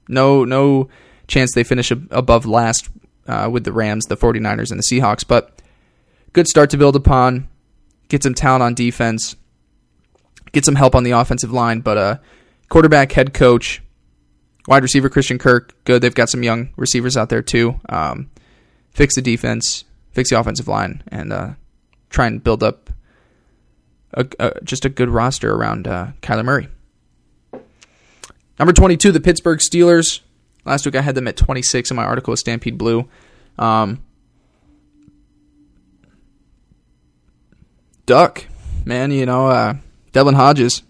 No, 0.07 0.43
no 0.43 0.89
chance 1.27 1.51
they 1.53 1.63
finish 1.63 1.91
above 1.91 2.45
last 2.45 2.89
uh, 3.27 3.49
with 3.51 3.63
the 3.63 3.71
Rams, 3.71 4.05
the 4.05 4.17
49ers, 4.17 4.71
and 4.71 4.79
the 4.79 4.83
Seahawks. 4.83 5.25
But 5.27 5.61
good 6.33 6.47
start 6.47 6.69
to 6.71 6.77
build 6.77 6.95
upon. 6.95 7.47
Get 8.09 8.23
some 8.23 8.33
talent 8.33 8.63
on 8.63 8.73
defense. 8.73 9.35
Get 10.51 10.65
some 10.65 10.75
help 10.75 10.95
on 10.95 11.03
the 11.03 11.11
offensive 11.11 11.51
line. 11.51 11.79
But 11.79 11.97
uh, 11.97 12.17
quarterback, 12.69 13.13
head 13.13 13.33
coach, 13.33 13.81
wide 14.67 14.83
receiver 14.83 15.09
Christian 15.09 15.37
Kirk, 15.37 15.73
good. 15.85 16.01
They've 16.01 16.13
got 16.13 16.29
some 16.29 16.43
young 16.43 16.73
receivers 16.75 17.15
out 17.15 17.29
there 17.29 17.41
too. 17.41 17.79
Um, 17.87 18.29
fix 18.91 19.15
the 19.15 19.21
defense, 19.21 19.85
fix 20.11 20.29
the 20.29 20.39
offensive 20.39 20.67
line, 20.67 21.03
and 21.07 21.31
uh, 21.31 21.49
try 22.09 22.27
and 22.27 22.43
build 22.43 22.63
up 22.63 22.89
a, 24.13 24.25
a, 24.39 24.61
just 24.63 24.83
a 24.83 24.89
good 24.89 25.09
roster 25.09 25.53
around 25.53 25.87
uh, 25.87 26.11
Kyler 26.21 26.43
Murray. 26.43 26.67
Number 28.61 28.73
22, 28.73 29.11
the 29.11 29.19
Pittsburgh 29.19 29.57
Steelers. 29.57 30.19
Last 30.65 30.85
week 30.85 30.95
I 30.95 31.01
had 31.01 31.15
them 31.15 31.27
at 31.27 31.35
26 31.35 31.89
in 31.89 31.97
my 31.97 32.03
article 32.03 32.31
with 32.31 32.39
Stampede 32.39 32.77
Blue. 32.77 33.09
Um, 33.57 34.03
Duck, 38.05 38.45
man, 38.85 39.09
you 39.09 39.25
know, 39.25 39.47
uh, 39.47 39.73
Devlin 40.11 40.35
Hodges 40.35 40.83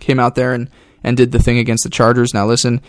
came 0.00 0.18
out 0.18 0.34
there 0.34 0.54
and, 0.54 0.70
and 1.02 1.14
did 1.14 1.30
the 1.30 1.38
thing 1.38 1.58
against 1.58 1.84
the 1.84 1.90
Chargers. 1.90 2.32
Now, 2.32 2.46
listen, 2.46 2.80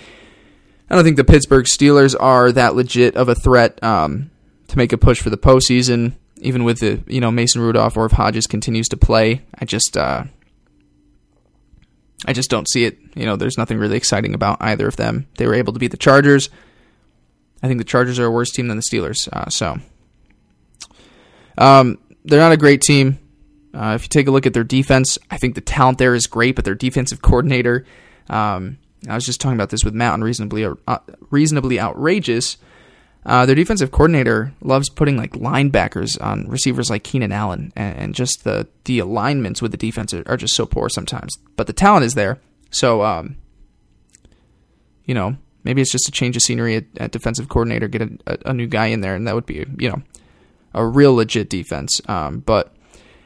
I 0.89 0.95
don't 0.95 1.03
think 1.03 1.17
the 1.17 1.25
Pittsburgh 1.25 1.65
Steelers 1.65 2.15
are 2.17 2.53
that 2.53 2.73
legit 2.73 3.17
of 3.17 3.27
a 3.27 3.35
threat. 3.35 3.83
Um, 3.83 4.31
to 4.69 4.77
make 4.77 4.93
a 4.93 4.97
push 4.97 5.21
for 5.21 5.29
the 5.29 5.37
postseason, 5.37 6.13
even 6.37 6.63
with 6.63 6.79
the 6.79 7.03
you 7.05 7.19
know 7.19 7.31
Mason 7.31 7.61
Rudolph 7.61 7.97
or 7.97 8.05
if 8.05 8.13
Hodges 8.13 8.47
continues 8.47 8.87
to 8.87 8.97
play. 8.97 9.41
I 9.59 9.65
just 9.65 9.97
uh, 9.97 10.23
I 12.25 12.33
just 12.33 12.49
don't 12.49 12.69
see 12.69 12.85
it. 12.85 12.97
You 13.15 13.25
know, 13.25 13.35
there's 13.35 13.57
nothing 13.57 13.77
really 13.77 13.97
exciting 13.97 14.33
about 14.33 14.57
either 14.59 14.87
of 14.87 14.95
them. 14.95 15.27
They 15.37 15.45
were 15.45 15.53
able 15.53 15.73
to 15.73 15.79
beat 15.79 15.91
the 15.91 15.97
Chargers. 15.97 16.49
I 17.61 17.67
think 17.67 17.77
the 17.77 17.85
Chargers 17.85 18.19
are 18.19 18.25
a 18.25 18.31
worse 18.31 18.51
team 18.51 18.67
than 18.67 18.77
the 18.77 18.83
Steelers. 18.83 19.29
Uh, 19.31 19.49
so 19.49 19.77
um, 21.57 21.99
they're 22.23 22.39
not 22.39 22.51
a 22.51 22.57
great 22.57 22.81
team. 22.81 23.19
Uh, 23.73 23.93
if 23.95 24.03
you 24.03 24.09
take 24.09 24.27
a 24.27 24.31
look 24.31 24.45
at 24.45 24.53
their 24.53 24.63
defense, 24.63 25.17
I 25.29 25.37
think 25.37 25.55
the 25.55 25.61
talent 25.61 25.97
there 25.97 26.15
is 26.15 26.27
great, 26.27 26.55
but 26.55 26.65
their 26.65 26.75
defensive 26.75 27.21
coordinator. 27.21 27.85
Um, 28.29 28.77
I 29.07 29.15
was 29.15 29.25
just 29.25 29.41
talking 29.41 29.55
about 29.55 29.69
this 29.69 29.83
with 29.83 29.93
Matt 29.93 30.13
on 30.13 30.21
reasonably 30.21 30.65
uh, 30.65 30.99
reasonably 31.29 31.79
outrageous. 31.79 32.57
Uh, 33.25 33.45
their 33.45 33.55
defensive 33.55 33.91
coordinator 33.91 34.53
loves 34.61 34.87
putting 34.87 35.17
like 35.17 35.31
linebackers 35.31 36.21
on 36.21 36.47
receivers 36.47 36.91
like 36.91 37.03
Keenan 37.03 37.31
Allen, 37.31 37.73
and, 37.75 37.97
and 37.97 38.15
just 38.15 38.43
the 38.43 38.67
the 38.83 38.99
alignments 38.99 39.61
with 39.61 39.71
the 39.71 39.77
defense 39.77 40.13
are, 40.13 40.37
just 40.37 40.53
so 40.53 40.65
poor 40.65 40.89
sometimes. 40.89 41.35
But 41.55 41.65
the 41.65 41.73
talent 41.73 42.05
is 42.05 42.13
there, 42.13 42.39
so 42.69 43.03
um, 43.03 43.37
you 45.05 45.15
know 45.15 45.37
maybe 45.63 45.81
it's 45.81 45.91
just 45.91 46.07
a 46.07 46.11
change 46.11 46.35
of 46.35 46.43
scenery 46.43 46.75
at, 46.75 46.85
at 46.97 47.11
defensive 47.11 47.49
coordinator, 47.49 47.87
get 47.87 48.03
a, 48.03 48.17
a, 48.27 48.37
a, 48.51 48.53
new 48.53 48.67
guy 48.67 48.87
in 48.87 49.01
there, 49.01 49.15
and 49.15 49.27
that 49.27 49.33
would 49.33 49.47
be 49.47 49.65
you 49.79 49.89
know 49.89 50.03
a 50.75 50.85
real 50.85 51.15
legit 51.15 51.49
defense. 51.49 51.99
Um, 52.07 52.41
but 52.41 52.75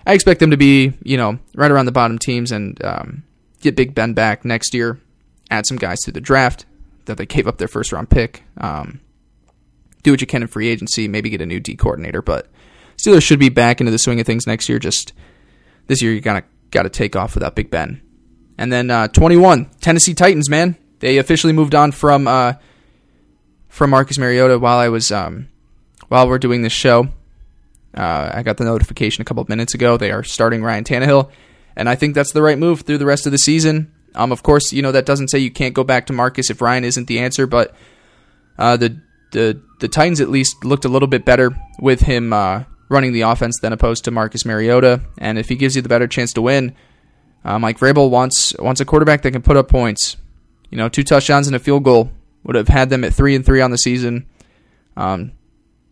I 0.05 0.13
expect 0.13 0.39
them 0.39 0.51
to 0.51 0.57
be 0.57 0.93
you 1.03 1.17
know 1.17 1.39
right 1.55 1.71
around 1.71 1.87
the 1.87 1.91
bottom 1.91 2.17
teams 2.17 2.53
and 2.53 2.81
um, 2.85 3.23
get 3.59 3.75
Big 3.75 3.93
Ben 3.93 4.13
back 4.13 4.45
next 4.45 4.73
year, 4.73 4.97
add 5.51 5.65
some 5.65 5.77
guys 5.77 5.99
to 6.01 6.11
the 6.13 6.21
draft 6.21 6.65
that 7.03 7.17
they 7.17 7.25
gave 7.25 7.47
up 7.47 7.57
their 7.57 7.67
first 7.67 7.91
round 7.91 8.09
pick. 8.09 8.43
Um, 8.55 9.01
do 10.03 10.11
what 10.11 10.21
you 10.21 10.27
can 10.27 10.41
in 10.41 10.47
free 10.47 10.69
agency, 10.69 11.07
maybe 11.07 11.29
get 11.29 11.41
a 11.41 11.45
new 11.45 11.59
D 11.59 11.75
coordinator, 11.75 12.21
but 12.21 12.47
Steelers 12.97 13.23
should 13.23 13.39
be 13.39 13.49
back 13.49 13.79
into 13.79 13.91
the 13.91 13.97
swing 13.97 14.19
of 14.19 14.25
things 14.25 14.45
next 14.45 14.67
year. 14.67 14.79
Just 14.79 15.13
this 15.87 16.01
year, 16.01 16.13
you 16.13 16.21
gotta 16.21 16.43
got 16.71 16.83
to 16.83 16.89
take 16.89 17.15
off 17.15 17.33
without 17.33 17.55
Big 17.55 17.71
Ben. 17.71 18.01
And 18.57 18.71
then 18.71 18.91
uh, 18.91 19.07
21, 19.07 19.69
Tennessee 19.79 20.13
Titans, 20.13 20.49
man, 20.49 20.75
they 20.99 21.17
officially 21.17 21.53
moved 21.53 21.73
on 21.73 21.91
from 21.91 22.27
uh, 22.27 22.53
from 23.69 23.91
Marcus 23.91 24.17
Mariota 24.17 24.59
while 24.59 24.77
I 24.77 24.89
was 24.89 25.11
um, 25.11 25.47
while 26.09 26.27
we're 26.27 26.39
doing 26.39 26.61
this 26.61 26.73
show. 26.73 27.07
Uh, 27.95 28.31
I 28.33 28.43
got 28.43 28.57
the 28.57 28.65
notification 28.65 29.21
a 29.21 29.25
couple 29.25 29.41
of 29.41 29.49
minutes 29.49 29.73
ago. 29.73 29.97
They 29.97 30.11
are 30.11 30.23
starting 30.23 30.61
Ryan 30.61 30.83
Tannehill, 30.83 31.31
and 31.75 31.89
I 31.89 31.95
think 31.95 32.15
that's 32.15 32.33
the 32.33 32.41
right 32.41 32.57
move 32.57 32.81
through 32.81 32.97
the 32.97 33.05
rest 33.05 33.25
of 33.25 33.31
the 33.31 33.37
season. 33.37 33.93
Um, 34.15 34.31
of 34.31 34.43
course, 34.43 34.73
you 34.73 34.81
know 34.81 34.91
that 34.91 35.05
doesn't 35.05 35.29
say 35.29 35.39
you 35.39 35.51
can't 35.51 35.73
go 35.73 35.83
back 35.83 36.07
to 36.07 36.13
Marcus 36.13 36.49
if 36.49 36.61
Ryan 36.61 36.83
isn't 36.83 37.07
the 37.07 37.19
answer, 37.19 37.47
but 37.47 37.73
uh, 38.57 38.75
the 38.75 39.01
the 39.31 39.61
the 39.79 39.87
Titans 39.87 40.21
at 40.21 40.29
least 40.29 40.65
looked 40.65 40.85
a 40.85 40.89
little 40.89 41.07
bit 41.07 41.25
better 41.25 41.55
with 41.79 42.01
him 42.01 42.33
uh, 42.33 42.63
running 42.89 43.13
the 43.13 43.21
offense 43.21 43.59
than 43.61 43.71
opposed 43.71 44.03
to 44.05 44.11
Marcus 44.11 44.45
Mariota. 44.45 45.01
And 45.17 45.37
if 45.37 45.49
he 45.49 45.55
gives 45.55 45.75
you 45.75 45.81
the 45.81 45.89
better 45.89 46.07
chance 46.07 46.33
to 46.33 46.41
win, 46.41 46.75
uh, 47.45 47.59
Mike 47.59 47.79
Vrabel 47.79 48.09
wants 48.09 48.53
wants 48.57 48.81
a 48.81 48.85
quarterback 48.85 49.21
that 49.21 49.31
can 49.31 49.41
put 49.41 49.57
up 49.57 49.69
points. 49.69 50.17
You 50.69 50.77
know, 50.77 50.89
two 50.89 51.03
touchdowns 51.03 51.47
and 51.47 51.55
a 51.55 51.59
field 51.59 51.83
goal 51.83 52.11
would 52.43 52.55
have 52.55 52.67
had 52.67 52.89
them 52.89 53.03
at 53.03 53.13
three 53.13 53.35
and 53.35 53.45
three 53.45 53.61
on 53.61 53.71
the 53.71 53.77
season. 53.77 54.27
Um, 54.97 55.31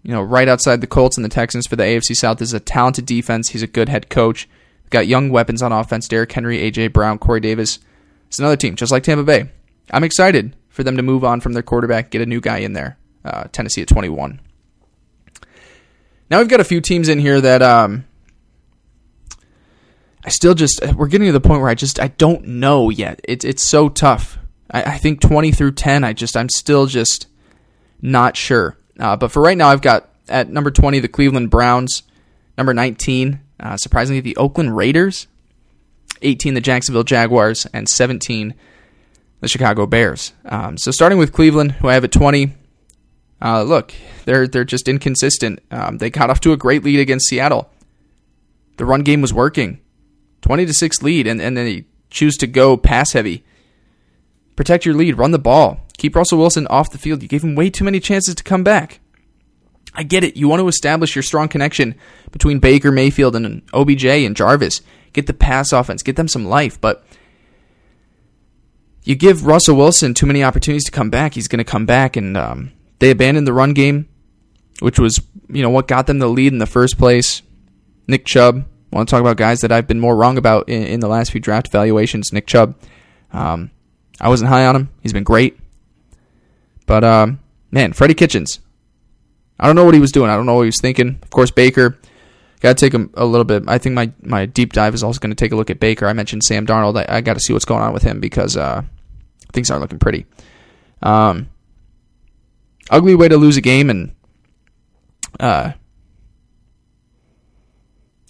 you 0.04 0.12
know, 0.12 0.22
right 0.22 0.48
outside 0.48 0.82
the 0.82 0.88
Colts 0.88 1.18
and 1.18 1.26
the 1.26 1.30
Texans 1.30 1.68
for 1.68 1.76
the 1.76 1.84
AFC 1.84 2.16
South 2.16 2.38
this 2.38 2.50
is 2.50 2.54
a 2.54 2.60
talented 2.60 3.06
defense. 3.06 3.50
He's 3.50 3.64
a 3.64 3.68
good 3.68 3.90
head 3.90 4.10
coach. 4.10 4.50
Got 4.90 5.08
young 5.08 5.30
weapons 5.30 5.62
on 5.62 5.72
offense: 5.72 6.08
Derrick 6.08 6.32
Henry, 6.32 6.60
AJ 6.60 6.94
Brown, 6.94 7.18
Corey 7.20 7.40
Davis. 7.40 7.80
It's 8.28 8.40
another 8.40 8.58
team 8.58 8.76
just 8.76 8.92
like 8.92 9.04
Tampa 9.04 9.24
Bay. 9.24 9.50
I'm 9.92 10.04
excited 10.04 10.56
for 10.70 10.84
them 10.84 10.98
to 10.98 11.04
move 11.04 11.24
on 11.24 11.40
from 11.40 11.54
their 11.54 11.64
quarterback, 11.64 12.12
get 12.12 12.22
a 12.22 12.26
new 12.26 12.42
guy 12.42 12.58
in 12.58 12.74
there 12.74 12.98
uh, 13.28 13.48
Tennessee 13.52 13.82
at 13.82 13.88
21. 13.88 14.40
Now 16.30 16.40
we've 16.40 16.50
got 16.50 16.60
a 16.60 16.66
few 16.66 16.82
teams 16.82 17.10
in 17.10 17.20
here 17.20 17.40
that 17.40 17.62
um, 17.62 18.06
I 20.26 20.30
still 20.30 20.54
just 20.54 20.82
we're 20.96 21.08
getting 21.08 21.28
to 21.28 21.32
the 21.32 21.40
point 21.40 21.62
where 21.62 21.70
I 21.70 21.76
just 21.76 22.00
I 22.00 22.08
don't 22.10 22.46
know 22.48 22.90
yet. 22.90 23.22
It's 23.24 23.46
it's 23.46 23.66
so 23.66 23.90
tough. 23.90 24.38
I, 24.70 24.84
I 24.84 24.98
think 24.98 25.22
20 25.22 25.52
through 25.52 25.74
10. 25.74 26.04
I 26.04 26.14
just 26.14 26.36
I'm 26.36 26.50
still 26.50 26.86
just 26.86 27.28
not 28.02 28.36
sure. 28.36 28.78
Uh, 29.00 29.16
but 29.16 29.32
for 29.32 29.42
right 29.42 29.58
now, 29.58 29.70
I've 29.70 29.82
got 29.82 30.10
at 30.28 30.50
number 30.50 30.72
20 30.72 31.00
the 31.00 31.08
Cleveland 31.08 31.50
Browns, 31.50 32.04
number 32.58 32.74
19 32.74 33.40
uh, 33.60 33.78
surprisingly 33.78 34.22
the 34.22 34.38
Oakland 34.38 34.76
Raiders, 34.76 35.28
18 36.22 36.54
the 36.54 36.62
Jacksonville 36.62 37.04
Jaguars, 37.04 37.66
and 37.74 37.88
17 37.88 38.54
the 39.40 39.48
Chicago 39.48 39.86
Bears. 39.86 40.34
Um, 40.46 40.78
so 40.78 40.92
starting 40.92 41.18
with 41.18 41.34
Cleveland, 41.34 41.74
who 41.74 41.90
I 41.90 41.94
have 41.94 42.04
at 42.04 42.12
20, 42.12 42.54
uh, 43.42 43.64
look, 43.64 43.94
they're 44.26 44.48
they're 44.48 44.64
just 44.64 44.88
inconsistent. 44.88 45.60
Um, 45.72 45.98
they 45.98 46.10
got 46.10 46.30
off 46.30 46.40
to 46.42 46.54
a 46.54 46.58
great 46.58 46.84
lead 46.84 47.00
against 47.00 47.28
Seattle. 47.28 47.70
The 48.78 48.86
run 48.86 49.02
game 49.02 49.22
was 49.22 49.34
working, 49.34 49.80
twenty 50.42 50.66
to 50.66 50.74
six 50.74 51.02
lead, 51.02 51.28
and 51.28 51.42
and 51.42 51.56
then 51.56 51.66
they 51.66 51.86
choose 52.10 52.36
to 52.38 52.48
go 52.48 52.78
pass 52.78 53.14
heavy. 53.14 53.44
Protect 54.56 54.86
your 54.86 54.96
lead, 54.96 55.18
run 55.18 55.32
the 55.32 55.40
ball, 55.40 55.82
keep 55.98 56.16
Russell 56.16 56.40
Wilson 56.40 56.66
off 56.68 56.90
the 56.90 56.98
field. 56.98 57.22
You 57.22 57.28
gave 57.28 57.44
him 57.44 57.56
way 57.56 57.70
too 57.70 57.84
many 57.84 58.00
chances 58.00 58.34
to 58.36 58.44
come 58.44 58.64
back. 58.64 59.00
I 59.94 60.04
get 60.04 60.24
it. 60.24 60.36
You 60.36 60.48
want 60.48 60.62
to 60.62 60.68
establish 60.68 61.16
your 61.16 61.24
strong 61.24 61.48
connection 61.48 61.96
between 62.32 62.60
Baker 62.60 62.92
Mayfield 62.92 63.36
and 63.36 63.64
OBJ 63.74 64.06
and 64.06 64.36
Jarvis. 64.36 64.82
Get 65.14 65.28
the 65.28 65.34
pass 65.34 65.72
offense, 65.72 66.04
get 66.04 66.16
them 66.16 66.28
some 66.28 66.46
life, 66.46 66.80
but 66.80 67.04
you 69.04 69.16
give 69.16 69.46
Russell 69.46 69.76
Wilson 69.76 70.14
too 70.14 70.26
many 70.26 70.44
opportunities 70.44 70.84
to 70.86 70.92
come 70.92 71.10
back. 71.10 71.34
He's 71.34 71.48
going 71.48 71.60
to 71.60 71.64
come 71.64 71.86
back 71.86 72.16
and 72.16 72.36
um, 72.36 72.72
they 73.00 73.12
abandoned 73.12 73.48
the 73.48 73.54
run 73.54 73.74
game, 73.74 74.08
which 74.80 75.00
was 75.00 75.22
you 75.50 75.62
know 75.62 75.70
what 75.70 75.88
got 75.88 76.08
them 76.08 76.20
the 76.20 76.28
lead 76.28 76.54
in 76.54 76.60
the 76.60 76.66
first 76.66 76.98
place. 76.98 77.42
Nick 78.08 78.26
Chubb. 78.26 78.66
I 78.92 78.96
want 78.96 79.10
to 79.10 79.12
talk 79.12 79.22
about 79.22 79.36
guys 79.36 79.60
that 79.60 79.72
I've 79.72 79.88
been 79.88 80.00
more 80.00 80.16
wrong 80.16 80.38
about 80.38 80.70
in, 80.70 80.84
in 80.84 81.00
the 81.02 81.10
last 81.10 81.32
few 81.32 81.42
draft 81.42 81.68
evaluations. 81.68 82.32
Nick 82.32 82.48
Chubb. 82.48 82.76
Um, 83.34 83.72
I 84.22 84.30
wasn't 84.30 84.50
high 84.50 84.66
on 84.66 84.76
him. 84.76 84.90
He's 85.02 85.14
been 85.14 85.26
great, 85.26 85.60
but 86.86 87.04
um, 87.04 87.40
man, 87.72 87.94
Freddie 87.94 88.14
Kitchens. 88.14 88.60
I 89.60 89.66
don't 89.66 89.76
know 89.76 89.86
what 89.86 89.94
he 89.94 90.00
was 90.00 90.12
doing. 90.12 90.30
I 90.30 90.36
don't 90.36 90.46
know 90.46 90.54
what 90.54 90.64
he 90.64 90.68
was 90.68 90.82
thinking. 90.82 91.20
Of 91.22 91.30
course, 91.30 91.52
Baker. 91.52 91.98
Got 92.60 92.78
to 92.78 92.86
take 92.86 92.94
him 92.94 93.12
a 93.14 93.26
little 93.26 93.46
bit. 93.46 93.64
I 93.68 93.78
think 93.78 93.94
my, 93.94 94.12
my 94.22 94.46
deep 94.48 94.74
dive 94.74 94.96
is 94.96 95.04
also 95.04 95.20
going 95.20 95.30
to 95.30 95.36
take 95.36 95.52
a 95.52 95.56
look 95.56 95.70
at 95.70 95.80
Baker. 95.80 96.08
I 96.08 96.14
mentioned 96.14 96.44
Sam 96.44 96.66
Darnold. 96.66 96.98
I, 96.98 97.18
I 97.18 97.22
got 97.22 97.36
to 97.36 97.40
see 97.40 97.54
what's 97.54 97.66
going 97.66 97.84
on 97.84 97.94
with 97.94 98.02
him 98.02 98.20
because 98.20 98.58
uh, 98.58 98.82
things 99.54 99.70
aren't 99.70 99.82
looking 99.82 100.00
pretty. 100.00 100.26
Um, 101.04 101.50
ugly 102.90 103.16
way 103.16 103.28
to 103.28 103.38
lose 103.38 103.58
a 103.58 103.62
game 103.62 103.90
and 103.90 104.16
uh, 105.40 105.72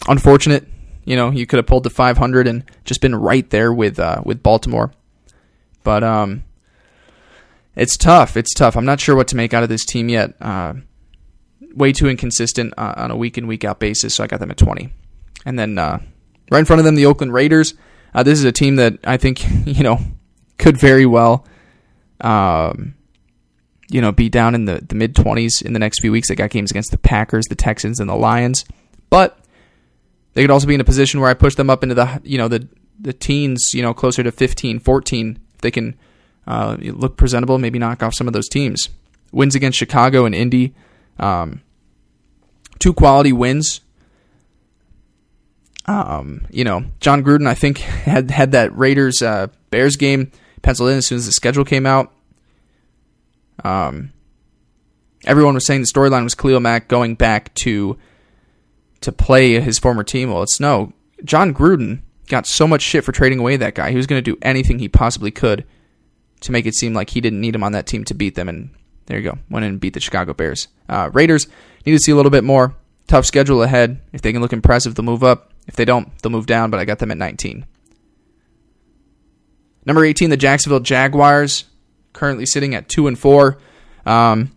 unfortunate. 0.08 0.66
You 1.04 1.16
know, 1.16 1.30
you 1.30 1.46
could 1.46 1.56
have 1.56 1.66
pulled 1.66 1.84
the 1.84 1.90
500 1.90 2.46
and 2.46 2.64
just 2.84 3.00
been 3.00 3.14
right 3.14 3.48
there 3.48 3.72
with 3.72 3.98
uh, 3.98 4.20
with 4.24 4.42
Baltimore. 4.42 4.92
But 5.82 6.04
um, 6.04 6.44
it's 7.74 7.96
tough. 7.96 8.36
It's 8.36 8.52
tough. 8.52 8.76
I'm 8.76 8.84
not 8.84 9.00
sure 9.00 9.16
what 9.16 9.28
to 9.28 9.36
make 9.36 9.54
out 9.54 9.62
of 9.62 9.68
this 9.68 9.86
team 9.86 10.08
yet. 10.08 10.34
Uh, 10.40 10.74
way 11.74 11.92
too 11.92 12.08
inconsistent 12.08 12.74
uh, 12.76 12.94
on 12.96 13.10
a 13.10 13.16
week 13.16 13.38
in 13.38 13.46
week 13.46 13.64
out 13.64 13.78
basis. 13.78 14.16
So 14.16 14.24
I 14.24 14.26
got 14.26 14.40
them 14.40 14.50
at 14.50 14.58
20, 14.58 14.92
and 15.46 15.58
then 15.58 15.78
uh, 15.78 15.98
right 16.50 16.58
in 16.58 16.64
front 16.66 16.80
of 16.80 16.84
them, 16.84 16.94
the 16.94 17.06
Oakland 17.06 17.32
Raiders. 17.32 17.74
Uh, 18.14 18.22
this 18.22 18.38
is 18.38 18.44
a 18.44 18.52
team 18.52 18.76
that 18.76 18.98
I 19.04 19.16
think 19.16 19.42
you 19.66 19.82
know 19.82 19.98
could 20.58 20.76
very 20.76 21.06
well 21.06 21.46
um, 22.20 22.94
you 23.90 24.00
know, 24.00 24.12
be 24.12 24.28
down 24.28 24.54
in 24.54 24.66
the, 24.66 24.84
the 24.86 24.94
mid 24.94 25.14
20s 25.14 25.62
in 25.62 25.72
the 25.72 25.78
next 25.78 26.00
few 26.00 26.12
weeks. 26.12 26.28
They 26.28 26.34
got 26.34 26.50
games 26.50 26.70
against 26.70 26.90
the 26.90 26.98
Packers, 26.98 27.46
the 27.46 27.54
Texans, 27.54 28.00
and 28.00 28.08
the 28.08 28.14
Lions. 28.14 28.64
But 29.10 29.38
they 30.34 30.42
could 30.42 30.50
also 30.50 30.66
be 30.66 30.74
in 30.74 30.80
a 30.80 30.84
position 30.84 31.20
where 31.20 31.30
I 31.30 31.34
push 31.34 31.54
them 31.54 31.70
up 31.70 31.82
into 31.82 31.94
the, 31.94 32.20
you 32.22 32.38
know, 32.38 32.48
the, 32.48 32.68
the 33.00 33.12
teens, 33.12 33.70
you 33.72 33.82
know, 33.82 33.94
closer 33.94 34.22
to 34.22 34.30
15, 34.30 34.80
14. 34.80 35.38
If 35.54 35.60
they 35.60 35.70
can 35.70 35.96
uh, 36.46 36.76
look 36.80 37.16
presentable, 37.16 37.58
maybe 37.58 37.78
knock 37.78 38.02
off 38.02 38.14
some 38.14 38.26
of 38.26 38.34
those 38.34 38.48
teams. 38.48 38.88
Wins 39.32 39.54
against 39.54 39.78
Chicago 39.78 40.24
and 40.24 40.34
Indy. 40.34 40.74
Um, 41.18 41.62
two 42.78 42.92
quality 42.92 43.32
wins. 43.32 43.80
Um, 45.86 46.46
you 46.50 46.64
know, 46.64 46.84
Jon 47.00 47.24
Gruden, 47.24 47.46
I 47.46 47.54
think, 47.54 47.78
had 47.78 48.30
had 48.30 48.52
that 48.52 48.76
Raiders 48.76 49.22
uh, 49.22 49.48
Bears 49.70 49.96
game 49.96 50.30
penciled 50.60 50.90
in 50.90 50.98
as 50.98 51.06
soon 51.06 51.16
as 51.16 51.26
the 51.26 51.32
schedule 51.32 51.64
came 51.64 51.86
out. 51.86 52.12
Um, 53.64 54.12
everyone 55.24 55.54
was 55.54 55.66
saying 55.66 55.80
the 55.80 55.86
storyline 55.86 56.24
was 56.24 56.34
Khalil 56.34 56.60
Mack 56.60 56.88
going 56.88 57.14
back 57.14 57.54
to 57.56 57.98
to 59.00 59.12
play 59.12 59.60
his 59.60 59.78
former 59.78 60.02
team. 60.02 60.30
Well, 60.30 60.42
it's 60.42 60.60
no. 60.60 60.92
Jon 61.24 61.54
Gruden 61.54 62.00
got 62.28 62.46
so 62.46 62.66
much 62.66 62.82
shit 62.82 63.04
for 63.04 63.12
trading 63.12 63.38
away 63.38 63.56
that 63.56 63.74
guy. 63.74 63.90
He 63.90 63.96
was 63.96 64.06
going 64.06 64.22
to 64.22 64.30
do 64.30 64.38
anything 64.42 64.78
he 64.78 64.88
possibly 64.88 65.30
could 65.30 65.64
to 66.40 66.52
make 66.52 66.66
it 66.66 66.74
seem 66.74 66.94
like 66.94 67.10
he 67.10 67.20
didn't 67.20 67.40
need 67.40 67.54
him 67.54 67.64
on 67.64 67.72
that 67.72 67.86
team 67.86 68.04
to 68.04 68.14
beat 68.14 68.34
them. 68.34 68.48
And 68.48 68.70
there 69.06 69.18
you 69.18 69.24
go, 69.24 69.38
went 69.50 69.64
in 69.64 69.72
and 69.72 69.80
beat 69.80 69.94
the 69.94 70.00
Chicago 70.00 70.34
Bears. 70.34 70.68
Uh, 70.88 71.10
Raiders 71.12 71.46
need 71.84 71.92
to 71.92 71.98
see 71.98 72.12
a 72.12 72.16
little 72.16 72.30
bit 72.30 72.44
more. 72.44 72.74
Tough 73.06 73.24
schedule 73.24 73.62
ahead. 73.62 74.00
If 74.12 74.22
they 74.22 74.32
can 74.32 74.42
look 74.42 74.52
impressive, 74.52 74.94
they'll 74.94 75.04
move 75.04 75.24
up. 75.24 75.52
If 75.66 75.76
they 75.76 75.84
don't, 75.84 76.16
they'll 76.18 76.32
move 76.32 76.46
down. 76.46 76.70
But 76.70 76.80
I 76.80 76.84
got 76.84 76.98
them 76.98 77.10
at 77.10 77.16
19. 77.16 77.64
Number 79.86 80.04
18, 80.04 80.28
the 80.28 80.36
Jacksonville 80.36 80.80
Jaguars 80.80 81.64
currently 82.12 82.46
sitting 82.46 82.74
at 82.74 82.88
two 82.88 83.06
and 83.06 83.18
four. 83.18 83.58
Um, 84.06 84.52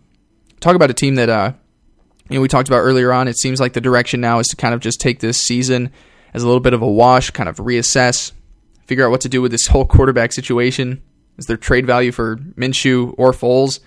talk 0.60 0.74
about 0.74 0.90
a 0.90 0.94
team 0.94 1.16
that 1.16 1.28
uh, 1.28 1.52
you 2.28 2.38
know, 2.38 2.42
we 2.42 2.48
talked 2.48 2.68
about 2.68 2.78
earlier 2.78 3.12
on, 3.12 3.28
it 3.28 3.36
seems 3.36 3.60
like 3.60 3.74
the 3.74 3.80
direction 3.80 4.20
now 4.20 4.38
is 4.38 4.48
to 4.48 4.56
kind 4.56 4.74
of 4.74 4.80
just 4.80 5.00
take 5.00 5.20
this 5.20 5.40
season 5.40 5.92
as 6.32 6.42
a 6.42 6.46
little 6.46 6.60
bit 6.60 6.72
of 6.72 6.80
a 6.82 6.90
wash, 6.90 7.30
kind 7.30 7.48
of 7.48 7.56
reassess, 7.56 8.32
figure 8.86 9.04
out 9.04 9.10
what 9.10 9.20
to 9.22 9.28
do 9.28 9.42
with 9.42 9.52
this 9.52 9.66
whole 9.66 9.84
quarterback 9.84 10.32
situation. 10.32 11.02
Is 11.36 11.46
there 11.46 11.56
trade 11.56 11.86
value 11.86 12.12
for 12.12 12.36
Minshew 12.36 13.14
or 13.18 13.32
Foles? 13.32 13.80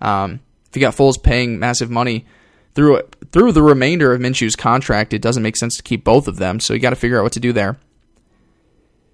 Um, 0.00 0.40
if 0.68 0.76
you 0.76 0.80
got 0.80 0.94
Foles 0.94 1.20
paying 1.20 1.58
massive 1.58 1.90
money 1.90 2.26
through 2.74 3.02
through 3.32 3.52
the 3.52 3.62
remainder 3.62 4.12
of 4.12 4.20
Minshew's 4.20 4.56
contract, 4.56 5.12
it 5.12 5.22
doesn't 5.22 5.42
make 5.42 5.56
sense 5.56 5.76
to 5.76 5.82
keep 5.82 6.04
both 6.04 6.28
of 6.28 6.36
them. 6.36 6.60
So 6.60 6.74
you 6.74 6.80
got 6.80 6.90
to 6.90 6.96
figure 6.96 7.18
out 7.18 7.24
what 7.24 7.32
to 7.32 7.40
do 7.40 7.52
there. 7.52 7.78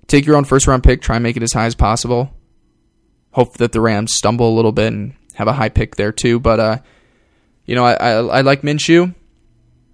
Take 0.07 0.27
your 0.27 0.37
own 0.37 0.45
first 0.45 0.67
round 0.67 0.83
pick, 0.83 1.01
try 1.01 1.17
and 1.17 1.23
make 1.23 1.37
it 1.37 1.43
as 1.43 1.53
high 1.53 1.67
as 1.67 1.75
possible. 1.75 2.35
Hope 3.35 3.59
that 3.59 3.73
the 3.73 3.81
Rams 3.81 4.15
stumble 4.15 4.49
a 4.49 4.55
little 4.55 4.73
bit 4.73 4.93
and 4.93 5.15
have 5.35 5.49
a 5.49 5.53
high 5.53 5.69
pick 5.69 5.97
there 5.97 6.13
too. 6.13 6.39
But 6.39 6.61
uh, 6.61 6.79
you 7.67 7.75
know, 7.75 7.85
I, 7.85 7.95
I, 7.95 8.11
I 8.11 8.41
like 8.43 8.63
Minshew. 8.63 9.15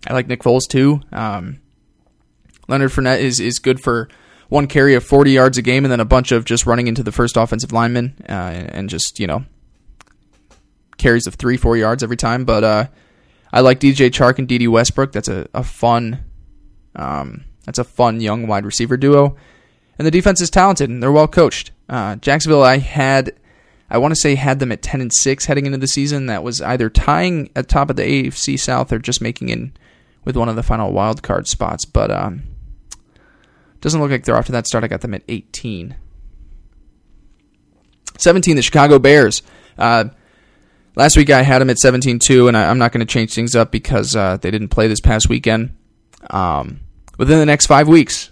I 0.07 0.13
like 0.13 0.29
Nick 0.29 0.43
Foles 0.43 0.69
too. 0.69 1.01
Um, 1.13 1.61
Leonard 2.69 2.91
Fournette 2.91 3.21
is 3.21 3.41
is 3.41 3.59
good 3.59 3.81
for 3.81 4.09
one 4.49 4.67
carry 4.67 4.95
of 4.95 5.05
40 5.05 5.31
yards 5.31 5.59
a 5.59 5.63
game 5.63 5.85
and 5.85 5.93
then 5.93 6.01
a 6.01 6.05
bunch 6.05 6.33
of 6.33 6.45
just 6.45 6.67
running 6.67 6.89
into 6.89 7.03
the 7.03 7.13
first 7.13 7.37
offensive 7.37 7.73
lineman 7.73 8.15
uh, 8.29 8.33
and 8.33 8.89
just 8.91 9.21
you 9.21 9.27
know 9.27 9.45
carries 10.99 11.27
of 11.27 11.35
three 11.35 11.57
four 11.57 11.77
yards 11.77 12.03
every 12.03 12.17
time. 12.17 12.45
But 12.45 12.65
uh, 12.65 12.87
I 13.53 13.61
like 13.61 13.81
DJ 13.81 14.11
Chark 14.11 14.39
and 14.39 14.47
Dede 14.47 14.69
Westbrook. 14.69 15.13
That's 15.13 15.29
a, 15.29 15.49
a 15.55 15.65
fun 15.65 16.25
um, 16.95 17.45
that's 17.65 17.79
a 17.79 17.85
fun 17.85 18.21
young 18.21 18.47
wide 18.47 18.65
receiver 18.65 18.97
duo. 18.97 19.37
And 19.99 20.07
the 20.07 20.11
defense 20.11 20.41
is 20.41 20.51
talented 20.51 20.89
and 20.89 21.03
they're 21.03 21.13
well 21.13 21.29
coached. 21.29 21.73
Uh, 21.91 22.17
Jacksonville, 22.17 22.63
I 22.63 22.79
had 22.79 23.35
I 23.91 23.99
want 23.99 24.13
to 24.13 24.21
say 24.21 24.37
had 24.37 24.61
them 24.61 24.71
at 24.71 24.83
10 24.83 25.01
and 25.01 25.13
6 25.13 25.45
heading 25.45 25.67
into 25.67 25.79
the 25.79 25.89
season. 25.89 26.27
That 26.27 26.45
was 26.45 26.63
either 26.63 26.89
tying 26.89 27.51
at 27.57 27.69
top 27.69 27.91
of 27.91 27.97
the 27.97 28.05
AFC 28.05 28.59
South 28.59 28.93
or 28.93 29.01
just 29.01 29.21
making 29.21 29.49
in 29.49 29.73
with 30.25 30.37
one 30.37 30.49
of 30.49 30.55
the 30.55 30.63
final 30.63 30.93
wild 30.93 31.25
card 31.25 31.49
spots. 31.49 31.85
But 31.85 32.13
um, 32.13 32.45
doesn't 33.81 34.01
look 34.01 34.13
like 34.13 34.25
they're 34.25 34.37
off 34.37 34.47
to 34.47 34.53
that 34.53 34.69
start. 34.69 34.85
I 34.85 34.89
got 34.89 35.01
them 35.01 35.15
at 35.15 35.25
18. 35.27 35.97
17, 38.17 38.57
the 38.57 38.63
Chicago 38.63 39.01
Bears. 39.01 39.43
Uh, 39.77 40.05
last 40.95 41.17
week 41.17 41.31
I 41.31 41.43
had 41.43 41.59
them 41.59 41.71
at 41.71 41.79
17 41.79 42.21
2, 42.21 42.47
and 42.47 42.57
I, 42.57 42.71
am 42.71 42.79
not 42.79 42.93
going 42.93 43.05
to 43.05 43.13
change 43.13 43.35
things 43.35 43.57
up 43.57 43.73
because 43.73 44.15
uh, 44.15 44.37
they 44.37 44.53
didn't 44.53 44.69
play 44.69 44.87
this 44.87 45.01
past 45.01 45.29
weekend. 45.29 45.75
Um, 46.29 46.81
within 47.19 47.41
the 47.41 47.47
next 47.47 47.67
five 47.67 47.89
weeks, 47.89 48.31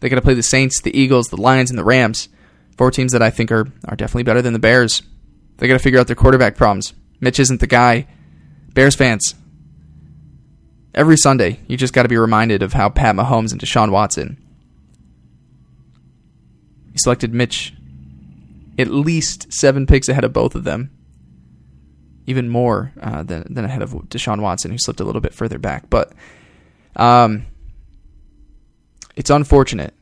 they 0.00 0.10
got 0.10 0.16
to 0.16 0.22
play 0.22 0.34
the 0.34 0.42
Saints, 0.42 0.82
the 0.82 0.98
Eagles, 0.98 1.28
the 1.28 1.40
Lions, 1.40 1.70
and 1.70 1.78
the 1.78 1.84
Rams. 1.84 2.28
Four 2.76 2.90
teams 2.90 3.12
that 3.12 3.22
I 3.22 3.30
think 3.30 3.52
are, 3.52 3.66
are 3.86 3.96
definitely 3.96 4.24
better 4.24 4.42
than 4.42 4.52
the 4.52 4.58
Bears. 4.58 5.02
They 5.58 5.68
got 5.68 5.74
to 5.74 5.78
figure 5.78 6.00
out 6.00 6.06
their 6.06 6.16
quarterback 6.16 6.56
problems. 6.56 6.92
Mitch 7.20 7.38
isn't 7.38 7.60
the 7.60 7.66
guy. 7.66 8.06
Bears 8.72 8.96
fans, 8.96 9.36
every 10.94 11.16
Sunday, 11.16 11.60
you 11.68 11.76
just 11.76 11.92
got 11.92 12.02
to 12.02 12.08
be 12.08 12.16
reminded 12.16 12.62
of 12.62 12.72
how 12.72 12.88
Pat 12.88 13.14
Mahomes 13.14 13.52
and 13.52 13.60
Deshaun 13.60 13.90
Watson. 13.90 14.36
He 16.92 16.98
selected 16.98 17.32
Mitch 17.32 17.72
at 18.78 18.88
least 18.88 19.52
seven 19.52 19.86
picks 19.86 20.08
ahead 20.08 20.24
of 20.24 20.32
both 20.32 20.54
of 20.54 20.64
them. 20.64 20.90
Even 22.26 22.48
more 22.48 22.92
uh, 23.00 23.22
than, 23.22 23.52
than 23.52 23.64
ahead 23.64 23.82
of 23.82 23.92
Deshaun 24.08 24.40
Watson, 24.40 24.70
who 24.70 24.78
slipped 24.78 25.00
a 25.00 25.04
little 25.04 25.20
bit 25.20 25.34
further 25.34 25.58
back. 25.58 25.90
But 25.90 26.12
um, 26.96 27.46
it's 29.14 29.30
unfortunate, 29.30 29.92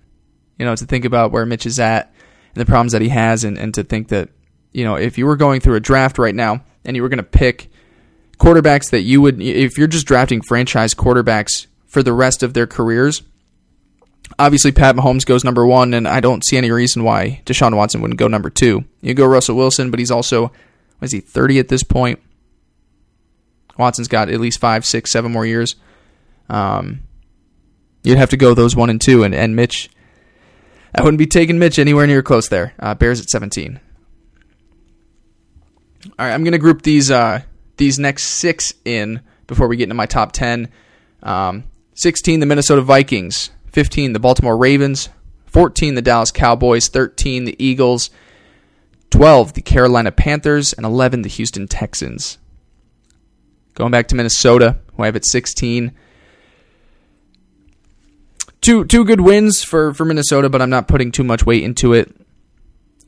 you 0.58 0.64
know, 0.64 0.76
to 0.76 0.86
think 0.86 1.04
about 1.04 1.32
where 1.32 1.44
Mitch 1.44 1.66
is 1.66 1.80
at 1.80 2.11
and 2.54 2.60
the 2.60 2.66
problems 2.66 2.92
that 2.92 3.02
he 3.02 3.08
has, 3.08 3.44
and, 3.44 3.58
and 3.58 3.72
to 3.74 3.84
think 3.84 4.08
that, 4.08 4.28
you 4.72 4.84
know, 4.84 4.96
if 4.96 5.18
you 5.18 5.26
were 5.26 5.36
going 5.36 5.60
through 5.60 5.76
a 5.76 5.80
draft 5.80 6.18
right 6.18 6.34
now 6.34 6.64
and 6.84 6.96
you 6.96 7.02
were 7.02 7.08
going 7.08 7.18
to 7.18 7.22
pick 7.22 7.70
quarterbacks 8.38 8.90
that 8.90 9.02
you 9.02 9.20
would, 9.20 9.40
if 9.40 9.78
you're 9.78 9.86
just 9.86 10.06
drafting 10.06 10.42
franchise 10.42 10.94
quarterbacks 10.94 11.66
for 11.86 12.02
the 12.02 12.12
rest 12.12 12.42
of 12.42 12.54
their 12.54 12.66
careers, 12.66 13.22
obviously 14.38 14.72
Pat 14.72 14.96
Mahomes 14.96 15.24
goes 15.24 15.44
number 15.44 15.66
one, 15.66 15.94
and 15.94 16.06
I 16.06 16.20
don't 16.20 16.44
see 16.44 16.56
any 16.56 16.70
reason 16.70 17.04
why 17.04 17.42
Deshaun 17.44 17.76
Watson 17.76 18.00
wouldn't 18.00 18.18
go 18.18 18.28
number 18.28 18.50
two. 18.50 18.84
You 19.00 19.14
go 19.14 19.26
Russell 19.26 19.56
Wilson, 19.56 19.90
but 19.90 19.98
he's 19.98 20.10
also, 20.10 20.42
what 20.42 20.52
is 21.02 21.12
he, 21.12 21.20
30 21.20 21.58
at 21.58 21.68
this 21.68 21.82
point? 21.82 22.20
Watson's 23.78 24.08
got 24.08 24.28
at 24.28 24.40
least 24.40 24.60
five, 24.60 24.84
six, 24.84 25.10
seven 25.10 25.32
more 25.32 25.46
years. 25.46 25.76
Um, 26.48 27.00
you'd 28.02 28.18
have 28.18 28.30
to 28.30 28.36
go 28.36 28.54
those 28.54 28.76
one 28.76 28.90
and 28.90 29.00
two, 29.00 29.24
and, 29.24 29.34
and 29.34 29.56
Mitch 29.56 29.88
I 30.94 31.02
wouldn't 31.02 31.18
be 31.18 31.26
taking 31.26 31.58
Mitch 31.58 31.78
anywhere 31.78 32.06
near 32.06 32.22
close 32.22 32.48
there. 32.48 32.74
Uh, 32.78 32.94
Bears 32.94 33.20
at 33.20 33.30
17. 33.30 33.80
All 36.04 36.12
right, 36.18 36.32
I'm 36.32 36.44
going 36.44 36.52
to 36.52 36.58
group 36.58 36.82
these 36.82 37.10
uh, 37.10 37.42
these 37.76 37.98
next 37.98 38.24
six 38.24 38.74
in 38.84 39.20
before 39.46 39.68
we 39.68 39.76
get 39.76 39.84
into 39.84 39.94
my 39.94 40.06
top 40.06 40.32
10. 40.32 40.68
Um, 41.22 41.64
16, 41.94 42.40
the 42.40 42.46
Minnesota 42.46 42.82
Vikings. 42.82 43.50
15, 43.66 44.12
the 44.12 44.18
Baltimore 44.18 44.56
Ravens. 44.56 45.08
14, 45.46 45.94
the 45.94 46.02
Dallas 46.02 46.30
Cowboys. 46.30 46.88
13, 46.88 47.44
the 47.44 47.64
Eagles. 47.64 48.10
12, 49.10 49.54
the 49.54 49.62
Carolina 49.62 50.10
Panthers. 50.10 50.72
And 50.72 50.84
11, 50.84 51.22
the 51.22 51.28
Houston 51.28 51.68
Texans. 51.68 52.38
Going 53.74 53.92
back 53.92 54.08
to 54.08 54.14
Minnesota, 54.14 54.78
who 54.96 55.04
I 55.04 55.06
have 55.06 55.16
at 55.16 55.24
16 55.24 55.92
two 58.62 58.84
two 58.86 59.04
good 59.04 59.20
wins 59.20 59.62
for 59.62 59.92
for 59.92 60.06
Minnesota, 60.06 60.48
but 60.48 60.62
I'm 60.62 60.70
not 60.70 60.88
putting 60.88 61.12
too 61.12 61.24
much 61.24 61.44
weight 61.44 61.62
into 61.62 61.92
it. 61.92 62.16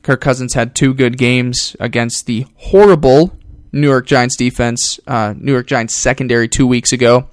Kirk 0.03 0.21
Cousins 0.21 0.53
had 0.53 0.75
two 0.75 0.93
good 0.93 1.17
games 1.17 1.75
against 1.79 2.27
the 2.27 2.45
horrible 2.57 3.35
New 3.71 3.89
York 3.89 4.05
Giants 4.05 4.37
defense, 4.37 4.99
uh, 5.07 5.33
New 5.35 5.51
York 5.51 5.65
Giants 5.65 5.95
secondary 5.95 6.47
two 6.47 6.67
weeks 6.67 6.93
ago, 6.93 7.27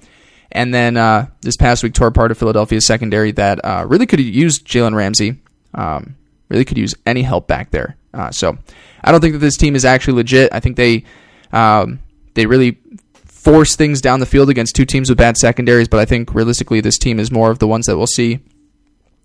and 0.51 0.73
then 0.73 0.97
uh, 0.97 1.27
this 1.43 1.57
past 1.57 1.83
week 1.83 1.93
tore 1.93 2.09
apart 2.09 2.31
a 2.33 2.35
Philadelphia 2.35 2.81
secondary 2.81 3.33
that 3.33 3.63
uh, 3.63 3.85
really 3.87 4.07
could 4.07 4.21
used 4.21 4.67
Jalen 4.67 4.95
Ramsey. 4.95 5.41
Um, 5.75 6.17
really 6.49 6.65
could 6.65 6.79
use 6.79 6.95
any 7.07 7.23
help 7.23 7.47
back 7.47 7.71
there. 7.71 7.97
Uh, 8.15 8.31
so 8.31 8.57
I 9.03 9.11
don't 9.11 9.21
think 9.21 9.33
that 9.35 9.39
this 9.39 9.57
team 9.57 9.75
is 9.75 9.85
actually 9.85 10.15
legit. 10.15 10.53
I 10.53 10.61
think 10.61 10.77
they 10.77 11.05
um, 11.53 12.01
they 12.35 12.47
really 12.47 12.79
force 13.43 13.75
things 13.75 14.01
down 14.01 14.21
the 14.21 14.27
field 14.27 14.49
against 14.49 14.77
two 14.77 14.85
teams 14.85 15.09
with 15.09 15.19
bad 15.19 15.37
secondaries, 15.37 15.89
but 15.89 15.99
I 15.99 16.05
think 16.05 16.33
realistically 16.33 16.81
this 16.81 16.99
team 16.99 17.19
is 17.19 17.33
more 17.33 17.51
of 17.51 17.59
the 17.59 17.67
ones 17.67 17.87
that 17.87 17.97
we'll 17.97 18.07
see 18.07 18.39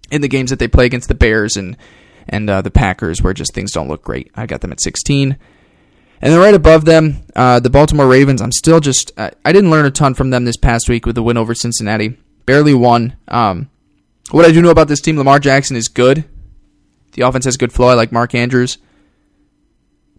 in 0.10 0.22
the 0.22 0.28
games 0.28 0.50
that 0.50 0.58
they 0.58 0.68
play 0.68 0.86
against 0.86 1.08
the 1.08 1.16
Bears 1.16 1.56
and 1.56 1.78
and 2.30 2.50
uh, 2.50 2.62
the 2.62 2.72
Packers, 2.72 3.22
where 3.22 3.34
just 3.34 3.54
things 3.54 3.72
don't 3.72 3.88
look 3.88 4.04
great. 4.04 4.30
I 4.36 4.48
got 4.48 4.60
them 4.60 4.74
at 4.74 4.82
16. 4.82 5.38
And 6.20 6.34
then 6.34 6.40
right 6.40 6.54
above 6.54 6.84
them, 6.84 7.24
uh, 7.38 7.62
the 7.62 7.70
Baltimore 7.70 8.08
Ravens. 8.08 8.42
I'm 8.42 8.52
still 8.52 8.82
just 8.82 9.12
uh, 9.18 9.30
I 9.46 9.54
didn't 9.54 9.72
learn 9.72 9.86
a 9.86 9.92
ton 9.92 10.14
from 10.14 10.32
them 10.32 10.44
this 10.44 10.58
past 10.58 10.90
week 10.90 11.06
with 11.06 11.16
the 11.16 11.24
win 11.24 11.38
over 11.38 11.54
Cincinnati. 11.54 12.18
Barely 12.46 12.74
won. 12.74 13.16
Um, 13.28 13.70
what 14.32 14.46
I 14.46 14.52
do 14.52 14.62
know 14.62 14.72
about 14.72 14.88
this 14.88 15.00
team, 15.00 15.18
Lamar 15.18 15.40
Jackson 15.40 15.78
is 15.78 15.88
good. 15.88 16.26
The 17.14 17.22
offense 17.22 17.46
has 17.46 17.56
good 17.56 17.72
flow. 17.72 17.88
I 17.88 17.94
like 17.94 18.12
Mark 18.12 18.36
Andrews. 18.36 18.78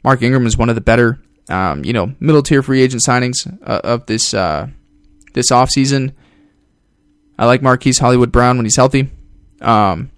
Mark 0.04 0.22
Ingram 0.22 0.46
is 0.46 0.56
one 0.56 0.68
of 0.68 0.76
the 0.76 0.80
better 0.80 1.20
um, 1.48 1.84
you 1.84 1.92
know, 1.92 2.14
middle 2.20 2.42
tier 2.42 2.62
free 2.62 2.82
agent 2.82 3.02
signings 3.06 3.46
uh, 3.62 3.80
of 3.84 4.06
this 4.06 4.34
uh, 4.34 4.68
this 5.34 5.50
offseason. 5.50 6.14
I 7.38 7.46
like 7.46 7.62
Marquise 7.62 7.98
Hollywood 7.98 8.32
Brown 8.32 8.56
when 8.56 8.66
he's 8.66 8.76
healthy. 8.76 9.10
Um, 9.60 10.10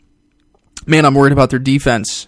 man, 0.87 1.05
I'm 1.05 1.15
worried 1.15 1.33
about 1.33 1.51
their 1.51 1.59
defense. 1.59 2.27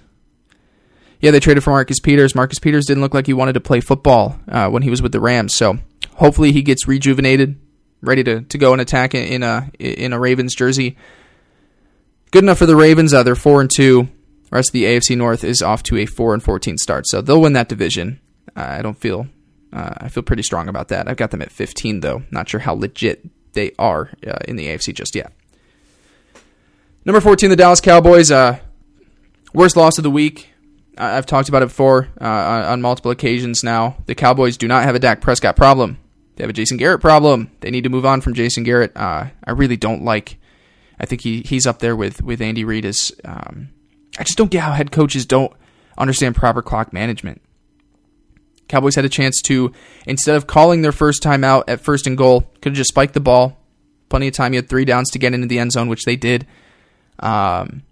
Yeah, 1.20 1.30
they 1.30 1.40
traded 1.40 1.62
for 1.62 1.70
Marcus 1.70 2.00
Peters. 2.00 2.34
Marcus 2.34 2.58
Peters 2.58 2.86
didn't 2.86 3.00
look 3.00 3.14
like 3.14 3.26
he 3.26 3.32
wanted 3.32 3.52
to 3.52 3.60
play 3.60 3.80
football 3.80 4.38
uh, 4.48 4.68
when 4.68 4.82
he 4.82 4.90
was 4.90 5.00
with 5.00 5.12
the 5.12 5.20
Rams. 5.20 5.54
So 5.54 5.78
hopefully 6.14 6.52
he 6.52 6.62
gets 6.62 6.88
rejuvenated, 6.88 7.60
ready 8.00 8.24
to, 8.24 8.42
to 8.42 8.58
go 8.58 8.72
and 8.72 8.80
attack 8.80 9.14
in 9.14 9.42
a 9.42 9.70
in 9.78 10.12
a 10.12 10.18
Ravens 10.18 10.54
jersey. 10.54 10.96
Good 12.32 12.42
enough 12.42 12.58
for 12.58 12.66
the 12.66 12.76
Ravens. 12.76 13.14
Uh, 13.14 13.22
they're 13.22 13.34
four 13.34 13.60
and 13.60 13.70
two. 13.74 14.08
The 14.44 14.56
rest 14.56 14.70
of 14.70 14.72
the 14.72 14.84
AFC 14.84 15.16
North 15.16 15.44
is 15.44 15.62
off 15.62 15.82
to 15.84 15.96
a 15.96 16.06
four 16.06 16.34
and 16.34 16.42
fourteen 16.42 16.76
start, 16.76 17.06
so 17.06 17.22
they'll 17.22 17.40
win 17.40 17.52
that 17.54 17.68
division. 17.68 18.20
I 18.56 18.82
don't 18.82 18.98
feel 18.98 19.26
uh, 19.72 19.94
I 19.98 20.08
feel 20.08 20.22
pretty 20.22 20.42
strong 20.42 20.68
about 20.68 20.88
that. 20.88 21.08
I've 21.08 21.16
got 21.16 21.30
them 21.30 21.42
at 21.42 21.50
15 21.50 22.00
though. 22.00 22.22
Not 22.30 22.48
sure 22.48 22.60
how 22.60 22.74
legit 22.74 23.24
they 23.54 23.72
are 23.78 24.10
uh, 24.26 24.38
in 24.46 24.56
the 24.56 24.66
AFC 24.66 24.94
just 24.94 25.14
yet. 25.14 25.32
Number 27.04 27.20
14, 27.20 27.50
the 27.50 27.56
Dallas 27.56 27.80
Cowboys. 27.80 28.30
Uh, 28.30 28.58
worst 29.52 29.76
loss 29.76 29.98
of 29.98 30.04
the 30.04 30.10
week. 30.10 30.50
I've 30.98 31.26
talked 31.26 31.48
about 31.48 31.62
it 31.62 31.68
before 31.68 32.08
uh, 32.20 32.24
on 32.68 32.82
multiple 32.82 33.10
occasions 33.10 33.64
now. 33.64 33.96
The 34.06 34.14
Cowboys 34.14 34.58
do 34.58 34.68
not 34.68 34.84
have 34.84 34.94
a 34.94 34.98
Dak 34.98 35.22
Prescott 35.22 35.56
problem. 35.56 35.98
They 36.36 36.44
have 36.44 36.50
a 36.50 36.54
Jason 36.54 36.76
Garrett 36.76 37.00
problem. 37.00 37.50
They 37.60 37.70
need 37.70 37.84
to 37.84 37.90
move 37.90 38.04
on 38.04 38.20
from 38.20 38.34
Jason 38.34 38.62
Garrett. 38.62 38.92
Uh, 38.94 39.26
I 39.42 39.50
really 39.52 39.76
don't 39.76 40.04
like. 40.04 40.38
I 41.00 41.06
think 41.06 41.22
he 41.22 41.40
he's 41.40 41.66
up 41.66 41.78
there 41.78 41.96
with 41.96 42.22
with 42.22 42.40
Andy 42.40 42.62
Reid. 42.64 42.84
As 42.84 43.10
um, 43.24 43.70
I 44.18 44.24
just 44.24 44.38
don't 44.38 44.50
get 44.50 44.62
how 44.62 44.72
head 44.72 44.92
coaches 44.92 45.26
don't 45.26 45.52
understand 45.96 46.36
proper 46.36 46.62
clock 46.62 46.92
management. 46.92 47.40
Cowboys 48.72 48.94
had 48.94 49.04
a 49.04 49.10
chance 49.10 49.42
to, 49.42 49.70
instead 50.06 50.34
of 50.34 50.46
calling 50.46 50.80
their 50.80 50.92
first 50.92 51.22
time 51.22 51.44
out 51.44 51.68
at 51.68 51.82
first 51.82 52.06
and 52.06 52.16
goal, 52.16 52.40
could 52.62 52.70
have 52.70 52.74
just 52.74 52.88
spiked 52.88 53.12
the 53.12 53.20
ball. 53.20 53.58
Plenty 54.08 54.28
of 54.28 54.32
time. 54.32 54.54
You 54.54 54.60
had 54.60 54.70
three 54.70 54.86
downs 54.86 55.10
to 55.10 55.18
get 55.18 55.34
into 55.34 55.46
the 55.46 55.58
end 55.58 55.72
zone, 55.72 55.90
which 55.90 56.04
they 56.04 56.16
did. 56.16 56.46
Um, 57.18 57.82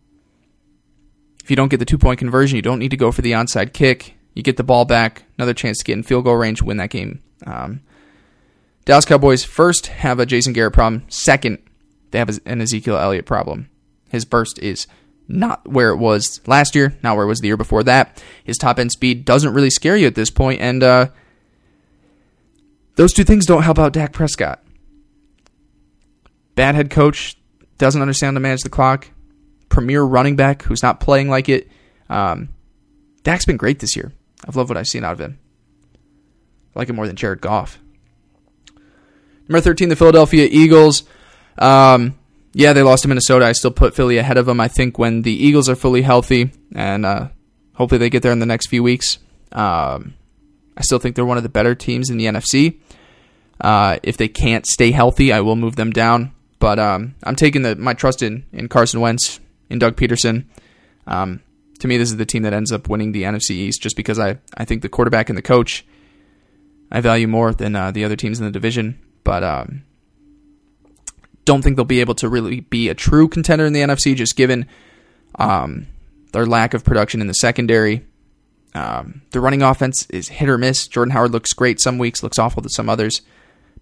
if 1.45 1.51
you 1.51 1.57
don't 1.57 1.69
get 1.69 1.81
the 1.81 1.85
two 1.85 1.99
point 1.99 2.19
conversion, 2.19 2.57
you 2.57 2.63
don't 2.63 2.79
need 2.79 2.93
to 2.93 2.97
go 2.97 3.13
for 3.13 3.21
the 3.21 3.33
onside 3.33 3.75
kick. 3.75 4.15
You 4.33 4.43
get 4.43 4.57
the 4.57 4.65
ball 4.65 4.87
back, 4.87 5.25
another 5.37 5.53
chance 5.53 5.77
to 5.79 5.85
get 5.85 5.99
in 5.99 6.03
field 6.03 6.25
goal 6.25 6.37
range, 6.37 6.63
win 6.63 6.79
that 6.79 6.89
game. 6.89 7.23
Um, 7.47 7.83
Dallas 8.87 9.05
Cowboys 9.05 9.45
first 9.45 9.89
have 9.89 10.19
a 10.19 10.25
Jason 10.25 10.55
Garrett 10.55 10.73
problem. 10.73 11.05
Second, 11.09 11.59
they 12.11 12.19
have 12.19 12.41
an 12.47 12.63
Ezekiel 12.63 12.97
Elliott 12.97 13.27
problem. 13.27 13.69
His 14.09 14.25
burst 14.25 14.59
is 14.61 14.87
not 15.31 15.67
where 15.67 15.91
it 15.91 15.97
was 15.97 16.41
last 16.47 16.75
year, 16.75 16.97
not 17.03 17.17
where 17.17 17.25
it 17.25 17.29
was 17.29 17.39
the 17.39 17.47
year 17.47 17.57
before 17.57 17.83
that. 17.85 18.23
His 18.45 18.59
top 18.59 18.79
end 18.79 18.93
speed 18.93 19.25
doesn't 19.25 19.55
really 19.55 19.71
scare 19.71 19.97
you 19.97 20.07
at 20.07 20.15
this 20.15 20.31
point, 20.31 20.61
and 20.61 20.83
uh, 20.83 21.07
those 22.97 23.13
two 23.13 23.25
things 23.25 23.47
don't 23.47 23.63
help 23.63 23.79
out 23.79 23.93
Dak 23.93 24.13
Prescott. 24.13 24.63
Bad 26.57 26.75
head 26.75 26.91
coach 26.91 27.39
doesn't 27.79 28.03
understand 28.03 28.35
how 28.35 28.39
to 28.39 28.41
manage 28.41 28.63
the 28.63 28.69
clock. 28.69 29.09
Premier 29.69 30.03
running 30.03 30.37
back 30.37 30.63
who's 30.63 30.83
not 30.83 31.01
playing 31.01 31.29
like 31.29 31.49
it. 31.49 31.69
Um, 32.09 32.51
Dak's 33.23 33.45
been 33.45 33.57
great 33.57 33.79
this 33.79 33.95
year. 33.97 34.13
I've 34.47 34.57
loved 34.57 34.69
what 34.69 34.77
I've 34.77 34.89
seen 34.89 35.05
out 35.05 35.13
of 35.13 35.21
him. 35.21 35.39
I 36.75 36.79
like 36.81 36.89
him 36.89 36.97
more 36.97 37.07
than 37.07 37.17
Jared 37.17 37.41
Goff. 37.41 37.79
Number 39.49 39.61
13, 39.61 39.89
the 39.89 39.97
Philadelphia 39.97 40.49
Eagles. 40.51 41.05
Um, 41.59 42.19
yeah, 42.53 42.73
they 42.73 42.83
lost 42.83 43.03
to 43.03 43.09
Minnesota. 43.09 43.45
I 43.45 43.53
still 43.53 43.71
put 43.71 43.95
Philly 43.95 44.19
ahead 44.19 44.37
of 44.37 44.47
them. 44.47 44.61
I 44.61 44.69
think 44.69 44.99
when 44.99 45.23
the 45.23 45.33
Eagles 45.33 45.69
are 45.69 45.77
fully 45.77 46.03
healthy, 46.03 46.53
and 46.75 47.07
uh, 47.07 47.29
hopefully 47.75 47.99
they 47.99 48.11
get 48.11 48.23
there 48.23 48.33
in 48.33 48.39
the 48.39 48.47
next 48.47 48.69
few 48.69 48.83
weeks, 48.83 49.19
um, 49.53 50.15
I 50.77 50.83
still 50.83 50.99
think 50.99 51.17
they're 51.17 51.25
one 51.25 51.37
of 51.37 51.43
the 51.43 51.49
better 51.49 51.75
teams 51.75 52.11
in 52.11 52.17
the 52.17 52.27
NFC. 52.27 52.79
Uh, 53.61 53.99
if 54.03 54.17
they 54.17 54.29
can't 54.29 54.67
stay 54.67 54.91
healthy, 54.91 55.33
I 55.33 55.41
will 55.41 55.57
move 55.57 55.77
them 55.77 55.91
down. 55.91 56.33
But 56.59 56.79
um, 56.79 57.15
I'm 57.25 57.37
taking 57.37 57.63
the, 57.63 57.77
my 57.77 57.95
trust 57.95 58.23
in, 58.23 58.45
in 58.53 58.69
Carson 58.69 59.01
Wentz, 59.01 59.41
in 59.69 59.79
Doug 59.79 59.97
Pederson. 59.97 60.45
Um, 61.07 61.43
to 61.79 61.89
me, 61.89 61.97
this 61.97 62.11
is 62.11 62.17
the 62.17 62.27
team 62.27 62.43
that 62.43 62.53
ends 62.53 62.73
up 62.73 62.89
winning 62.89 63.13
the 63.13 63.23
NFC 63.23 63.53
East 63.53 63.83
just 63.83 63.97
because 63.97 64.19
I, 64.19 64.39
I 64.55 64.65
think 64.65 64.83
the 64.83 64.89
quarterback 64.89 65.29
and 65.29 65.39
the 65.39 65.43
coach 65.43 65.87
I 66.93 67.01
value 67.01 67.29
more 67.29 67.55
than 67.55 67.77
uh, 67.77 67.91
the 67.91 68.05
other 68.05 68.17
teams 68.17 68.39
in 68.39 68.45
the 68.45 68.51
division 68.51 68.99
but 69.25 69.45
um, 69.45 69.83
don't 71.45 71.63
think 71.63 71.77
they'll 71.77 71.85
be 71.85 72.01
able 72.01 72.15
to 72.17 72.29
really 72.29 72.61
be 72.61 72.89
a 72.89 72.95
true 72.95 73.29
contender 73.29 73.67
in 73.67 73.73
the 73.73 73.81
NFC, 73.81 74.15
just 74.15 74.37
given 74.37 74.67
um, 75.37 75.87
their 76.33 76.47
lack 76.47 76.75
of 76.75 76.85
production 76.85 77.21
in 77.21 77.27
the 77.27 77.35
secondary. 77.35 78.05
Um, 78.75 79.23
the 79.31 79.41
running 79.41 79.63
offense 79.63 80.07
is 80.11 80.29
hit 80.29 80.49
or 80.49 80.59
miss. 80.59 80.87
Jordan 80.87 81.13
Howard 81.13 81.33
looks 81.33 81.53
great 81.53 81.81
some 81.81 81.99
weeks, 81.99 82.23
looks 82.23 82.39
awful 82.39 82.63
to 82.63 82.69
some 82.69 82.89
others. 82.89 83.23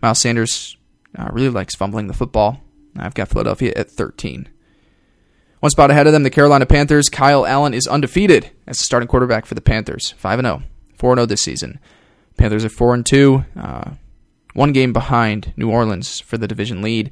Miles 0.01 0.21
Sanders 0.21 0.77
uh, 1.19 1.29
really 1.33 1.51
likes 1.51 1.75
fumbling 1.75 2.07
the 2.07 2.15
football. 2.15 2.61
I've 2.97 3.15
got 3.15 3.29
Philadelphia 3.29 3.73
at 3.77 3.91
13. 3.91 4.49
One 5.61 5.71
spot 5.71 5.91
ahead 5.91 6.07
of 6.07 6.13
them, 6.13 6.23
the 6.23 6.31
Carolina 6.31 6.67
Panthers. 6.67 7.09
Kyle 7.09 7.45
Allen 7.45 7.75
is 7.75 7.87
undefeated 7.87 8.51
as 8.67 8.79
the 8.79 8.85
starting 8.85 9.09
quarterback 9.09 9.45
for 9.45 9.55
the 9.55 9.61
Panthers. 9.61 10.13
5 10.13 10.41
0. 10.41 10.63
4 10.95 11.17
0 11.17 11.27
this 11.27 11.43
season. 11.43 11.81
Panthers 12.37 12.65
are 12.65 12.69
4 12.69 13.03
2. 13.03 13.45
Uh, 13.57 13.91
one 14.55 14.73
game 14.73 14.93
behind 14.93 15.53
New 15.57 15.71
Orleans 15.71 16.21
for 16.21 16.39
the 16.39 16.49
division 16.49 16.81
lead. 16.81 17.11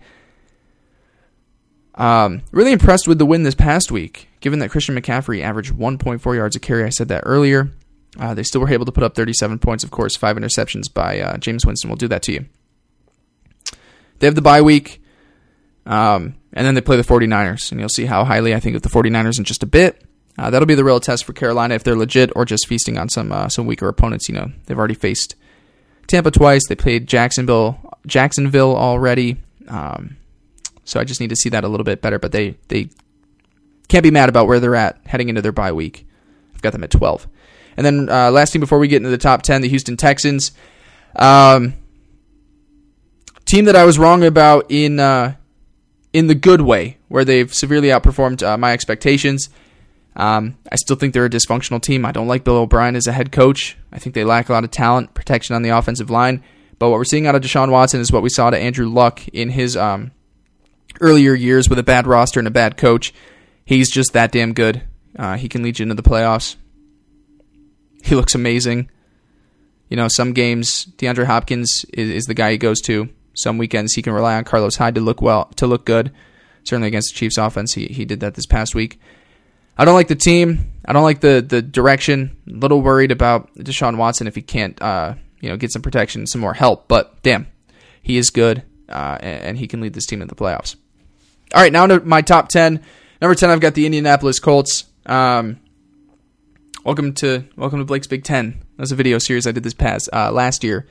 Um, 1.96 2.42
really 2.50 2.72
impressed 2.72 3.08
with 3.08 3.18
the 3.18 3.26
win 3.26 3.42
this 3.42 3.54
past 3.54 3.90
week, 3.90 4.28
given 4.40 4.58
that 4.58 4.70
Christian 4.70 4.94
McCaffrey 4.94 5.42
averaged 5.42 5.72
1.4 5.72 6.34
yards 6.34 6.56
a 6.56 6.60
carry. 6.60 6.84
I 6.84 6.90
said 6.90 7.08
that 7.08 7.22
earlier. 7.26 7.70
Uh, 8.18 8.34
they 8.34 8.42
still 8.42 8.60
were 8.60 8.70
able 8.70 8.84
to 8.86 8.92
put 8.92 9.02
up 9.02 9.14
37 9.14 9.58
points, 9.58 9.84
of 9.84 9.90
course, 9.90 10.16
five 10.16 10.36
interceptions 10.36 10.92
by 10.92 11.20
uh, 11.20 11.36
Jameis 11.36 11.66
Winston 11.66 11.90
will 11.90 11.96
do 11.96 12.08
that 12.08 12.22
to 12.22 12.32
you. 12.32 12.46
They 14.18 14.26
have 14.26 14.34
the 14.34 14.42
bye 14.42 14.62
week, 14.62 15.02
um, 15.84 16.34
and 16.52 16.66
then 16.66 16.74
they 16.74 16.80
play 16.80 16.96
the 16.96 17.02
49ers, 17.02 17.70
and 17.70 17.80
you'll 17.80 17.90
see 17.90 18.06
how 18.06 18.24
highly 18.24 18.54
I 18.54 18.60
think 18.60 18.76
of 18.76 18.82
the 18.82 18.88
49ers 18.88 19.38
in 19.38 19.44
just 19.44 19.62
a 19.62 19.66
bit. 19.66 20.02
Uh, 20.38 20.50
that'll 20.50 20.66
be 20.66 20.74
the 20.74 20.84
real 20.84 21.00
test 21.00 21.24
for 21.24 21.32
Carolina 21.32 21.74
if 21.74 21.84
they're 21.84 21.96
legit 21.96 22.30
or 22.36 22.44
just 22.44 22.66
feasting 22.66 22.98
on 22.98 23.08
some 23.08 23.32
uh, 23.32 23.48
some 23.48 23.66
weaker 23.66 23.88
opponents. 23.88 24.28
You 24.28 24.34
know, 24.34 24.52
they've 24.66 24.78
already 24.78 24.94
faced 24.94 25.34
Tampa 26.08 26.30
twice. 26.30 26.62
They 26.68 26.74
played 26.74 27.06
Jacksonville 27.06 27.98
Jacksonville 28.06 28.76
already. 28.76 29.38
Um, 29.68 30.18
so 30.86 30.98
I 30.98 31.04
just 31.04 31.20
need 31.20 31.28
to 31.28 31.36
see 31.36 31.50
that 31.50 31.64
a 31.64 31.68
little 31.68 31.84
bit 31.84 32.00
better. 32.00 32.18
But 32.18 32.32
they 32.32 32.56
they 32.68 32.88
can't 33.88 34.02
be 34.02 34.10
mad 34.10 34.30
about 34.30 34.46
where 34.46 34.58
they're 34.58 34.74
at 34.74 34.98
heading 35.04 35.28
into 35.28 35.42
their 35.42 35.52
bye 35.52 35.72
week. 35.72 36.06
I've 36.54 36.62
got 36.62 36.72
them 36.72 36.82
at 36.82 36.90
12. 36.90 37.28
And 37.76 37.84
then 37.84 38.08
uh, 38.08 38.30
last 38.30 38.52
team 38.52 38.60
before 38.60 38.78
we 38.78 38.88
get 38.88 38.96
into 38.96 39.10
the 39.10 39.18
top 39.18 39.42
10, 39.42 39.60
the 39.60 39.68
Houston 39.68 39.98
Texans. 39.98 40.52
Um, 41.14 41.74
team 43.44 43.66
that 43.66 43.76
I 43.76 43.84
was 43.84 43.98
wrong 43.98 44.24
about 44.24 44.66
in 44.70 44.98
uh, 44.98 45.34
in 46.12 46.28
the 46.28 46.34
good 46.34 46.62
way, 46.62 46.96
where 47.08 47.24
they've 47.24 47.52
severely 47.52 47.88
outperformed 47.88 48.42
uh, 48.42 48.56
my 48.56 48.72
expectations. 48.72 49.50
Um, 50.16 50.56
I 50.72 50.76
still 50.76 50.96
think 50.96 51.12
they're 51.12 51.26
a 51.26 51.30
dysfunctional 51.30 51.80
team. 51.80 52.06
I 52.06 52.12
don't 52.12 52.26
like 52.26 52.42
Bill 52.42 52.56
O'Brien 52.56 52.96
as 52.96 53.06
a 53.06 53.12
head 53.12 53.32
coach. 53.32 53.76
I 53.92 53.98
think 53.98 54.14
they 54.14 54.24
lack 54.24 54.48
a 54.48 54.52
lot 54.52 54.64
of 54.64 54.70
talent, 54.70 55.12
protection 55.12 55.54
on 55.54 55.60
the 55.60 55.68
offensive 55.68 56.08
line. 56.08 56.42
But 56.78 56.88
what 56.88 56.96
we're 56.96 57.04
seeing 57.04 57.26
out 57.26 57.34
of 57.34 57.42
Deshaun 57.42 57.70
Watson 57.70 58.00
is 58.00 58.10
what 58.10 58.22
we 58.22 58.30
saw 58.30 58.48
to 58.48 58.58
Andrew 58.58 58.88
Luck 58.88 59.26
in 59.28 59.50
his 59.50 59.76
um, 59.76 60.12
earlier 61.00 61.34
years 61.34 61.68
with 61.68 61.78
a 61.78 61.82
bad 61.82 62.06
roster 62.06 62.40
and 62.40 62.48
a 62.48 62.52
bad 62.52 62.76
coach. 62.76 63.12
He's 63.64 63.90
just 63.90 64.12
that 64.12 64.32
damn 64.32 64.52
good. 64.52 64.82
Uh, 65.18 65.36
he 65.36 65.48
can 65.48 65.62
lead 65.62 65.78
you 65.78 65.84
into 65.84 65.94
the 65.94 66.02
playoffs. 66.02 66.56
He 68.02 68.14
looks 68.14 68.34
amazing. 68.34 68.90
You 69.88 69.96
know, 69.96 70.08
some 70.08 70.32
games 70.32 70.86
DeAndre 70.96 71.26
Hopkins 71.26 71.84
is, 71.92 72.10
is 72.10 72.24
the 72.24 72.34
guy 72.34 72.52
he 72.52 72.58
goes 72.58 72.80
to. 72.82 73.08
Some 73.34 73.58
weekends 73.58 73.94
he 73.94 74.02
can 74.02 74.12
rely 74.12 74.36
on 74.36 74.44
Carlos 74.44 74.76
Hyde 74.76 74.94
to 74.94 75.00
look 75.00 75.20
well, 75.20 75.46
to 75.56 75.66
look 75.66 75.84
good. 75.84 76.12
Certainly 76.64 76.88
against 76.88 77.12
the 77.12 77.18
Chiefs 77.18 77.38
offense, 77.38 77.74
he 77.74 77.86
he 77.86 78.04
did 78.04 78.20
that 78.20 78.34
this 78.34 78.46
past 78.46 78.74
week. 78.74 78.98
I 79.78 79.84
don't 79.84 79.94
like 79.94 80.08
the 80.08 80.16
team. 80.16 80.72
I 80.84 80.92
don't 80.92 81.04
like 81.04 81.20
the 81.20 81.44
the 81.46 81.62
direction. 81.62 82.36
A 82.48 82.52
little 82.52 82.80
worried 82.80 83.12
about 83.12 83.54
Deshaun 83.56 83.98
Watson 83.98 84.26
if 84.26 84.34
he 84.34 84.42
can't, 84.42 84.80
uh, 84.80 85.14
you 85.40 85.48
know, 85.48 85.56
get 85.56 85.70
some 85.70 85.82
protection, 85.82 86.26
some 86.26 86.40
more 86.40 86.54
help. 86.54 86.88
But 86.88 87.22
damn, 87.22 87.46
he 88.02 88.16
is 88.16 88.30
good, 88.30 88.62
uh, 88.88 89.18
and, 89.20 89.42
and, 89.42 89.58
he 89.58 89.68
can 89.68 89.80
lead 89.80 89.92
this 89.92 90.06
team 90.06 90.22
in 90.22 90.28
the 90.28 90.34
playoffs. 90.34 90.76
All 91.56 91.62
right, 91.62 91.72
now 91.72 91.86
to 91.86 92.00
my 92.00 92.20
top 92.20 92.50
ten. 92.50 92.82
Number 93.22 93.34
ten, 93.34 93.48
I've 93.48 93.60
got 93.60 93.72
the 93.72 93.86
Indianapolis 93.86 94.38
Colts. 94.38 94.84
Um, 95.06 95.58
welcome 96.84 97.14
to 97.14 97.44
welcome 97.56 97.78
to 97.78 97.86
Blake's 97.86 98.06
Big 98.06 98.24
Ten. 98.24 98.62
That's 98.76 98.92
a 98.92 98.94
video 98.94 99.16
series 99.16 99.46
I 99.46 99.52
did 99.52 99.62
this 99.62 99.72
past 99.72 100.10
uh, 100.12 100.30
last 100.32 100.62
year. 100.62 100.86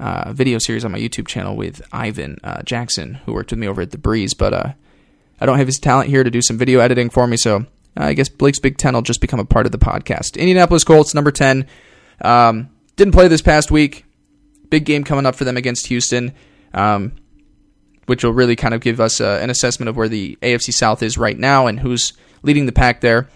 Uh, 0.00 0.32
video 0.32 0.58
series 0.58 0.84
on 0.84 0.90
my 0.90 0.98
YouTube 0.98 1.28
channel 1.28 1.54
with 1.54 1.80
Ivan 1.92 2.40
uh, 2.42 2.62
Jackson, 2.62 3.20
who 3.24 3.32
worked 3.32 3.52
with 3.52 3.60
me 3.60 3.68
over 3.68 3.82
at 3.82 3.92
the 3.92 3.98
Breeze. 3.98 4.34
But 4.34 4.52
uh, 4.52 4.72
I 5.40 5.46
don't 5.46 5.58
have 5.58 5.68
his 5.68 5.78
talent 5.78 6.10
here 6.10 6.24
to 6.24 6.30
do 6.30 6.42
some 6.42 6.58
video 6.58 6.80
editing 6.80 7.08
for 7.08 7.28
me, 7.28 7.36
so 7.36 7.66
I 7.96 8.14
guess 8.14 8.28
Blake's 8.28 8.58
Big 8.58 8.78
Ten 8.78 8.94
will 8.94 9.02
just 9.02 9.20
become 9.20 9.38
a 9.38 9.44
part 9.44 9.66
of 9.66 9.70
the 9.70 9.78
podcast. 9.78 10.36
Indianapolis 10.36 10.82
Colts, 10.82 11.14
number 11.14 11.30
10. 11.30 11.68
Um, 12.20 12.68
didn't 12.96 13.14
play 13.14 13.28
this 13.28 13.42
past 13.42 13.70
week. 13.70 14.06
Big 14.70 14.84
game 14.84 15.04
coming 15.04 15.24
up 15.24 15.36
for 15.36 15.44
them 15.44 15.56
against 15.56 15.86
Houston, 15.86 16.32
um, 16.74 17.12
which 18.10 18.24
will 18.24 18.32
really 18.32 18.56
kind 18.56 18.74
of 18.74 18.80
give 18.80 18.98
us 18.98 19.20
uh, 19.20 19.38
an 19.40 19.50
assessment 19.50 19.88
of 19.88 19.96
where 19.96 20.08
the 20.08 20.36
AFC 20.42 20.74
South 20.74 21.00
is 21.00 21.16
right 21.16 21.38
now 21.38 21.68
and 21.68 21.78
who's 21.78 22.12
leading 22.42 22.66
the 22.66 22.72
pack 22.72 23.00
there. 23.00 23.28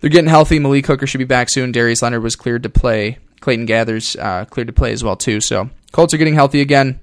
They're 0.00 0.08
getting 0.08 0.30
healthy. 0.30 0.58
Malik 0.58 0.86
Hooker 0.86 1.06
should 1.06 1.18
be 1.18 1.24
back 1.24 1.50
soon. 1.50 1.70
Darius 1.70 2.00
Leonard 2.00 2.22
was 2.22 2.34
cleared 2.34 2.62
to 2.62 2.70
play. 2.70 3.18
Clayton 3.40 3.66
Geathers 3.66 4.18
uh, 4.18 4.46
cleared 4.46 4.68
to 4.68 4.72
play 4.72 4.92
as 4.92 5.04
well 5.04 5.16
too. 5.16 5.42
So 5.42 5.68
Colts 5.92 6.14
are 6.14 6.16
getting 6.16 6.32
healthy 6.32 6.62
again. 6.62 6.98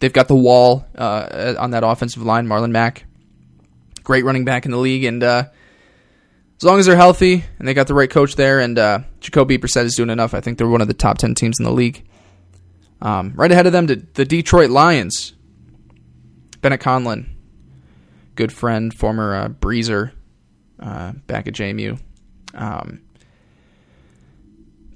They've 0.00 0.12
got 0.12 0.28
the 0.28 0.34
wall 0.34 0.84
uh, 0.94 1.54
on 1.58 1.70
that 1.70 1.84
offensive 1.84 2.22
line. 2.22 2.46
Marlon 2.46 2.70
Mack 2.70 3.06
great 4.04 4.26
running 4.26 4.44
back 4.44 4.66
in 4.66 4.72
the 4.72 4.76
league, 4.76 5.04
and 5.04 5.24
uh, 5.24 5.44
as 6.58 6.64
long 6.64 6.78
as 6.78 6.84
they're 6.84 6.96
healthy 6.96 7.44
and 7.58 7.66
they 7.66 7.72
got 7.72 7.86
the 7.86 7.94
right 7.94 8.10
coach 8.10 8.36
there, 8.36 8.60
and 8.60 8.78
uh, 8.78 8.98
Jacoby 9.20 9.56
Brissett 9.56 9.84
is 9.84 9.94
doing 9.94 10.10
enough, 10.10 10.34
I 10.34 10.42
think 10.42 10.58
they're 10.58 10.68
one 10.68 10.82
of 10.82 10.88
the 10.88 10.92
top 10.92 11.16
ten 11.16 11.34
teams 11.34 11.58
in 11.58 11.64
the 11.64 11.72
league. 11.72 12.04
Um, 13.00 13.32
right 13.34 13.50
ahead 13.50 13.66
of 13.66 13.72
them, 13.72 13.86
the 13.86 14.26
Detroit 14.26 14.68
Lions. 14.68 15.32
Bennett 16.62 16.80
Conlin, 16.80 17.28
good 18.36 18.52
friend, 18.52 18.94
former 18.94 19.34
uh, 19.34 19.48
breezer 19.48 20.12
uh, 20.78 21.12
back 21.26 21.48
at 21.48 21.54
JMU. 21.54 22.00
Um, 22.54 23.02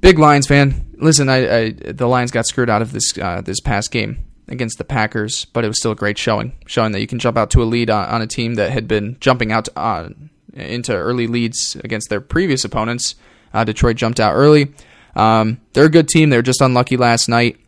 big 0.01 0.19
Lions 0.19 0.47
fan. 0.47 0.95
Listen, 0.99 1.29
I, 1.29 1.59
I, 1.59 1.71
the 1.71 2.07
Lions 2.07 2.31
got 2.31 2.47
screwed 2.47 2.71
out 2.71 2.83
of 2.83 2.93
this 2.93 3.19
uh, 3.19 3.43
this 3.45 3.61
past 3.61 3.91
game 3.91 4.25
against 4.47 4.79
the 4.79 4.85
Packers, 4.85 5.45
but 5.47 5.65
it 5.65 5.69
was 5.69 5.79
still 5.79 5.91
a 5.91 5.97
great 5.97 6.17
showing, 6.17 6.53
showing 6.67 6.93
that 6.93 7.01
you 7.01 7.09
can 7.09 7.19
jump 7.19 7.37
out 7.37 7.51
to 7.51 7.63
a 7.63 7.65
lead 7.65 7.91
on, 7.91 8.09
on 8.09 8.23
a 8.23 8.29
team 8.29 8.55
that 8.55 8.71
had 8.71 8.87
been 8.87 9.17
jumping 9.19 9.51
out 9.51 9.65
to, 9.65 9.77
uh, 9.77 10.09
into 10.55 10.95
early 10.95 11.27
leads 11.27 11.77
against 11.83 12.09
their 12.11 12.21
previous 12.21 12.65
opponents. 12.65 13.17
Uh, 13.53 13.65
Detroit 13.65 13.97
jumped 13.97 14.21
out 14.21 14.35
early. 14.35 14.73
Um, 15.17 15.61
they're 15.73 15.87
a 15.87 15.91
good 15.91 16.09
team. 16.09 16.31
They 16.31 16.37
were 16.37 16.43
just 16.43 16.61
unlucky 16.61 16.97
last 16.97 17.29
night. 17.29 17.59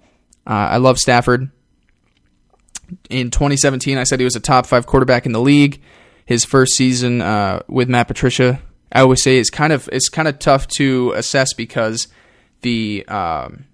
I 0.46 0.78
love 0.78 0.99
Stafford. 0.99 1.51
In 3.11 3.30
2017, 3.30 3.99
I 3.99 4.05
said 4.05 4.20
he 4.20 4.24
was 4.24 4.36
a 4.36 4.41
top 4.41 4.66
five 4.66 4.86
quarterback 4.86 5.26
in 5.26 5.32
the 5.32 5.41
league. 5.41 5.82
His 6.24 6.45
first 6.45 6.74
season 6.74 7.22
uh, 7.22 7.62
with 7.68 7.89
Matt 7.89 8.09
Patricia, 8.09 8.61
I 8.93 9.01
always 9.01 9.22
say, 9.22 9.39
is 9.39 9.51
kind 9.51 9.72
of 9.72 9.89
it's 9.93 10.09
kind 10.09 10.28
of 10.28 10.39
tough 10.39 10.68
to 10.76 11.12
assess 11.16 11.55
because 11.55 12.09
the 12.61 13.05
um, 13.09 13.64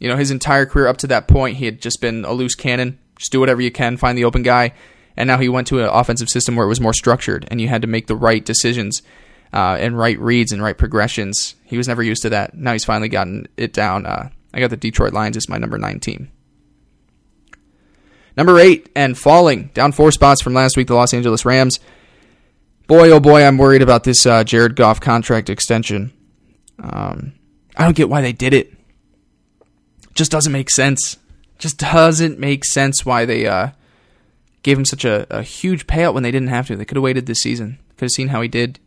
you 0.00 0.08
know, 0.08 0.16
his 0.16 0.30
entire 0.30 0.66
career 0.66 0.88
up 0.88 0.96
to 0.98 1.06
that 1.08 1.28
point, 1.28 1.58
he 1.58 1.66
had 1.66 1.80
just 1.80 2.00
been 2.00 2.24
a 2.24 2.32
loose 2.32 2.54
cannon. 2.54 2.98
Just 3.16 3.30
do 3.30 3.38
whatever 3.38 3.60
you 3.60 3.70
can, 3.70 3.98
find 3.98 4.16
the 4.16 4.24
open 4.24 4.42
guy. 4.42 4.72
And 5.16 5.28
now 5.28 5.38
he 5.38 5.48
went 5.48 5.66
to 5.68 5.80
an 5.80 5.90
offensive 5.90 6.30
system 6.30 6.56
where 6.56 6.64
it 6.64 6.70
was 6.70 6.80
more 6.80 6.94
structured, 6.94 7.46
and 7.50 7.60
you 7.60 7.68
had 7.68 7.82
to 7.82 7.88
make 7.88 8.06
the 8.06 8.16
right 8.16 8.42
decisions 8.42 9.02
uh, 9.52 9.76
and 9.78 9.98
right 9.98 10.18
reads 10.18 10.52
and 10.52 10.62
right 10.62 10.76
progressions. 10.76 11.54
He 11.64 11.76
was 11.76 11.86
never 11.86 12.02
used 12.02 12.22
to 12.22 12.30
that. 12.30 12.54
Now 12.54 12.72
he's 12.72 12.84
finally 12.84 13.10
gotten 13.10 13.46
it 13.58 13.74
down. 13.74 14.06
Uh, 14.06 14.30
I 14.54 14.60
got 14.60 14.70
the 14.70 14.76
Detroit 14.78 15.12
Lions 15.12 15.36
as 15.36 15.48
my 15.48 15.58
number 15.58 15.76
nine 15.76 16.00
team. 16.00 16.30
Number 18.40 18.58
eight 18.58 18.88
and 18.96 19.18
falling 19.18 19.66
down 19.74 19.92
four 19.92 20.10
spots 20.10 20.40
from 20.40 20.54
last 20.54 20.74
week, 20.74 20.86
the 20.86 20.94
Los 20.94 21.12
Angeles 21.12 21.44
Rams. 21.44 21.78
Boy, 22.86 23.10
oh 23.10 23.20
boy, 23.20 23.44
I'm 23.44 23.58
worried 23.58 23.82
about 23.82 24.04
this 24.04 24.24
uh, 24.24 24.44
Jared 24.44 24.76
Goff 24.76 24.98
contract 24.98 25.50
extension. 25.50 26.10
Um, 26.82 27.34
I 27.76 27.84
don't 27.84 27.94
get 27.94 28.08
why 28.08 28.22
they 28.22 28.32
did 28.32 28.54
it. 28.54 28.72
Just 30.14 30.30
doesn't 30.30 30.52
make 30.52 30.70
sense. 30.70 31.18
Just 31.58 31.76
doesn't 31.76 32.38
make 32.38 32.64
sense 32.64 33.04
why 33.04 33.26
they 33.26 33.46
uh, 33.46 33.72
gave 34.62 34.78
him 34.78 34.86
such 34.86 35.04
a, 35.04 35.26
a 35.28 35.42
huge 35.42 35.86
payout 35.86 36.14
when 36.14 36.22
they 36.22 36.30
didn't 36.30 36.48
have 36.48 36.66
to. 36.68 36.76
They 36.76 36.86
could 36.86 36.96
have 36.96 37.04
waited 37.04 37.26
this 37.26 37.42
season. 37.42 37.78
Could 37.98 38.06
have 38.06 38.12
seen 38.12 38.28
how 38.28 38.40
he 38.40 38.48
did. 38.48 38.80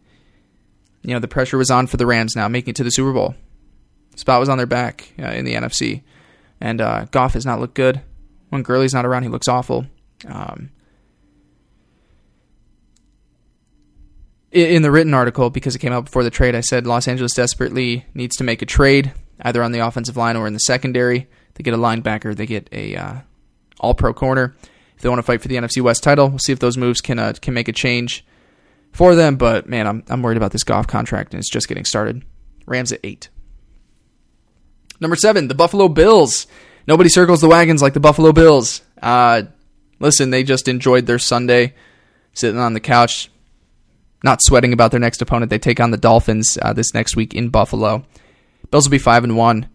You 1.03 1.13
know, 1.13 1.19
the 1.19 1.27
pressure 1.27 1.59
was 1.59 1.69
on 1.69 1.85
for 1.85 1.97
the 1.97 2.07
Rams 2.07 2.35
now, 2.35 2.47
making 2.47 2.71
it 2.71 2.77
to 2.77 2.83
the 2.83 2.89
Super 2.89 3.13
Bowl. 3.13 3.35
Spot 4.15 4.39
was 4.39 4.49
on 4.49 4.57
their 4.57 4.65
back 4.65 5.13
uh, 5.19 5.27
in 5.27 5.45
the 5.45 5.53
NFC. 5.53 6.01
And 6.59 6.81
uh, 6.81 7.05
Goff 7.11 7.35
has 7.35 7.45
not 7.45 7.59
looked 7.59 7.75
good. 7.75 8.01
When 8.53 8.61
Gurley's 8.61 8.93
not 8.93 9.03
around, 9.03 9.23
he 9.23 9.29
looks 9.29 9.47
awful. 9.47 9.87
Um, 10.27 10.69
in 14.51 14.83
the 14.83 14.91
written 14.91 15.15
article, 15.15 15.49
because 15.49 15.73
it 15.73 15.79
came 15.79 15.91
out 15.91 16.05
before 16.05 16.23
the 16.23 16.29
trade, 16.29 16.53
I 16.53 16.61
said 16.61 16.85
Los 16.85 17.07
Angeles 17.07 17.33
desperately 17.33 18.05
needs 18.13 18.35
to 18.35 18.43
make 18.43 18.61
a 18.61 18.67
trade, 18.67 19.11
either 19.41 19.63
on 19.63 19.71
the 19.71 19.79
offensive 19.79 20.17
line 20.17 20.35
or 20.35 20.45
in 20.45 20.53
the 20.53 20.59
secondary. 20.59 21.27
They 21.55 21.63
get 21.63 21.73
a 21.73 21.77
linebacker, 21.77 22.35
they 22.35 22.45
get 22.45 22.69
a 22.71 22.95
uh, 22.95 23.15
all 23.79 23.95
pro 23.95 24.13
corner. 24.13 24.55
If 24.97 25.01
they 25.01 25.09
want 25.09 25.17
to 25.17 25.23
fight 25.23 25.41
for 25.41 25.47
the 25.47 25.55
NFC 25.55 25.81
West 25.81 26.03
title, 26.03 26.29
we'll 26.29 26.37
see 26.37 26.53
if 26.53 26.59
those 26.59 26.77
moves 26.77 27.01
can 27.01 27.17
uh, 27.17 27.33
can 27.41 27.55
make 27.55 27.67
a 27.67 27.73
change 27.73 28.23
for 28.91 29.15
them. 29.15 29.35
But 29.35 29.67
man, 29.67 29.87
I'm 29.87 30.03
I'm 30.09 30.21
worried 30.21 30.37
about 30.37 30.51
this 30.51 30.63
Goff 30.63 30.85
contract, 30.85 31.33
and 31.33 31.39
it's 31.39 31.49
just 31.49 31.67
getting 31.67 31.85
started. 31.85 32.23
Rams 32.67 32.91
at 32.91 32.99
eight. 33.03 33.29
Number 34.99 35.15
seven, 35.15 35.47
the 35.47 35.55
Buffalo 35.55 35.87
Bills. 35.87 36.45
Nobody 36.87 37.09
circles 37.09 37.41
the 37.41 37.47
wagons 37.47 37.81
like 37.81 37.93
the 37.93 37.99
Buffalo 37.99 38.31
Bills. 38.31 38.81
Uh, 39.01 39.43
listen, 39.99 40.29
they 40.29 40.43
just 40.43 40.67
enjoyed 40.67 41.05
their 41.05 41.19
Sunday, 41.19 41.73
sitting 42.33 42.59
on 42.59 42.73
the 42.73 42.79
couch, 42.79 43.29
not 44.23 44.39
sweating 44.41 44.73
about 44.73 44.91
their 44.91 44.99
next 44.99 45.21
opponent. 45.21 45.49
They 45.49 45.59
take 45.59 45.79
on 45.79 45.91
the 45.91 45.97
Dolphins 45.97 46.57
uh, 46.61 46.73
this 46.73 46.93
next 46.93 47.15
week 47.15 47.33
in 47.33 47.49
Buffalo. 47.49 48.05
Bills 48.71 48.87
will 48.87 48.91
be 48.91 48.97
five 48.97 49.23
and 49.23 49.37
one. 49.37 49.69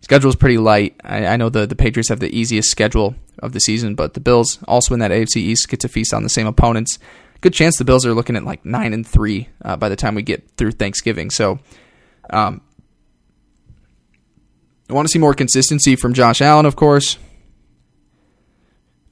Schedule 0.00 0.30
is 0.30 0.36
pretty 0.36 0.58
light. 0.58 0.98
I, 1.02 1.26
I, 1.26 1.36
know 1.36 1.48
the 1.48 1.66
the 1.66 1.74
Patriots 1.74 2.08
have 2.08 2.20
the 2.20 2.34
easiest 2.36 2.70
schedule 2.70 3.16
of 3.40 3.52
the 3.52 3.60
season, 3.60 3.94
but 3.94 4.14
the 4.14 4.20
Bills 4.20 4.58
also 4.68 4.94
in 4.94 5.00
that 5.00 5.10
AFC 5.10 5.36
East 5.36 5.68
get 5.68 5.80
to 5.80 5.88
feast 5.88 6.14
on 6.14 6.22
the 6.22 6.28
same 6.28 6.46
opponents. 6.46 6.98
Good 7.40 7.52
chance 7.52 7.76
the 7.76 7.84
Bills 7.84 8.06
are 8.06 8.14
looking 8.14 8.36
at 8.36 8.44
like 8.44 8.64
nine 8.64 8.92
and 8.92 9.06
three 9.06 9.48
uh, 9.62 9.76
by 9.76 9.88
the 9.88 9.96
time 9.96 10.14
we 10.14 10.22
get 10.22 10.50
through 10.56 10.72
Thanksgiving. 10.72 11.30
So, 11.30 11.58
um, 12.30 12.62
I 14.88 14.94
want 14.94 15.06
to 15.06 15.12
see 15.12 15.18
more 15.18 15.34
consistency 15.34 15.96
from 15.96 16.14
Josh 16.14 16.40
Allen, 16.40 16.64
of 16.64 16.76
course. 16.76 17.18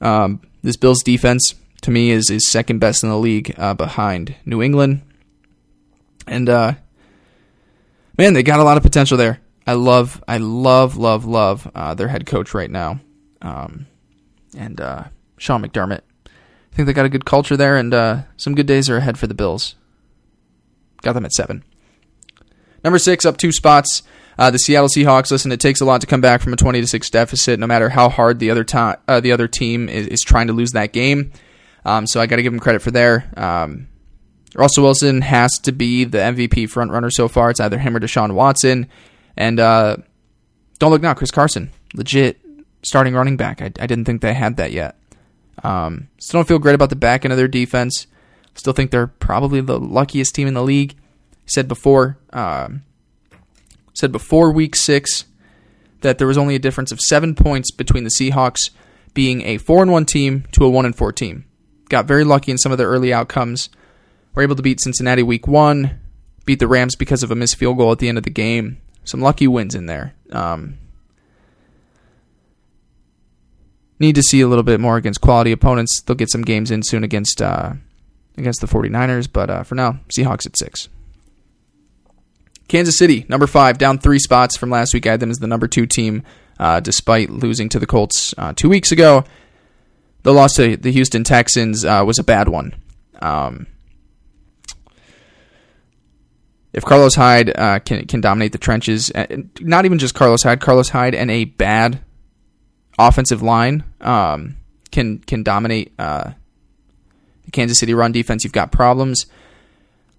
Um, 0.01 0.41
this 0.63 0.77
Bills 0.77 1.03
defense 1.03 1.53
to 1.81 1.91
me 1.91 2.09
is 2.09 2.29
is 2.29 2.49
second 2.51 2.79
best 2.79 3.03
in 3.03 3.09
the 3.09 3.17
league 3.17 3.53
uh, 3.57 3.73
behind 3.73 4.35
New 4.45 4.61
England, 4.61 5.01
and 6.25 6.49
uh, 6.49 6.73
man, 8.17 8.33
they 8.33 8.43
got 8.43 8.59
a 8.59 8.63
lot 8.63 8.77
of 8.77 8.83
potential 8.83 9.17
there. 9.17 9.39
I 9.65 9.73
love, 9.73 10.23
I 10.27 10.37
love, 10.37 10.95
love, 10.97 11.25
love 11.25 11.69
uh, 11.75 11.93
their 11.93 12.07
head 12.07 12.25
coach 12.25 12.53
right 12.53 12.71
now, 12.71 13.01
um, 13.41 13.85
and 14.57 14.79
uh, 14.79 15.05
Sean 15.37 15.61
McDermott. 15.61 16.01
I 16.25 16.75
think 16.75 16.87
they 16.87 16.93
got 16.93 17.05
a 17.05 17.09
good 17.09 17.25
culture 17.25 17.57
there, 17.57 17.75
and 17.75 17.93
uh, 17.93 18.21
some 18.37 18.55
good 18.55 18.67
days 18.67 18.89
are 18.89 18.97
ahead 18.97 19.17
for 19.17 19.27
the 19.27 19.33
Bills. 19.33 19.75
Got 21.01 21.13
them 21.13 21.25
at 21.25 21.33
seven. 21.33 21.63
Number 22.83 22.99
six, 22.99 23.25
up 23.25 23.37
two 23.37 23.51
spots. 23.51 24.03
Uh, 24.37 24.51
the 24.51 24.59
Seattle 24.59 24.89
Seahawks. 24.89 25.31
Listen, 25.31 25.51
it 25.51 25.59
takes 25.59 25.81
a 25.81 25.85
lot 25.85 26.01
to 26.01 26.07
come 26.07 26.21
back 26.21 26.41
from 26.41 26.53
a 26.53 26.57
twenty 26.57 26.81
to 26.81 26.87
six 26.87 27.09
deficit, 27.09 27.59
no 27.59 27.67
matter 27.67 27.89
how 27.89 28.09
hard 28.09 28.39
the 28.39 28.51
other 28.51 28.65
uh, 29.07 29.19
the 29.19 29.31
other 29.31 29.47
team 29.47 29.89
is, 29.89 30.07
is, 30.07 30.21
trying 30.21 30.47
to 30.47 30.53
lose 30.53 30.71
that 30.71 30.93
game. 30.93 31.31
Um, 31.85 32.05
so 32.05 32.19
I 32.19 32.27
got 32.27 32.35
to 32.35 32.43
give 32.43 32.53
them 32.53 32.59
credit 32.59 32.81
for 32.81 32.91
there. 32.91 33.31
Um, 33.35 33.87
Russell 34.55 34.83
Wilson 34.83 35.21
has 35.21 35.51
to 35.63 35.71
be 35.71 36.03
the 36.03 36.17
MVP 36.17 36.69
front 36.69 36.91
runner 36.91 37.09
so 37.09 37.27
far. 37.27 37.49
It's 37.49 37.59
either 37.59 37.77
him 37.77 37.95
or 37.95 37.99
Deshaun 37.99 38.33
Watson. 38.33 38.87
And 39.35 39.59
uh, 39.59 39.97
don't 40.79 40.91
look 40.91 41.01
now, 41.01 41.13
Chris 41.13 41.31
Carson, 41.31 41.71
legit 41.93 42.41
starting 42.81 43.13
running 43.13 43.37
back. 43.37 43.61
I, 43.61 43.65
I 43.65 43.87
didn't 43.87 44.05
think 44.05 44.21
they 44.21 44.33
had 44.33 44.57
that 44.57 44.71
yet. 44.71 44.97
Um, 45.63 46.09
still 46.19 46.39
don't 46.39 46.47
feel 46.47 46.59
great 46.59 46.75
about 46.75 46.89
the 46.89 46.95
back 46.95 47.25
end 47.25 47.31
of 47.31 47.37
their 47.37 47.47
defense. 47.47 48.07
Still 48.55 48.73
think 48.73 48.91
they're 48.91 49.07
probably 49.07 49.61
the 49.61 49.79
luckiest 49.79 50.33
team 50.33 50.47
in 50.47 50.53
the 50.53 50.63
league. 50.63 50.95
Said 51.45 51.67
before, 51.67 52.17
um, 52.33 52.83
said 53.97 54.11
before 54.11 54.51
week 54.51 54.75
six 54.75 55.25
that 56.01 56.19
there 56.19 56.27
was 56.27 56.37
only 56.37 56.53
a 56.53 56.59
difference 56.59 56.91
of 56.91 56.99
seven 56.99 57.33
points 57.33 57.71
between 57.71 58.03
the 58.03 58.11
Seahawks 58.11 58.69
being 59.15 59.41
a 59.41 59.57
four 59.57 59.81
and 59.81 59.91
one 59.91 60.05
team 60.05 60.45
to 60.51 60.63
a 60.63 60.69
one 60.69 60.85
and 60.85 60.95
four 60.95 61.11
team. 61.11 61.45
Got 61.89 62.05
very 62.05 62.23
lucky 62.23 62.51
in 62.51 62.59
some 62.59 62.71
of 62.71 62.77
the 62.77 62.83
early 62.83 63.11
outcomes. 63.11 63.69
Were 64.35 64.43
able 64.43 64.55
to 64.55 64.61
beat 64.61 64.81
Cincinnati 64.81 65.23
week 65.23 65.47
one, 65.47 65.99
beat 66.45 66.59
the 66.59 66.67
Rams 66.67 66.95
because 66.95 67.23
of 67.23 67.31
a 67.31 67.35
missed 67.35 67.55
field 67.55 67.77
goal 67.77 67.91
at 67.91 67.97
the 67.97 68.07
end 68.07 68.19
of 68.19 68.23
the 68.23 68.29
game, 68.29 68.79
some 69.03 69.19
lucky 69.19 69.47
wins 69.47 69.73
in 69.73 69.87
there. 69.87 70.13
Um, 70.31 70.77
need 73.97 74.13
to 74.13 74.21
see 74.21 74.41
a 74.41 74.47
little 74.47 74.63
bit 74.63 74.79
more 74.79 74.97
against 74.97 75.21
quality 75.21 75.51
opponents. 75.51 76.01
They'll 76.01 76.15
get 76.15 76.29
some 76.29 76.43
games 76.43 76.69
in 76.69 76.83
soon 76.83 77.03
against 77.03 77.41
uh, 77.41 77.73
against 78.37 78.61
the 78.61 78.67
49ers, 78.67 79.27
but 79.31 79.49
uh, 79.49 79.63
for 79.63 79.73
now, 79.73 80.01
Seahawks 80.15 80.45
at 80.45 80.55
six. 80.55 80.87
Kansas 82.67 82.97
City, 82.97 83.25
number 83.29 83.47
five, 83.47 83.77
down 83.77 83.97
three 83.97 84.19
spots 84.19 84.57
from 84.57 84.69
last 84.69 84.93
week. 84.93 85.07
I 85.07 85.11
had 85.11 85.19
them 85.19 85.31
as 85.31 85.37
the 85.37 85.47
number 85.47 85.67
two 85.67 85.85
team, 85.85 86.23
uh, 86.59 86.79
despite 86.79 87.29
losing 87.29 87.69
to 87.69 87.79
the 87.79 87.85
Colts 87.85 88.33
uh, 88.37 88.53
two 88.53 88.69
weeks 88.69 88.91
ago. 88.91 89.23
The 90.23 90.33
loss 90.33 90.55
to 90.55 90.75
the 90.75 90.91
Houston 90.91 91.23
Texans 91.23 91.85
uh, 91.85 92.03
was 92.05 92.19
a 92.19 92.23
bad 92.23 92.49
one. 92.49 92.75
Um, 93.21 93.67
if 96.73 96.83
Carlos 96.83 97.15
Hyde 97.15 97.57
uh, 97.57 97.79
can 97.79 98.05
can 98.05 98.19
dominate 98.19 98.51
the 98.51 98.57
trenches, 98.57 99.09
uh, 99.15 99.25
not 99.61 99.85
even 99.85 99.97
just 99.97 100.13
Carlos 100.13 100.43
Hyde, 100.43 100.59
Carlos 100.59 100.89
Hyde 100.89 101.15
and 101.15 101.31
a 101.31 101.45
bad 101.45 102.01
offensive 102.99 103.41
line 103.41 103.85
um, 104.01 104.57
can 104.91 105.19
can 105.19 105.43
dominate 105.43 105.93
uh, 105.97 106.31
the 107.45 107.51
Kansas 107.51 107.79
City 107.79 107.93
run 107.93 108.11
defense. 108.11 108.43
You've 108.43 108.51
got 108.51 108.73
problems. 108.73 109.27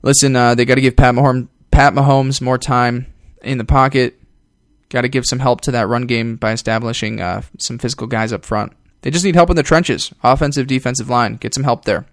Listen, 0.00 0.32
they 0.32 0.64
got 0.64 0.76
to 0.76 0.80
give 0.80 0.96
Pat 0.96 1.14
Mahomes, 1.14 1.48
Pat 1.78 1.94
Mahomes 1.94 2.40
more 2.40 2.58
time 2.58 3.06
in 3.42 3.58
the 3.58 3.64
pocket. 3.64 4.20
Got 4.88 5.02
to 5.02 5.08
give 5.08 5.26
some 5.26 5.38
help 5.38 5.60
to 5.62 5.70
that 5.70 5.88
run 5.88 6.06
game 6.06 6.36
by 6.36 6.52
establishing 6.52 7.20
uh, 7.20 7.42
some 7.58 7.78
physical 7.78 8.06
guys 8.06 8.32
up 8.32 8.44
front. 8.44 8.72
They 9.02 9.10
just 9.10 9.24
need 9.24 9.36
help 9.36 9.50
in 9.50 9.56
the 9.56 9.62
trenches, 9.62 10.12
offensive, 10.24 10.66
defensive 10.66 11.08
line. 11.08 11.36
Get 11.36 11.54
some 11.54 11.64
help 11.64 11.84
there. 11.84 12.06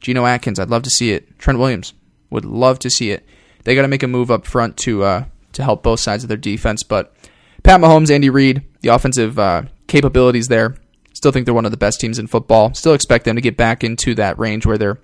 Geno 0.00 0.24
Atkins, 0.24 0.58
I'd 0.58 0.70
love 0.70 0.82
to 0.84 0.90
see 0.90 1.12
it. 1.12 1.38
Trent 1.38 1.58
Williams, 1.58 1.92
would 2.30 2.44
love 2.44 2.78
to 2.80 2.90
see 2.90 3.10
it 3.10 3.26
they 3.64 3.74
got 3.74 3.82
to 3.82 3.88
make 3.88 4.02
a 4.02 4.08
move 4.08 4.30
up 4.30 4.46
front 4.46 4.76
to 4.78 5.02
uh, 5.02 5.24
to 5.52 5.62
help 5.62 5.82
both 5.82 6.00
sides 6.00 6.24
of 6.24 6.28
their 6.28 6.36
defense. 6.36 6.82
But 6.82 7.14
Pat 7.62 7.80
Mahomes, 7.80 8.10
Andy 8.10 8.30
Reid, 8.30 8.62
the 8.80 8.88
offensive 8.88 9.38
uh, 9.38 9.62
capabilities 9.86 10.48
there. 10.48 10.76
Still 11.14 11.32
think 11.32 11.44
they're 11.44 11.54
one 11.54 11.66
of 11.66 11.70
the 11.70 11.76
best 11.76 12.00
teams 12.00 12.18
in 12.18 12.26
football. 12.26 12.74
Still 12.74 12.94
expect 12.94 13.24
them 13.24 13.36
to 13.36 13.42
get 13.42 13.56
back 13.56 13.84
into 13.84 14.14
that 14.14 14.38
range 14.38 14.66
where 14.66 14.78
they're, 14.78 14.98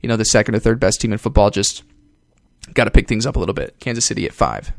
you 0.00 0.08
know, 0.08 0.16
the 0.16 0.24
second 0.24 0.54
or 0.54 0.58
third 0.58 0.80
best 0.80 1.00
team 1.00 1.12
in 1.12 1.18
football. 1.18 1.50
Just 1.50 1.82
got 2.74 2.84
to 2.84 2.90
pick 2.90 3.08
things 3.08 3.26
up 3.26 3.36
a 3.36 3.38
little 3.38 3.54
bit. 3.54 3.76
Kansas 3.80 4.04
City 4.04 4.26
at 4.26 4.32
five. 4.32 4.72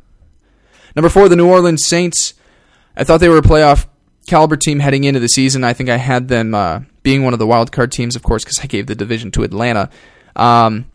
Number 0.96 1.10
four, 1.10 1.30
the 1.30 1.36
New 1.36 1.48
Orleans 1.48 1.86
Saints. 1.86 2.34
I 2.96 3.04
thought 3.04 3.20
they 3.20 3.30
were 3.30 3.38
a 3.38 3.42
playoff 3.42 3.88
caliber 4.28 4.58
team 4.58 4.80
heading 4.80 5.04
into 5.04 5.20
the 5.20 5.28
season. 5.28 5.64
I 5.64 5.74
think 5.74 5.90
I 5.90 5.98
had 5.98 6.28
them 6.28 6.54
uh, 6.54 6.82
being 7.04 7.24
one 7.24 7.34
of 7.34 7.40
the 7.40 7.48
wild 7.48 7.72
card 7.72 7.92
teams, 7.92 8.16
of 8.16 8.24
course, 8.24 8.44
because 8.44 8.60
I 8.60 8.68
gave 8.68 8.88
the 8.88 8.96
division 8.96 9.32
to 9.32 9.44
Atlanta. 9.44 9.90
Um, 10.36 10.86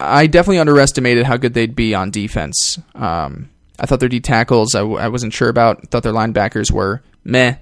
I 0.00 0.26
definitely 0.26 0.58
underestimated 0.58 1.26
how 1.26 1.36
good 1.36 1.54
they'd 1.54 1.74
be 1.74 1.94
on 1.94 2.10
defense. 2.10 2.78
Um, 2.94 3.50
I 3.78 3.86
thought 3.86 4.00
their 4.00 4.08
D 4.08 4.20
tackles 4.20 4.74
I 4.74 4.80
w- 4.80 4.98
I 4.98 5.08
wasn't 5.08 5.32
sure 5.32 5.48
about. 5.48 5.78
I 5.78 5.86
thought 5.86 6.02
their 6.02 6.12
linebackers 6.12 6.70
were 6.70 7.02
meh. 7.24 7.56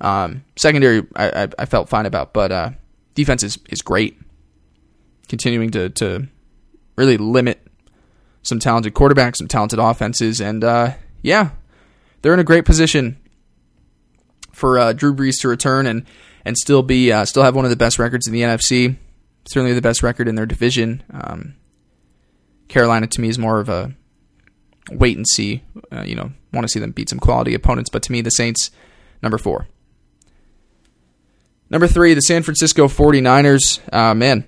Um, 0.00 0.44
secondary 0.56 1.06
I, 1.14 1.44
I, 1.44 1.48
I, 1.58 1.66
felt 1.66 1.90
fine 1.90 2.06
about, 2.06 2.32
but 2.32 2.50
uh, 2.50 2.70
defense 3.14 3.42
is, 3.42 3.58
is 3.68 3.82
great. 3.82 4.18
Continuing 5.28 5.70
to, 5.72 5.90
to 5.90 6.26
really 6.96 7.18
limit 7.18 7.60
some 8.42 8.58
talented 8.58 8.94
quarterbacks, 8.94 9.36
some 9.36 9.48
talented 9.48 9.78
offenses, 9.78 10.40
and 10.40 10.64
uh, 10.64 10.94
yeah, 11.22 11.50
they're 12.22 12.34
in 12.34 12.40
a 12.40 12.44
great 12.44 12.64
position 12.64 13.18
for 14.52 14.78
uh, 14.78 14.92
Drew 14.92 15.14
Brees 15.14 15.40
to 15.40 15.48
return 15.48 15.86
and 15.86 16.04
and 16.44 16.56
still 16.56 16.82
be 16.82 17.12
uh, 17.12 17.24
still 17.24 17.42
have 17.42 17.54
one 17.54 17.64
of 17.64 17.70
the 17.70 17.76
best 17.76 17.98
records 17.98 18.26
in 18.26 18.32
the 18.32 18.42
NFC. 18.42 18.96
Certainly 19.48 19.74
the 19.74 19.82
best 19.82 20.02
record 20.02 20.28
in 20.28 20.34
their 20.34 20.46
division. 20.46 21.02
Um, 21.12 21.54
Carolina 22.68 23.06
to 23.08 23.20
me 23.20 23.28
is 23.28 23.38
more 23.38 23.58
of 23.58 23.68
a 23.68 23.94
wait 24.90 25.16
and 25.16 25.26
see. 25.26 25.62
Uh, 25.92 26.02
you 26.02 26.14
know, 26.14 26.30
want 26.52 26.64
to 26.64 26.68
see 26.68 26.78
them 26.80 26.92
beat 26.92 27.08
some 27.08 27.18
quality 27.18 27.54
opponents, 27.54 27.90
but 27.90 28.02
to 28.04 28.12
me, 28.12 28.20
the 28.20 28.30
Saints, 28.30 28.70
number 29.22 29.38
four. 29.38 29.66
Number 31.68 31.86
three, 31.86 32.14
the 32.14 32.20
San 32.20 32.42
Francisco 32.42 32.88
49ers. 32.88 33.80
Uh, 33.92 34.14
man, 34.14 34.44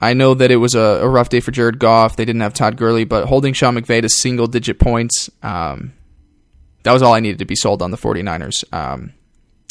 I 0.00 0.14
know 0.14 0.34
that 0.34 0.50
it 0.50 0.56
was 0.56 0.74
a, 0.74 0.80
a, 1.02 1.08
rough 1.08 1.28
day 1.28 1.40
for 1.40 1.50
Jared 1.50 1.78
Goff. 1.78 2.16
They 2.16 2.24
didn't 2.24 2.40
have 2.40 2.54
Todd 2.54 2.76
Gurley, 2.76 3.04
but 3.04 3.26
holding 3.26 3.52
Sean 3.52 3.74
McVay 3.74 4.00
to 4.00 4.08
single 4.08 4.46
digit 4.46 4.78
points, 4.78 5.28
um, 5.42 5.92
that 6.84 6.92
was 6.92 7.02
all 7.02 7.12
I 7.12 7.20
needed 7.20 7.40
to 7.40 7.44
be 7.44 7.54
sold 7.54 7.82
on 7.82 7.90
the 7.90 7.98
49ers. 7.98 8.64
Um, 8.72 9.12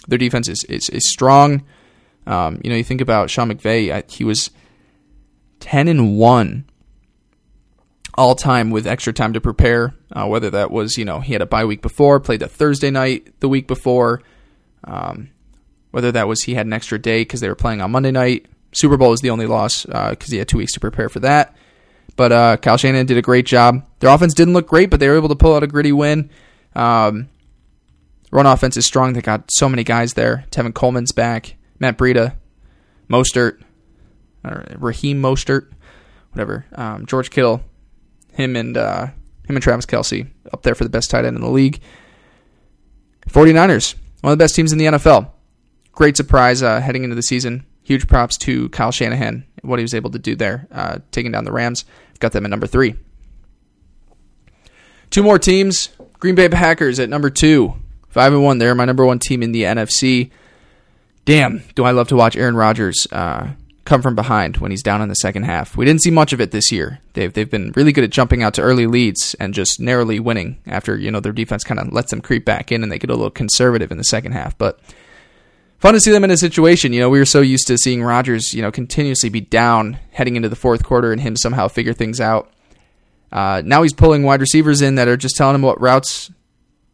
their 0.07 0.17
defense 0.17 0.47
is 0.47 0.63
is, 0.65 0.89
is 0.89 1.09
strong. 1.09 1.63
Um, 2.27 2.61
you 2.63 2.69
know, 2.69 2.75
you 2.75 2.84
think 2.84 3.01
about 3.01 3.30
Sean 3.30 3.51
McVay; 3.51 4.09
he 4.09 4.23
was 4.23 4.51
ten 5.59 5.88
and 5.88 6.17
one 6.17 6.65
all 8.15 8.36
time 8.36 8.69
with 8.69 8.86
extra 8.88 9.13
time 9.13 9.34
to 9.34 9.41
prepare. 9.41 9.93
Uh, 10.11 10.27
whether 10.27 10.49
that 10.49 10.71
was 10.71 10.97
you 10.97 11.05
know 11.05 11.19
he 11.19 11.34
had 11.34 11.41
a 11.41 11.45
bye 11.45 11.65
week 11.65 11.82
before, 11.82 12.19
played 12.19 12.41
the 12.41 12.47
Thursday 12.47 12.91
night 12.91 13.39
the 13.39 13.49
week 13.49 13.67
before. 13.67 14.21
Um, 14.84 15.30
whether 15.91 16.11
that 16.11 16.27
was 16.27 16.43
he 16.43 16.53
had 16.53 16.65
an 16.65 16.73
extra 16.73 16.99
day 16.99 17.21
because 17.21 17.39
they 17.39 17.49
were 17.49 17.55
playing 17.55 17.82
on 17.82 17.91
Monday 17.91 18.11
night. 18.11 18.45
Super 18.72 18.97
Bowl 18.97 19.13
is 19.13 19.22
the 19.22 19.30
only 19.30 19.45
loss 19.45 19.86
because 19.86 20.30
uh, 20.30 20.32
he 20.32 20.38
had 20.38 20.47
two 20.47 20.57
weeks 20.57 20.74
to 20.74 20.80
prepare 20.80 21.09
for 21.09 21.20
that. 21.22 21.55
But 22.15 22.32
uh, 22.32 22.57
Kyle 22.57 22.78
Shanahan 22.78 23.05
did 23.05 23.17
a 23.17 23.22
great 23.22 23.45
job. 23.45 23.86
Their 23.99 24.09
offense 24.09 24.34
didn't 24.34 24.53
look 24.53 24.67
great, 24.67 24.89
but 24.89 24.99
they 24.99 25.07
were 25.07 25.15
able 25.15 25.30
to 25.30 25.36
pull 25.36 25.55
out 25.55 25.63
a 25.63 25.67
gritty 25.67 25.91
win. 25.91 26.30
Um, 26.76 27.30
run 28.32 28.45
offense 28.45 28.78
is 28.78 28.86
strong. 28.86 29.13
They 29.13 29.22
got 29.22 29.49
so 29.51 29.70
many 29.70 29.84
guys 29.84 30.13
there. 30.13 30.45
Tevin 30.51 30.74
Coleman's 30.74 31.11
back. 31.11 31.55
Matt 31.80 31.97
Breida, 31.97 32.36
Mostert, 33.09 33.61
Raheem 34.43 35.22
Mostert, 35.22 35.72
whatever. 36.32 36.65
Um, 36.76 37.05
George 37.05 37.30
Kittle, 37.30 37.61
him 38.34 38.55
and 38.55 38.76
uh, 38.78 39.05
him 39.05 39.55
and 39.55 39.61
Travis 39.61 39.86
Kelce 39.86 40.30
up 40.53 40.63
there 40.63 40.76
for 40.76 40.84
the 40.84 40.89
best 40.89 41.09
tight 41.09 41.26
end 41.26 41.38
in 41.38 41.41
the 41.41 41.49
league. 41.49 41.80
49ers, 43.30 43.95
one 44.22 44.34
of 44.34 44.38
the 44.38 44.43
best 44.43 44.55
teams 44.55 44.72
in 44.72 44.78
the 44.78 44.86
NFL. 44.86 45.32
Great 45.93 46.17
surprise 46.17 46.61
uh, 46.61 46.82
heading 46.82 47.03
into 47.03 47.15
the 47.15 47.22
season. 47.22 47.65
Huge 47.89 48.07
props 48.07 48.37
to 48.37 48.69
Kyle 48.69 48.91
Shanahan, 48.91 49.43
what 49.63 49.79
he 49.79 49.83
was 49.83 49.95
able 49.95 50.11
to 50.11 50.19
do 50.19 50.35
there, 50.35 50.67
uh, 50.71 50.99
taking 51.09 51.31
down 51.31 51.43
the 51.43 51.51
Rams. 51.51 51.85
Got 52.19 52.33
them 52.33 52.45
at 52.45 52.51
number 52.51 52.67
three. 52.67 52.93
Two 55.09 55.23
more 55.23 55.39
teams. 55.39 55.89
Green 56.19 56.35
Bay 56.35 56.49
Packers 56.49 56.99
at 56.99 57.09
number 57.09 57.31
two. 57.31 57.73
Five 58.09 58.31
and 58.31 58.43
one. 58.43 58.59
They're 58.59 58.75
my 58.75 58.85
number 58.85 59.07
one 59.07 59.17
team 59.17 59.41
in 59.41 59.53
the 59.53 59.63
NFC. 59.63 60.29
Damn, 61.25 61.63
do 61.73 61.83
I 61.83 61.89
love 61.89 62.07
to 62.09 62.15
watch 62.15 62.35
Aaron 62.35 62.55
Rodgers 62.55 63.07
uh, 63.11 63.53
come 63.85 64.03
from 64.03 64.13
behind 64.13 64.57
when 64.57 64.69
he's 64.69 64.83
down 64.83 65.01
in 65.01 65.09
the 65.09 65.15
second 65.15 65.45
half. 65.45 65.75
We 65.75 65.83
didn't 65.83 66.03
see 66.03 66.11
much 66.11 66.31
of 66.31 66.39
it 66.39 66.51
this 66.51 66.71
year. 66.71 66.99
They've 67.13 67.33
they've 67.33 67.49
been 67.49 67.71
really 67.75 67.91
good 67.91 68.03
at 68.03 68.11
jumping 68.11 68.43
out 68.43 68.53
to 68.53 68.61
early 68.61 68.85
leads 68.85 69.33
and 69.39 69.51
just 69.51 69.79
narrowly 69.79 70.19
winning 70.19 70.59
after 70.67 70.95
you 70.95 71.09
know 71.09 71.21
their 71.21 71.31
defense 71.31 71.63
kind 71.63 71.79
of 71.79 71.91
lets 71.91 72.11
them 72.11 72.21
creep 72.21 72.45
back 72.45 72.71
in 72.71 72.83
and 72.83 72.91
they 72.91 72.99
get 72.99 73.09
a 73.09 73.15
little 73.15 73.31
conservative 73.31 73.91
in 73.91 73.97
the 73.97 74.03
second 74.03 74.33
half. 74.33 74.55
But 74.59 74.79
fun 75.80 75.93
to 75.93 75.99
see 75.99 76.11
them 76.11 76.23
in 76.23 76.32
a 76.32 76.38
situation. 76.38 76.93
You 76.93 77.01
know, 77.01 77.09
we 77.09 77.19
were 77.19 77.25
so 77.25 77.41
used 77.41 77.67
to 77.67 77.77
seeing 77.77 78.03
Rodgers, 78.03 78.53
you 78.53 78.61
know, 78.61 78.71
continuously 78.71 79.30
be 79.30 79.41
down 79.41 79.99
heading 80.11 80.36
into 80.36 80.49
the 80.49 80.55
fourth 80.55 80.84
quarter 80.84 81.11
and 81.11 81.21
him 81.21 81.36
somehow 81.36 81.67
figure 81.67 81.93
things 81.93 82.21
out. 82.21 82.51
Uh, 83.32 83.61
now 83.65 83.84
he's 83.84 83.93
pulling 83.93 84.23
wide 84.23 84.41
receivers 84.41 84.82
in 84.82 84.95
that 84.95 85.07
are 85.07 85.17
just 85.17 85.36
telling 85.36 85.55
him 85.55 85.61
what 85.61 85.82
routes 85.82 86.32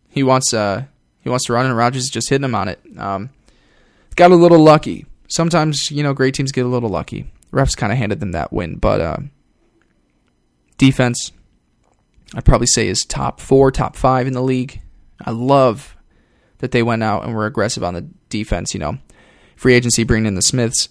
he 0.10 0.24
wants. 0.24 0.54
Uh, 0.54 0.86
he 1.22 1.30
wants 1.30 1.46
to 1.46 1.54
run, 1.54 1.66
and 1.66 1.76
Rodgers 1.76 2.04
is 2.04 2.10
just 2.10 2.30
hitting 2.30 2.46
him 2.46 2.56
on 2.56 2.68
it. 2.68 2.80
Um, 2.98 3.30
got 4.16 4.32
a 4.32 4.36
little 4.36 4.60
lucky 4.60 5.06
sometimes 5.28 5.92
you 5.92 6.04
know 6.04 6.14
great 6.14 6.34
teams 6.34 6.52
get 6.52 6.66
a 6.66 6.70
little 6.70 6.90
lucky. 6.90 7.32
Refs 7.52 7.76
kind 7.76 7.92
of 7.92 7.98
handed 7.98 8.20
them 8.20 8.32
that 8.34 8.52
win, 8.52 8.76
but 8.76 9.02
uh, 9.02 9.18
defense, 10.78 11.32
I'd 12.34 12.46
probably 12.46 12.68
say 12.68 12.88
is 12.88 13.06
top 13.08 13.40
four, 13.40 13.72
top 13.72 13.96
five 13.96 14.28
in 14.28 14.34
the 14.34 14.42
league. 14.42 14.82
I 15.24 15.32
love 15.32 15.95
that 16.60 16.72
they 16.72 16.84
went 16.84 17.04
out 17.04 17.24
and 17.24 17.34
were 17.34 17.46
aggressive 17.46 17.84
on 17.84 17.94
the 17.94 18.08
defense. 18.30 18.74
You 18.74 18.80
know, 18.80 18.98
free 19.56 19.74
agency 19.74 20.04
bringing 20.04 20.28
in 20.28 20.36
the 20.36 20.42
Smiths, 20.42 20.90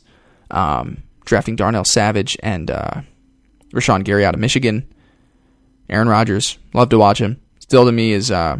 um, 0.51 1.03
drafting 1.25 1.57
Darnell 1.57 1.85
Savage 1.85 2.37
and 2.43 2.71
uh, 2.71 3.03
Rashan 3.73 4.05
Gary 4.05 4.25
out 4.25 4.35
of 4.35 4.41
Michigan. 4.41 4.89
Aaron 5.89 6.09
Rodgers, 6.09 6.59
love 6.73 6.89
to 6.91 6.99
watch 6.99 7.21
him. 7.21 7.41
Still 7.59 7.85
to 7.85 7.93
me 7.93 8.13
is 8.13 8.31
uh, 8.31 8.59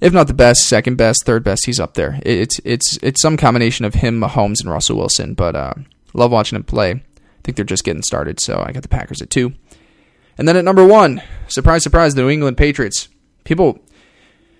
if 0.00 0.12
not 0.12 0.28
the 0.28 0.34
best, 0.34 0.66
second 0.66 0.96
best, 0.96 1.24
third 1.26 1.44
best, 1.44 1.66
he's 1.66 1.80
up 1.80 1.94
there. 1.94 2.18
It's 2.22 2.60
it's 2.64 2.98
it's 3.02 3.20
some 3.20 3.36
combination 3.36 3.84
of 3.84 3.94
him, 3.94 4.20
Mahomes, 4.20 4.60
and 4.60 4.70
Russell 4.70 4.96
Wilson. 4.96 5.34
But 5.34 5.54
uh, 5.54 5.74
love 6.14 6.32
watching 6.32 6.56
him 6.56 6.64
play. 6.64 6.90
I 6.92 7.02
think 7.42 7.56
they're 7.56 7.64
just 7.64 7.84
getting 7.84 8.02
started, 8.02 8.40
so 8.40 8.62
I 8.66 8.72
got 8.72 8.82
the 8.82 8.88
Packers 8.88 9.22
at 9.22 9.30
two. 9.30 9.52
And 10.38 10.48
then 10.48 10.56
at 10.56 10.64
number 10.64 10.86
one, 10.86 11.22
surprise, 11.48 11.82
surprise, 11.82 12.14
the 12.14 12.22
New 12.22 12.30
England 12.30 12.56
Patriots. 12.56 13.08
People 13.44 13.78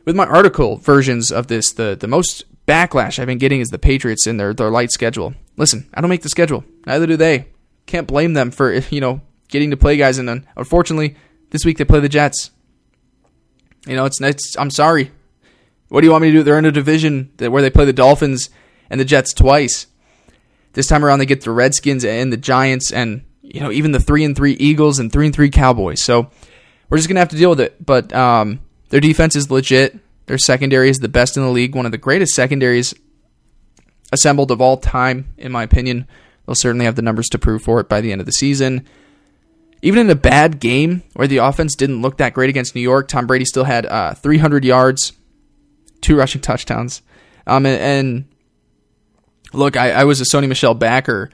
with 0.05 0.17
my 0.17 0.27
article 0.27 0.77
versions 0.77 1.31
of 1.31 1.47
this, 1.47 1.73
the 1.73 1.97
the 1.99 2.09
most 2.09 2.45
backlash 2.67 3.19
I've 3.19 3.27
been 3.27 3.39
getting 3.39 3.61
is 3.61 3.69
the 3.69 3.79
Patriots 3.79 4.27
in 4.27 4.37
their 4.37 4.55
their 4.55 4.71
light 4.71 4.93
schedule. 4.93 5.35
Listen, 5.57 5.89
I 5.95 6.01
don't 6.01 6.11
make 6.11 6.23
the 6.23 6.29
schedule. 6.29 6.65
Neither 6.87 7.07
do 7.07 7.17
they. 7.17 7.47
Can't 7.87 8.07
blame 8.07 8.35
them 8.35 8.51
for 8.51 8.73
you 8.91 9.01
know 9.01 9.21
getting 9.49 9.71
to 9.71 9.77
play 9.77 9.97
guys, 9.97 10.19
and 10.19 10.47
unfortunately, 10.57 11.17
this 11.51 11.65
week 11.65 11.79
they 11.79 11.85
play 11.85 12.01
the 12.01 12.09
Jets. 12.09 12.51
You 13.87 13.97
know, 13.97 14.05
it's, 14.05 14.21
it's 14.21 14.57
I'm 14.59 14.71
sorry. 14.71 15.11
What 15.89 16.03
do 16.03 16.07
you 16.07 16.13
want 16.13 16.23
me 16.23 16.31
to 16.31 16.39
do? 16.39 16.43
They're 16.43 16.59
in 16.59 16.67
a 16.67 16.73
division 16.73 17.33
that, 17.39 17.51
where 17.51 17.63
they 17.63 17.71
play 17.71 17.85
the 17.85 17.93
Dolphins 17.93 18.51
and 18.89 19.01
the 19.01 19.05
Jets 19.05 19.35
twice. 19.35 19.89
This 20.75 20.87
time 20.87 21.05
around, 21.05 21.19
they 21.19 21.27
get 21.27 21.41
the 21.41 21.51
Redskins 21.51 22.05
and 22.05 22.33
the 22.33 22.37
Giants, 22.37 22.93
and 22.93 23.25
you 23.43 23.61
know 23.61 23.73
even 23.73 23.93
the 23.93 24.01
three 24.01 24.25
and 24.25 24.37
three 24.37 24.53
Eagles 24.53 24.99
and 24.99 25.13
three 25.13 25.27
and 25.27 25.35
three 25.35 25.51
Cowboys. 25.51 26.03
So 26.03 26.31
we're 26.89 26.99
just 26.99 27.09
gonna 27.09 27.21
have 27.21 27.31
to 27.31 27.37
deal 27.37 27.51
with 27.51 27.61
it. 27.61 27.85
But 27.85 28.13
um, 28.13 28.61
their 28.91 29.01
defense 29.01 29.35
is 29.35 29.51
legit. 29.51 29.99
Their 30.27 30.39
secondary 30.39 30.91
is 30.91 30.99
the 30.99 31.09
best 31.09 31.37
in 31.37 31.43
the 31.43 31.51
league, 31.51 31.75
one 31.75 31.87
of 31.87 31.93
the 31.93 31.99
greatest 31.99 32.35
secondaries 32.35 32.95
assembled 34.13 34.51
of 34.51 34.61
all 34.61 34.77
time, 34.77 35.33
in 35.39 35.51
my 35.53 35.63
opinion. 35.63 36.07
They'll 36.47 36.55
certainly 36.55 36.85
have 36.85 36.97
the 36.97 37.03
numbers 37.03 37.29
to 37.29 37.39
prove 37.39 37.63
for 37.63 37.81
it 37.81 37.89
by 37.89 38.01
the 38.01 38.13
end 38.13 38.21
of 38.21 38.27
the 38.27 38.33
season. 38.33 38.87
Even 39.83 40.01
in 40.01 40.11
a 40.11 40.15
bad 40.15 40.61
game 40.61 41.03
where 41.15 41.29
the 41.29 41.39
offense 41.39 41.75
didn't 41.75 42.03
look 42.03 42.19
that 42.19 42.35
great 42.35 42.51
against 42.51 42.75
New 42.75 42.81
York, 42.81 43.09
Tom 43.09 43.27
Brady 43.27 43.45
still 43.45 43.65
had 43.65 43.87
uh, 43.87 44.15
300 44.15 44.65
yards, 44.65 45.13
two 46.01 46.17
rushing 46.17 46.41
touchdowns. 46.41 47.03
Um, 47.47 47.65
and, 47.65 47.81
and 47.81 48.25
look, 49.53 49.77
I, 49.77 49.93
I, 49.93 50.05
was 50.05 50.21
a 50.21 50.25
Sony 50.25 50.49
Michel 50.49 50.75
backer, 50.75 51.31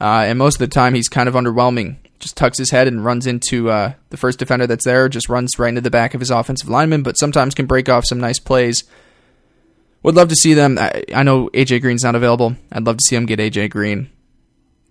uh, 0.00 0.24
and 0.26 0.38
most 0.38 0.56
of 0.56 0.60
the 0.60 0.68
time 0.68 0.94
he's 0.94 1.08
kind 1.08 1.28
of 1.28 1.34
underwhelming. 1.34 1.96
Just 2.18 2.36
tucks 2.36 2.58
his 2.58 2.70
head 2.70 2.88
and 2.88 3.04
runs 3.04 3.26
into 3.26 3.70
uh, 3.70 3.92
the 4.10 4.16
first 4.16 4.40
defender 4.40 4.66
that's 4.66 4.84
there, 4.84 5.08
just 5.08 5.28
runs 5.28 5.58
right 5.58 5.68
into 5.68 5.80
the 5.80 5.90
back 5.90 6.14
of 6.14 6.20
his 6.20 6.30
offensive 6.30 6.68
lineman, 6.68 7.02
but 7.02 7.16
sometimes 7.16 7.54
can 7.54 7.66
break 7.66 7.88
off 7.88 8.04
some 8.06 8.18
nice 8.18 8.40
plays. 8.40 8.82
Would 10.02 10.14
love 10.14 10.28
to 10.28 10.34
see 10.34 10.54
them. 10.54 10.78
I, 10.78 11.04
I 11.14 11.22
know 11.22 11.48
AJ 11.50 11.80
Green's 11.80 12.04
not 12.04 12.14
available. 12.14 12.56
I'd 12.72 12.86
love 12.86 12.96
to 12.96 13.04
see 13.04 13.16
them 13.16 13.26
get 13.26 13.38
AJ 13.40 13.70
Green. 13.70 14.10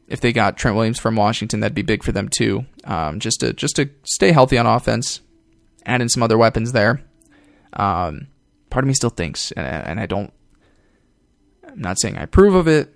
If 0.08 0.22
they 0.22 0.32
got 0.32 0.58
Trent 0.58 0.78
Williams 0.78 1.00
from 1.00 1.18
Washington, 1.18 1.60
that'd 1.60 1.76
be 1.76 1.82
big 1.82 2.04
for 2.04 2.14
them 2.14 2.30
too. 2.30 2.66
Um, 2.86 3.20
just 3.20 3.42
to 3.42 3.52
just 3.52 3.76
to 3.76 3.90
stay 4.04 4.32
healthy 4.32 4.58
on 4.58 4.66
offense, 4.66 5.20
add 5.86 6.02
in 6.02 6.10
some 6.10 6.24
other 6.24 6.38
weapons 6.38 6.72
there. 6.72 7.02
Um, 7.74 8.28
part 8.70 8.86
of 8.86 8.88
me 8.88 8.94
still 8.94 9.10
thinks, 9.10 9.52
and, 9.52 9.66
and 9.66 10.00
I 10.00 10.06
don't. 10.06 10.32
I'm 11.68 11.82
not 11.82 12.00
saying 12.00 12.18
I 12.18 12.24
approve 12.24 12.56
of 12.56 12.68
it. 12.68 12.94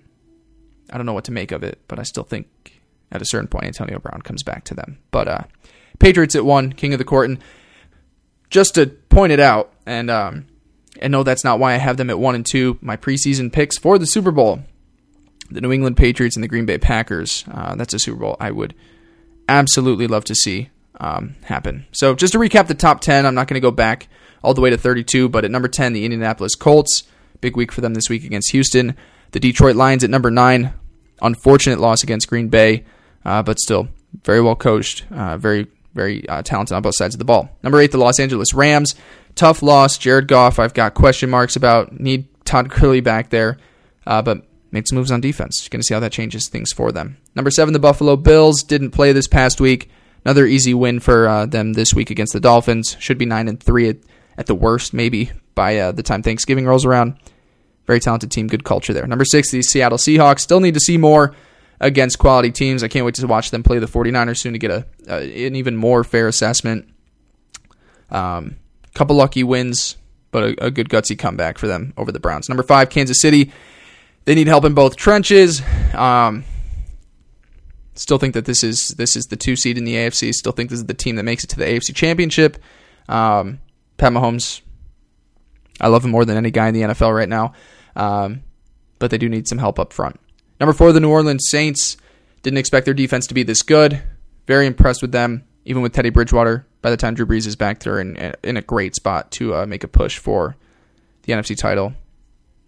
I 0.90 0.96
don't 0.96 1.06
know 1.06 1.12
what 1.12 1.24
to 1.24 1.32
make 1.32 1.52
of 1.52 1.62
it, 1.62 1.80
but 1.86 1.98
I 1.98 2.02
still 2.02 2.24
think 2.24 2.71
at 3.12 3.22
a 3.22 3.26
certain 3.26 3.48
point 3.48 3.66
Antonio 3.66 3.98
Brown 3.98 4.22
comes 4.22 4.42
back 4.42 4.64
to 4.64 4.74
them. 4.74 4.98
But 5.10 5.28
uh, 5.28 5.42
Patriots 5.98 6.34
at 6.34 6.44
one, 6.44 6.72
King 6.72 6.92
of 6.94 6.98
the 6.98 7.04
Court, 7.04 7.30
and 7.30 7.38
just 8.50 8.74
to 8.74 8.86
point 8.86 9.32
it 9.32 9.40
out, 9.40 9.72
and 9.86 10.10
um, 10.10 10.46
and 11.00 11.12
no, 11.12 11.22
that's 11.22 11.44
not 11.44 11.58
why 11.58 11.74
I 11.74 11.76
have 11.76 11.96
them 11.96 12.10
at 12.10 12.18
one 12.18 12.34
and 12.34 12.44
two. 12.44 12.78
My 12.80 12.96
preseason 12.96 13.52
picks 13.52 13.78
for 13.78 13.98
the 13.98 14.06
Super 14.06 14.30
Bowl, 14.30 14.62
the 15.50 15.60
New 15.60 15.72
England 15.72 15.96
Patriots 15.96 16.36
and 16.36 16.42
the 16.42 16.48
Green 16.48 16.66
Bay 16.66 16.78
Packers. 16.78 17.44
Uh, 17.50 17.74
that's 17.76 17.94
a 17.94 17.98
Super 17.98 18.18
Bowl 18.18 18.36
I 18.40 18.50
would 18.50 18.74
absolutely 19.48 20.06
love 20.06 20.24
to 20.24 20.34
see 20.34 20.70
um, 21.00 21.36
happen. 21.44 21.86
So 21.92 22.14
just 22.14 22.32
to 22.32 22.38
recap 22.38 22.66
the 22.66 22.74
top 22.74 23.00
ten, 23.00 23.26
I'm 23.26 23.34
not 23.34 23.48
going 23.48 23.60
to 23.60 23.60
go 23.60 23.70
back 23.70 24.08
all 24.42 24.54
the 24.54 24.60
way 24.60 24.70
to 24.70 24.78
32. 24.78 25.28
But 25.28 25.44
at 25.44 25.50
number 25.50 25.68
10, 25.68 25.92
the 25.92 26.04
Indianapolis 26.04 26.54
Colts. 26.54 27.04
Big 27.40 27.56
week 27.56 27.72
for 27.72 27.80
them 27.80 27.94
this 27.94 28.08
week 28.08 28.24
against 28.24 28.52
Houston. 28.52 28.96
The 29.32 29.40
Detroit 29.40 29.76
Lions 29.76 30.04
at 30.04 30.10
number 30.10 30.30
9. 30.30 30.72
Unfortunate 31.20 31.78
loss 31.78 32.02
against 32.02 32.28
Green 32.28 32.48
Bay, 32.48 32.84
uh, 33.24 33.42
but 33.42 33.58
still 33.58 33.88
very 34.24 34.40
well 34.40 34.56
coached, 34.56 35.04
uh, 35.10 35.36
very, 35.36 35.66
very 35.94 36.28
uh, 36.28 36.42
talented 36.42 36.74
on 36.74 36.82
both 36.82 36.96
sides 36.96 37.14
of 37.14 37.18
the 37.18 37.24
ball. 37.24 37.50
Number 37.62 37.80
8, 37.80 37.92
the 37.92 37.98
Los 37.98 38.20
Angeles 38.20 38.54
Rams. 38.54 38.94
Tough 39.34 39.62
loss. 39.62 39.96
Jared 39.98 40.28
Goff, 40.28 40.58
I've 40.58 40.74
got 40.74 40.94
question 40.94 41.30
marks 41.30 41.56
about. 41.56 41.98
Need 41.98 42.28
Todd 42.44 42.68
Gurley 42.68 43.00
back 43.00 43.30
there, 43.30 43.58
uh, 44.06 44.20
but 44.22 44.46
made 44.70 44.86
some 44.86 44.96
moves 44.96 45.10
on 45.10 45.20
defense. 45.20 45.68
Going 45.68 45.80
to 45.80 45.86
see 45.86 45.94
how 45.94 46.00
that 46.00 46.12
changes 46.12 46.48
things 46.48 46.72
for 46.72 46.92
them. 46.92 47.16
Number 47.34 47.50
7, 47.50 47.72
the 47.72 47.78
Buffalo 47.78 48.16
Bills. 48.16 48.62
Didn't 48.62 48.90
play 48.90 49.12
this 49.12 49.26
past 49.26 49.60
week. 49.60 49.90
Another 50.24 50.46
easy 50.46 50.74
win 50.74 51.00
for 51.00 51.26
uh, 51.26 51.46
them 51.46 51.72
this 51.72 51.94
week 51.94 52.10
against 52.10 52.32
the 52.32 52.40
Dolphins. 52.40 52.96
Should 53.00 53.18
be 53.18 53.26
9 53.26 53.48
and 53.48 53.60
3 53.60 53.88
at 53.88 53.96
at 54.36 54.46
the 54.46 54.54
worst, 54.54 54.92
maybe 54.92 55.30
by 55.54 55.78
uh, 55.78 55.92
the 55.92 56.02
time 56.02 56.22
Thanksgiving 56.22 56.66
rolls 56.66 56.84
around. 56.84 57.16
Very 57.86 58.00
talented 58.00 58.30
team, 58.30 58.46
good 58.46 58.64
culture 58.64 58.92
there. 58.92 59.06
Number 59.06 59.24
six, 59.24 59.50
the 59.50 59.62
Seattle 59.62 59.98
Seahawks. 59.98 60.40
Still 60.40 60.60
need 60.60 60.74
to 60.74 60.80
see 60.80 60.96
more 60.96 61.34
against 61.82 62.18
quality 62.18 62.50
teams. 62.50 62.82
I 62.82 62.88
can't 62.88 63.04
wait 63.04 63.14
to 63.16 63.26
watch 63.26 63.50
them 63.50 63.62
play 63.62 63.78
the 63.78 63.86
49ers 63.86 64.38
soon 64.38 64.54
to 64.54 64.58
get 64.58 64.70
a, 64.70 64.86
a 65.08 65.46
an 65.46 65.56
even 65.56 65.76
more 65.76 66.04
fair 66.04 66.28
assessment. 66.28 66.88
Um, 68.10 68.56
couple 68.94 69.16
lucky 69.16 69.42
wins, 69.42 69.96
but 70.30 70.44
a, 70.44 70.66
a, 70.66 70.70
good 70.70 70.88
gutsy 70.88 71.18
comeback 71.18 71.58
for 71.58 71.66
them 71.66 71.94
over 71.96 72.12
the 72.12 72.20
Browns. 72.20 72.48
Number 72.48 72.62
five, 72.62 72.90
Kansas 72.90 73.20
City. 73.20 73.52
They 74.24 74.34
need 74.34 74.46
help 74.46 74.64
in 74.64 74.74
both 74.74 74.96
trenches. 74.96 75.62
Um, 75.94 76.44
still 77.94 78.18
think 78.18 78.34
that 78.34 78.44
this 78.44 78.62
is 78.62 78.88
this 78.90 79.16
is 79.16 79.26
the 79.26 79.36
two 79.36 79.56
seed 79.56 79.76
in 79.78 79.84
the 79.84 79.94
AFC. 79.94 80.32
Still 80.32 80.52
think 80.52 80.70
this 80.70 80.78
is 80.78 80.86
the 80.86 80.94
team 80.94 81.16
that 81.16 81.24
makes 81.24 81.42
it 81.42 81.48
to 81.48 81.56
the 81.56 81.64
AFC 81.64 81.94
Championship. 81.94 82.58
Um, 83.08 83.60
Pat 83.96 84.12
Mahomes 84.12 84.62
I 85.82 85.88
love 85.88 86.04
him 86.04 86.12
more 86.12 86.24
than 86.24 86.36
any 86.36 86.50
guy 86.50 86.68
in 86.68 86.74
the 86.74 86.82
NFL 86.82 87.14
right 87.14 87.28
now. 87.28 87.52
Um, 87.96 88.44
but 88.98 89.10
they 89.10 89.18
do 89.18 89.28
need 89.28 89.48
some 89.48 89.58
help 89.58 89.78
up 89.78 89.92
front. 89.92 90.18
Number 90.62 90.74
four, 90.74 90.92
the 90.92 91.00
New 91.00 91.10
Orleans 91.10 91.48
Saints. 91.48 91.96
Didn't 92.42 92.58
expect 92.58 92.84
their 92.84 92.94
defense 92.94 93.26
to 93.26 93.34
be 93.34 93.42
this 93.42 93.62
good. 93.62 94.00
Very 94.46 94.68
impressed 94.68 95.02
with 95.02 95.10
them, 95.10 95.42
even 95.64 95.82
with 95.82 95.92
Teddy 95.92 96.10
Bridgewater. 96.10 96.64
By 96.82 96.90
the 96.90 96.96
time 96.96 97.14
Drew 97.14 97.26
Brees 97.26 97.48
is 97.48 97.56
back, 97.56 97.80
they're 97.80 97.98
in, 97.98 98.32
in 98.44 98.56
a 98.56 98.62
great 98.62 98.94
spot 98.94 99.32
to 99.32 99.56
uh, 99.56 99.66
make 99.66 99.82
a 99.82 99.88
push 99.88 100.18
for 100.18 100.54
the 101.22 101.32
NFC 101.32 101.58
title, 101.58 101.94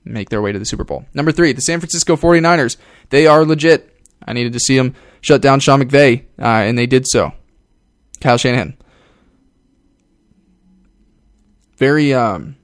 make 0.05 0.29
their 0.29 0.43
way 0.43 0.51
to 0.51 0.59
the 0.59 0.65
Super 0.65 0.83
Bowl. 0.83 1.05
Number 1.15 1.31
three, 1.31 1.53
the 1.53 1.61
San 1.61 1.79
Francisco 1.79 2.17
49ers. 2.17 2.79
They 3.11 3.29
are 3.29 3.45
legit. 3.45 3.97
I 4.27 4.33
needed 4.33 4.55
to 4.55 4.61
see 4.61 4.77
them 4.77 4.97
shut 5.21 5.41
down 5.41 5.61
Sean 5.61 5.81
McVay, 5.81 6.25
uh, 6.41 6.47
and 6.47 6.77
they 6.77 6.87
did 6.87 7.07
so. 7.07 7.33
Kyle 8.21 8.39
Shanahan. 8.39 8.77
Very, 11.77 12.13
um, 12.13 12.57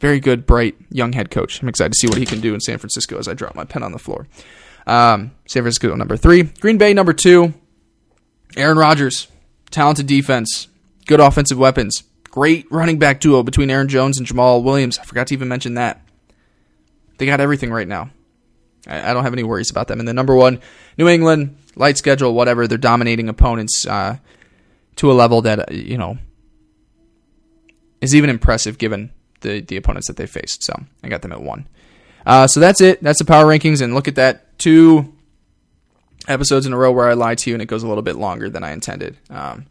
very 0.00 0.18
good, 0.18 0.46
bright, 0.46 0.74
young 0.90 1.12
head 1.12 1.30
coach. 1.30 1.62
I'm 1.62 1.68
excited 1.68 1.92
to 1.92 1.98
see 1.98 2.08
what 2.08 2.18
he 2.18 2.26
can 2.26 2.40
do 2.40 2.54
in 2.54 2.60
San 2.60 2.78
Francisco 2.78 3.18
as 3.18 3.28
I 3.28 3.34
drop 3.34 3.54
my 3.54 3.64
pen 3.64 3.82
on 3.82 3.92
the 3.92 3.98
floor. 3.98 4.26
Um, 4.86 5.32
San 5.46 5.62
Francisco 5.62 5.94
number 5.94 6.16
three, 6.16 6.42
Green 6.42 6.78
Bay 6.78 6.94
number 6.94 7.12
two. 7.12 7.54
Aaron 8.56 8.78
Rodgers, 8.78 9.28
talented 9.70 10.06
defense, 10.06 10.66
good 11.06 11.20
offensive 11.20 11.58
weapons, 11.58 12.02
great 12.24 12.66
running 12.72 12.98
back 12.98 13.20
duo 13.20 13.44
between 13.44 13.70
Aaron 13.70 13.88
Jones 13.88 14.18
and 14.18 14.26
Jamaal 14.26 14.64
Williams. 14.64 14.98
I 14.98 15.04
forgot 15.04 15.28
to 15.28 15.34
even 15.34 15.46
mention 15.46 15.74
that. 15.74 16.02
They 17.18 17.26
got 17.26 17.40
everything 17.40 17.70
right 17.70 17.86
now. 17.86 18.10
I, 18.88 19.10
I 19.10 19.14
don't 19.14 19.22
have 19.22 19.34
any 19.34 19.44
worries 19.44 19.70
about 19.70 19.86
them. 19.86 20.00
And 20.00 20.08
the 20.08 20.14
number 20.14 20.34
one, 20.34 20.60
New 20.98 21.06
England, 21.06 21.58
light 21.76 21.98
schedule, 21.98 22.34
whatever. 22.34 22.66
They're 22.66 22.78
dominating 22.78 23.28
opponents 23.28 23.86
uh, 23.86 24.16
to 24.96 25.12
a 25.12 25.14
level 25.14 25.42
that 25.42 25.70
uh, 25.70 25.74
you 25.74 25.98
know 25.98 26.18
is 28.00 28.14
even 28.14 28.30
impressive 28.30 28.78
given 28.78 29.12
the 29.40 29.60
the 29.60 29.76
opponents 29.76 30.06
that 30.06 30.16
they 30.16 30.26
faced. 30.26 30.62
So 30.62 30.74
I 31.02 31.08
got 31.08 31.22
them 31.22 31.32
at 31.32 31.42
one. 31.42 31.68
Uh, 32.26 32.46
so 32.46 32.60
that's 32.60 32.80
it. 32.80 33.02
That's 33.02 33.18
the 33.18 33.24
power 33.24 33.44
rankings, 33.44 33.82
and 33.82 33.94
look 33.94 34.08
at 34.08 34.16
that. 34.16 34.58
Two 34.58 35.14
episodes 36.28 36.66
in 36.66 36.72
a 36.72 36.76
row 36.76 36.92
where 36.92 37.08
I 37.08 37.14
lie 37.14 37.34
to 37.34 37.50
you, 37.50 37.54
and 37.54 37.62
it 37.62 37.66
goes 37.66 37.82
a 37.82 37.88
little 37.88 38.02
bit 38.02 38.16
longer 38.16 38.50
than 38.50 38.62
I 38.62 38.72
intended. 38.72 39.16
Um, 39.30 39.66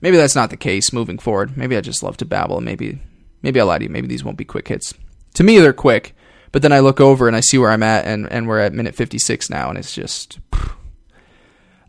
maybe 0.00 0.16
that's 0.16 0.34
not 0.34 0.50
the 0.50 0.56
case 0.56 0.92
moving 0.92 1.18
forward. 1.18 1.56
Maybe 1.56 1.76
I 1.76 1.80
just 1.80 2.02
love 2.02 2.16
to 2.18 2.24
babble. 2.24 2.60
Maybe 2.60 2.98
maybe 3.42 3.60
I 3.60 3.64
lie 3.64 3.78
to 3.78 3.84
you. 3.84 3.90
Maybe 3.90 4.06
these 4.06 4.24
won't 4.24 4.38
be 4.38 4.44
quick 4.44 4.68
hits. 4.68 4.94
To 5.34 5.44
me, 5.44 5.58
they're 5.58 5.72
quick, 5.72 6.14
but 6.50 6.62
then 6.62 6.72
I 6.72 6.80
look 6.80 7.00
over 7.00 7.26
and 7.26 7.36
I 7.36 7.40
see 7.40 7.58
where 7.58 7.70
I'm 7.70 7.82
at, 7.82 8.06
and 8.06 8.30
and 8.30 8.48
we're 8.48 8.60
at 8.60 8.72
minute 8.72 8.94
56 8.94 9.50
now, 9.50 9.68
and 9.68 9.78
it's 9.78 9.94
just. 9.94 10.38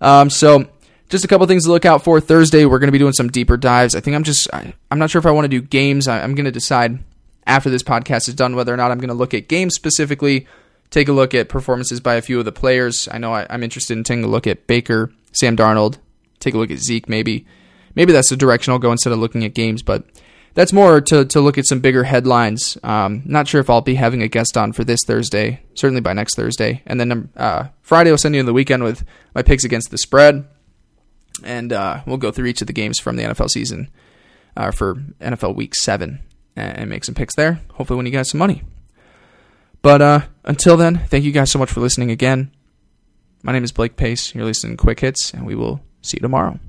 Um, 0.01 0.29
so 0.29 0.67
just 1.13 1.23
a 1.23 1.27
couple 1.27 1.47
things 1.47 1.63
to 1.63 1.71
look 1.71 1.85
out 1.85 2.03
for. 2.03 2.19
Thursday, 2.19 2.65
we're 2.65 2.79
going 2.79 2.87
to 2.87 2.91
be 2.91 2.97
doing 2.97 3.13
some 3.13 3.29
deeper 3.29 3.55
dives. 3.55 3.95
I 3.95 3.99
think 3.99 4.15
I'm 4.15 4.23
just, 4.23 4.53
I, 4.53 4.73
am 4.91 4.99
not 4.99 5.09
sure 5.09 5.19
if 5.19 5.25
I 5.25 5.31
want 5.31 5.45
to 5.45 5.49
do 5.49 5.61
games. 5.61 6.07
I, 6.07 6.21
I'm 6.21 6.35
going 6.35 6.45
to 6.45 6.51
decide 6.51 6.99
after 7.45 7.69
this 7.69 7.83
podcast 7.83 8.27
is 8.27 8.35
done 8.35 8.55
whether 8.55 8.73
or 8.73 8.77
not 8.77 8.91
I'm 8.91 8.99
going 8.99 9.09
to 9.09 9.13
look 9.13 9.33
at 9.33 9.47
games 9.47 9.75
specifically, 9.75 10.47
take 10.89 11.07
a 11.07 11.13
look 11.13 11.33
at 11.33 11.49
performances 11.49 11.99
by 11.99 12.15
a 12.15 12.21
few 12.21 12.39
of 12.39 12.45
the 12.45 12.51
players. 12.51 13.07
I 13.11 13.17
know 13.17 13.33
I, 13.33 13.45
am 13.49 13.63
interested 13.63 13.97
in 13.97 14.03
taking 14.03 14.23
a 14.23 14.27
look 14.27 14.47
at 14.47 14.67
Baker, 14.67 15.11
Sam 15.31 15.57
Darnold, 15.57 15.97
take 16.39 16.53
a 16.53 16.57
look 16.57 16.71
at 16.71 16.79
Zeke 16.79 17.09
maybe. 17.09 17.45
Maybe 17.95 18.11
that's 18.11 18.29
the 18.29 18.37
direction 18.37 18.73
I'll 18.73 18.79
go 18.79 18.91
instead 18.91 19.13
of 19.13 19.19
looking 19.19 19.43
at 19.43 19.53
games, 19.53 19.83
but 19.83 20.05
that's 20.55 20.73
more 20.73 20.99
to, 21.01 21.25
to 21.25 21.41
look 21.41 21.57
at 21.57 21.67
some 21.67 21.79
bigger 21.79 22.03
headlines. 22.03 22.77
Um, 22.83 23.21
not 23.25 23.47
sure 23.47 23.61
if 23.61 23.69
I'll 23.69 23.81
be 23.81 23.95
having 23.95 24.21
a 24.23 24.27
guest 24.27 24.57
on 24.57 24.73
for 24.73 24.83
this 24.83 25.01
Thursday, 25.05 25.61
certainly 25.75 26.01
by 26.01 26.13
next 26.13 26.35
Thursday. 26.35 26.81
And 26.85 26.99
then 26.99 27.29
uh, 27.37 27.67
Friday, 27.81 28.09
I'll 28.09 28.17
send 28.17 28.35
you 28.35 28.39
in 28.39 28.45
the 28.45 28.53
weekend 28.53 28.83
with 28.83 29.05
my 29.35 29.43
picks 29.43 29.63
against 29.63 29.91
the 29.91 29.97
spread 29.97 30.47
and 31.43 31.73
uh, 31.73 32.01
we'll 32.05 32.17
go 32.17 32.31
through 32.31 32.45
each 32.45 32.61
of 32.61 32.67
the 32.67 32.73
games 32.73 32.99
from 32.99 33.15
the 33.15 33.23
NFL 33.23 33.49
season 33.49 33.89
uh, 34.55 34.71
for 34.71 34.95
NFL 35.21 35.55
Week 35.55 35.73
Seven 35.75 36.19
and 36.55 36.89
make 36.89 37.03
some 37.03 37.15
picks 37.15 37.35
there. 37.35 37.59
Hopefully, 37.73 37.97
win 37.97 38.05
you 38.05 38.11
guys 38.11 38.29
some 38.29 38.39
money. 38.39 38.63
But 39.81 40.01
uh, 40.01 40.21
until 40.43 40.77
then, 40.77 40.99
thank 41.07 41.23
you 41.23 41.31
guys 41.31 41.51
so 41.51 41.59
much 41.59 41.71
for 41.71 41.81
listening 41.81 42.11
again. 42.11 42.51
My 43.43 43.51
name 43.51 43.63
is 43.63 43.71
Blake 43.71 43.97
Pace. 43.97 44.33
You're 44.33 44.45
listening 44.45 44.77
to 44.77 44.81
Quick 44.81 45.01
Hits, 45.01 45.33
and 45.33 45.45
we 45.45 45.55
will 45.55 45.81
see 46.01 46.17
you 46.17 46.21
tomorrow. 46.21 46.59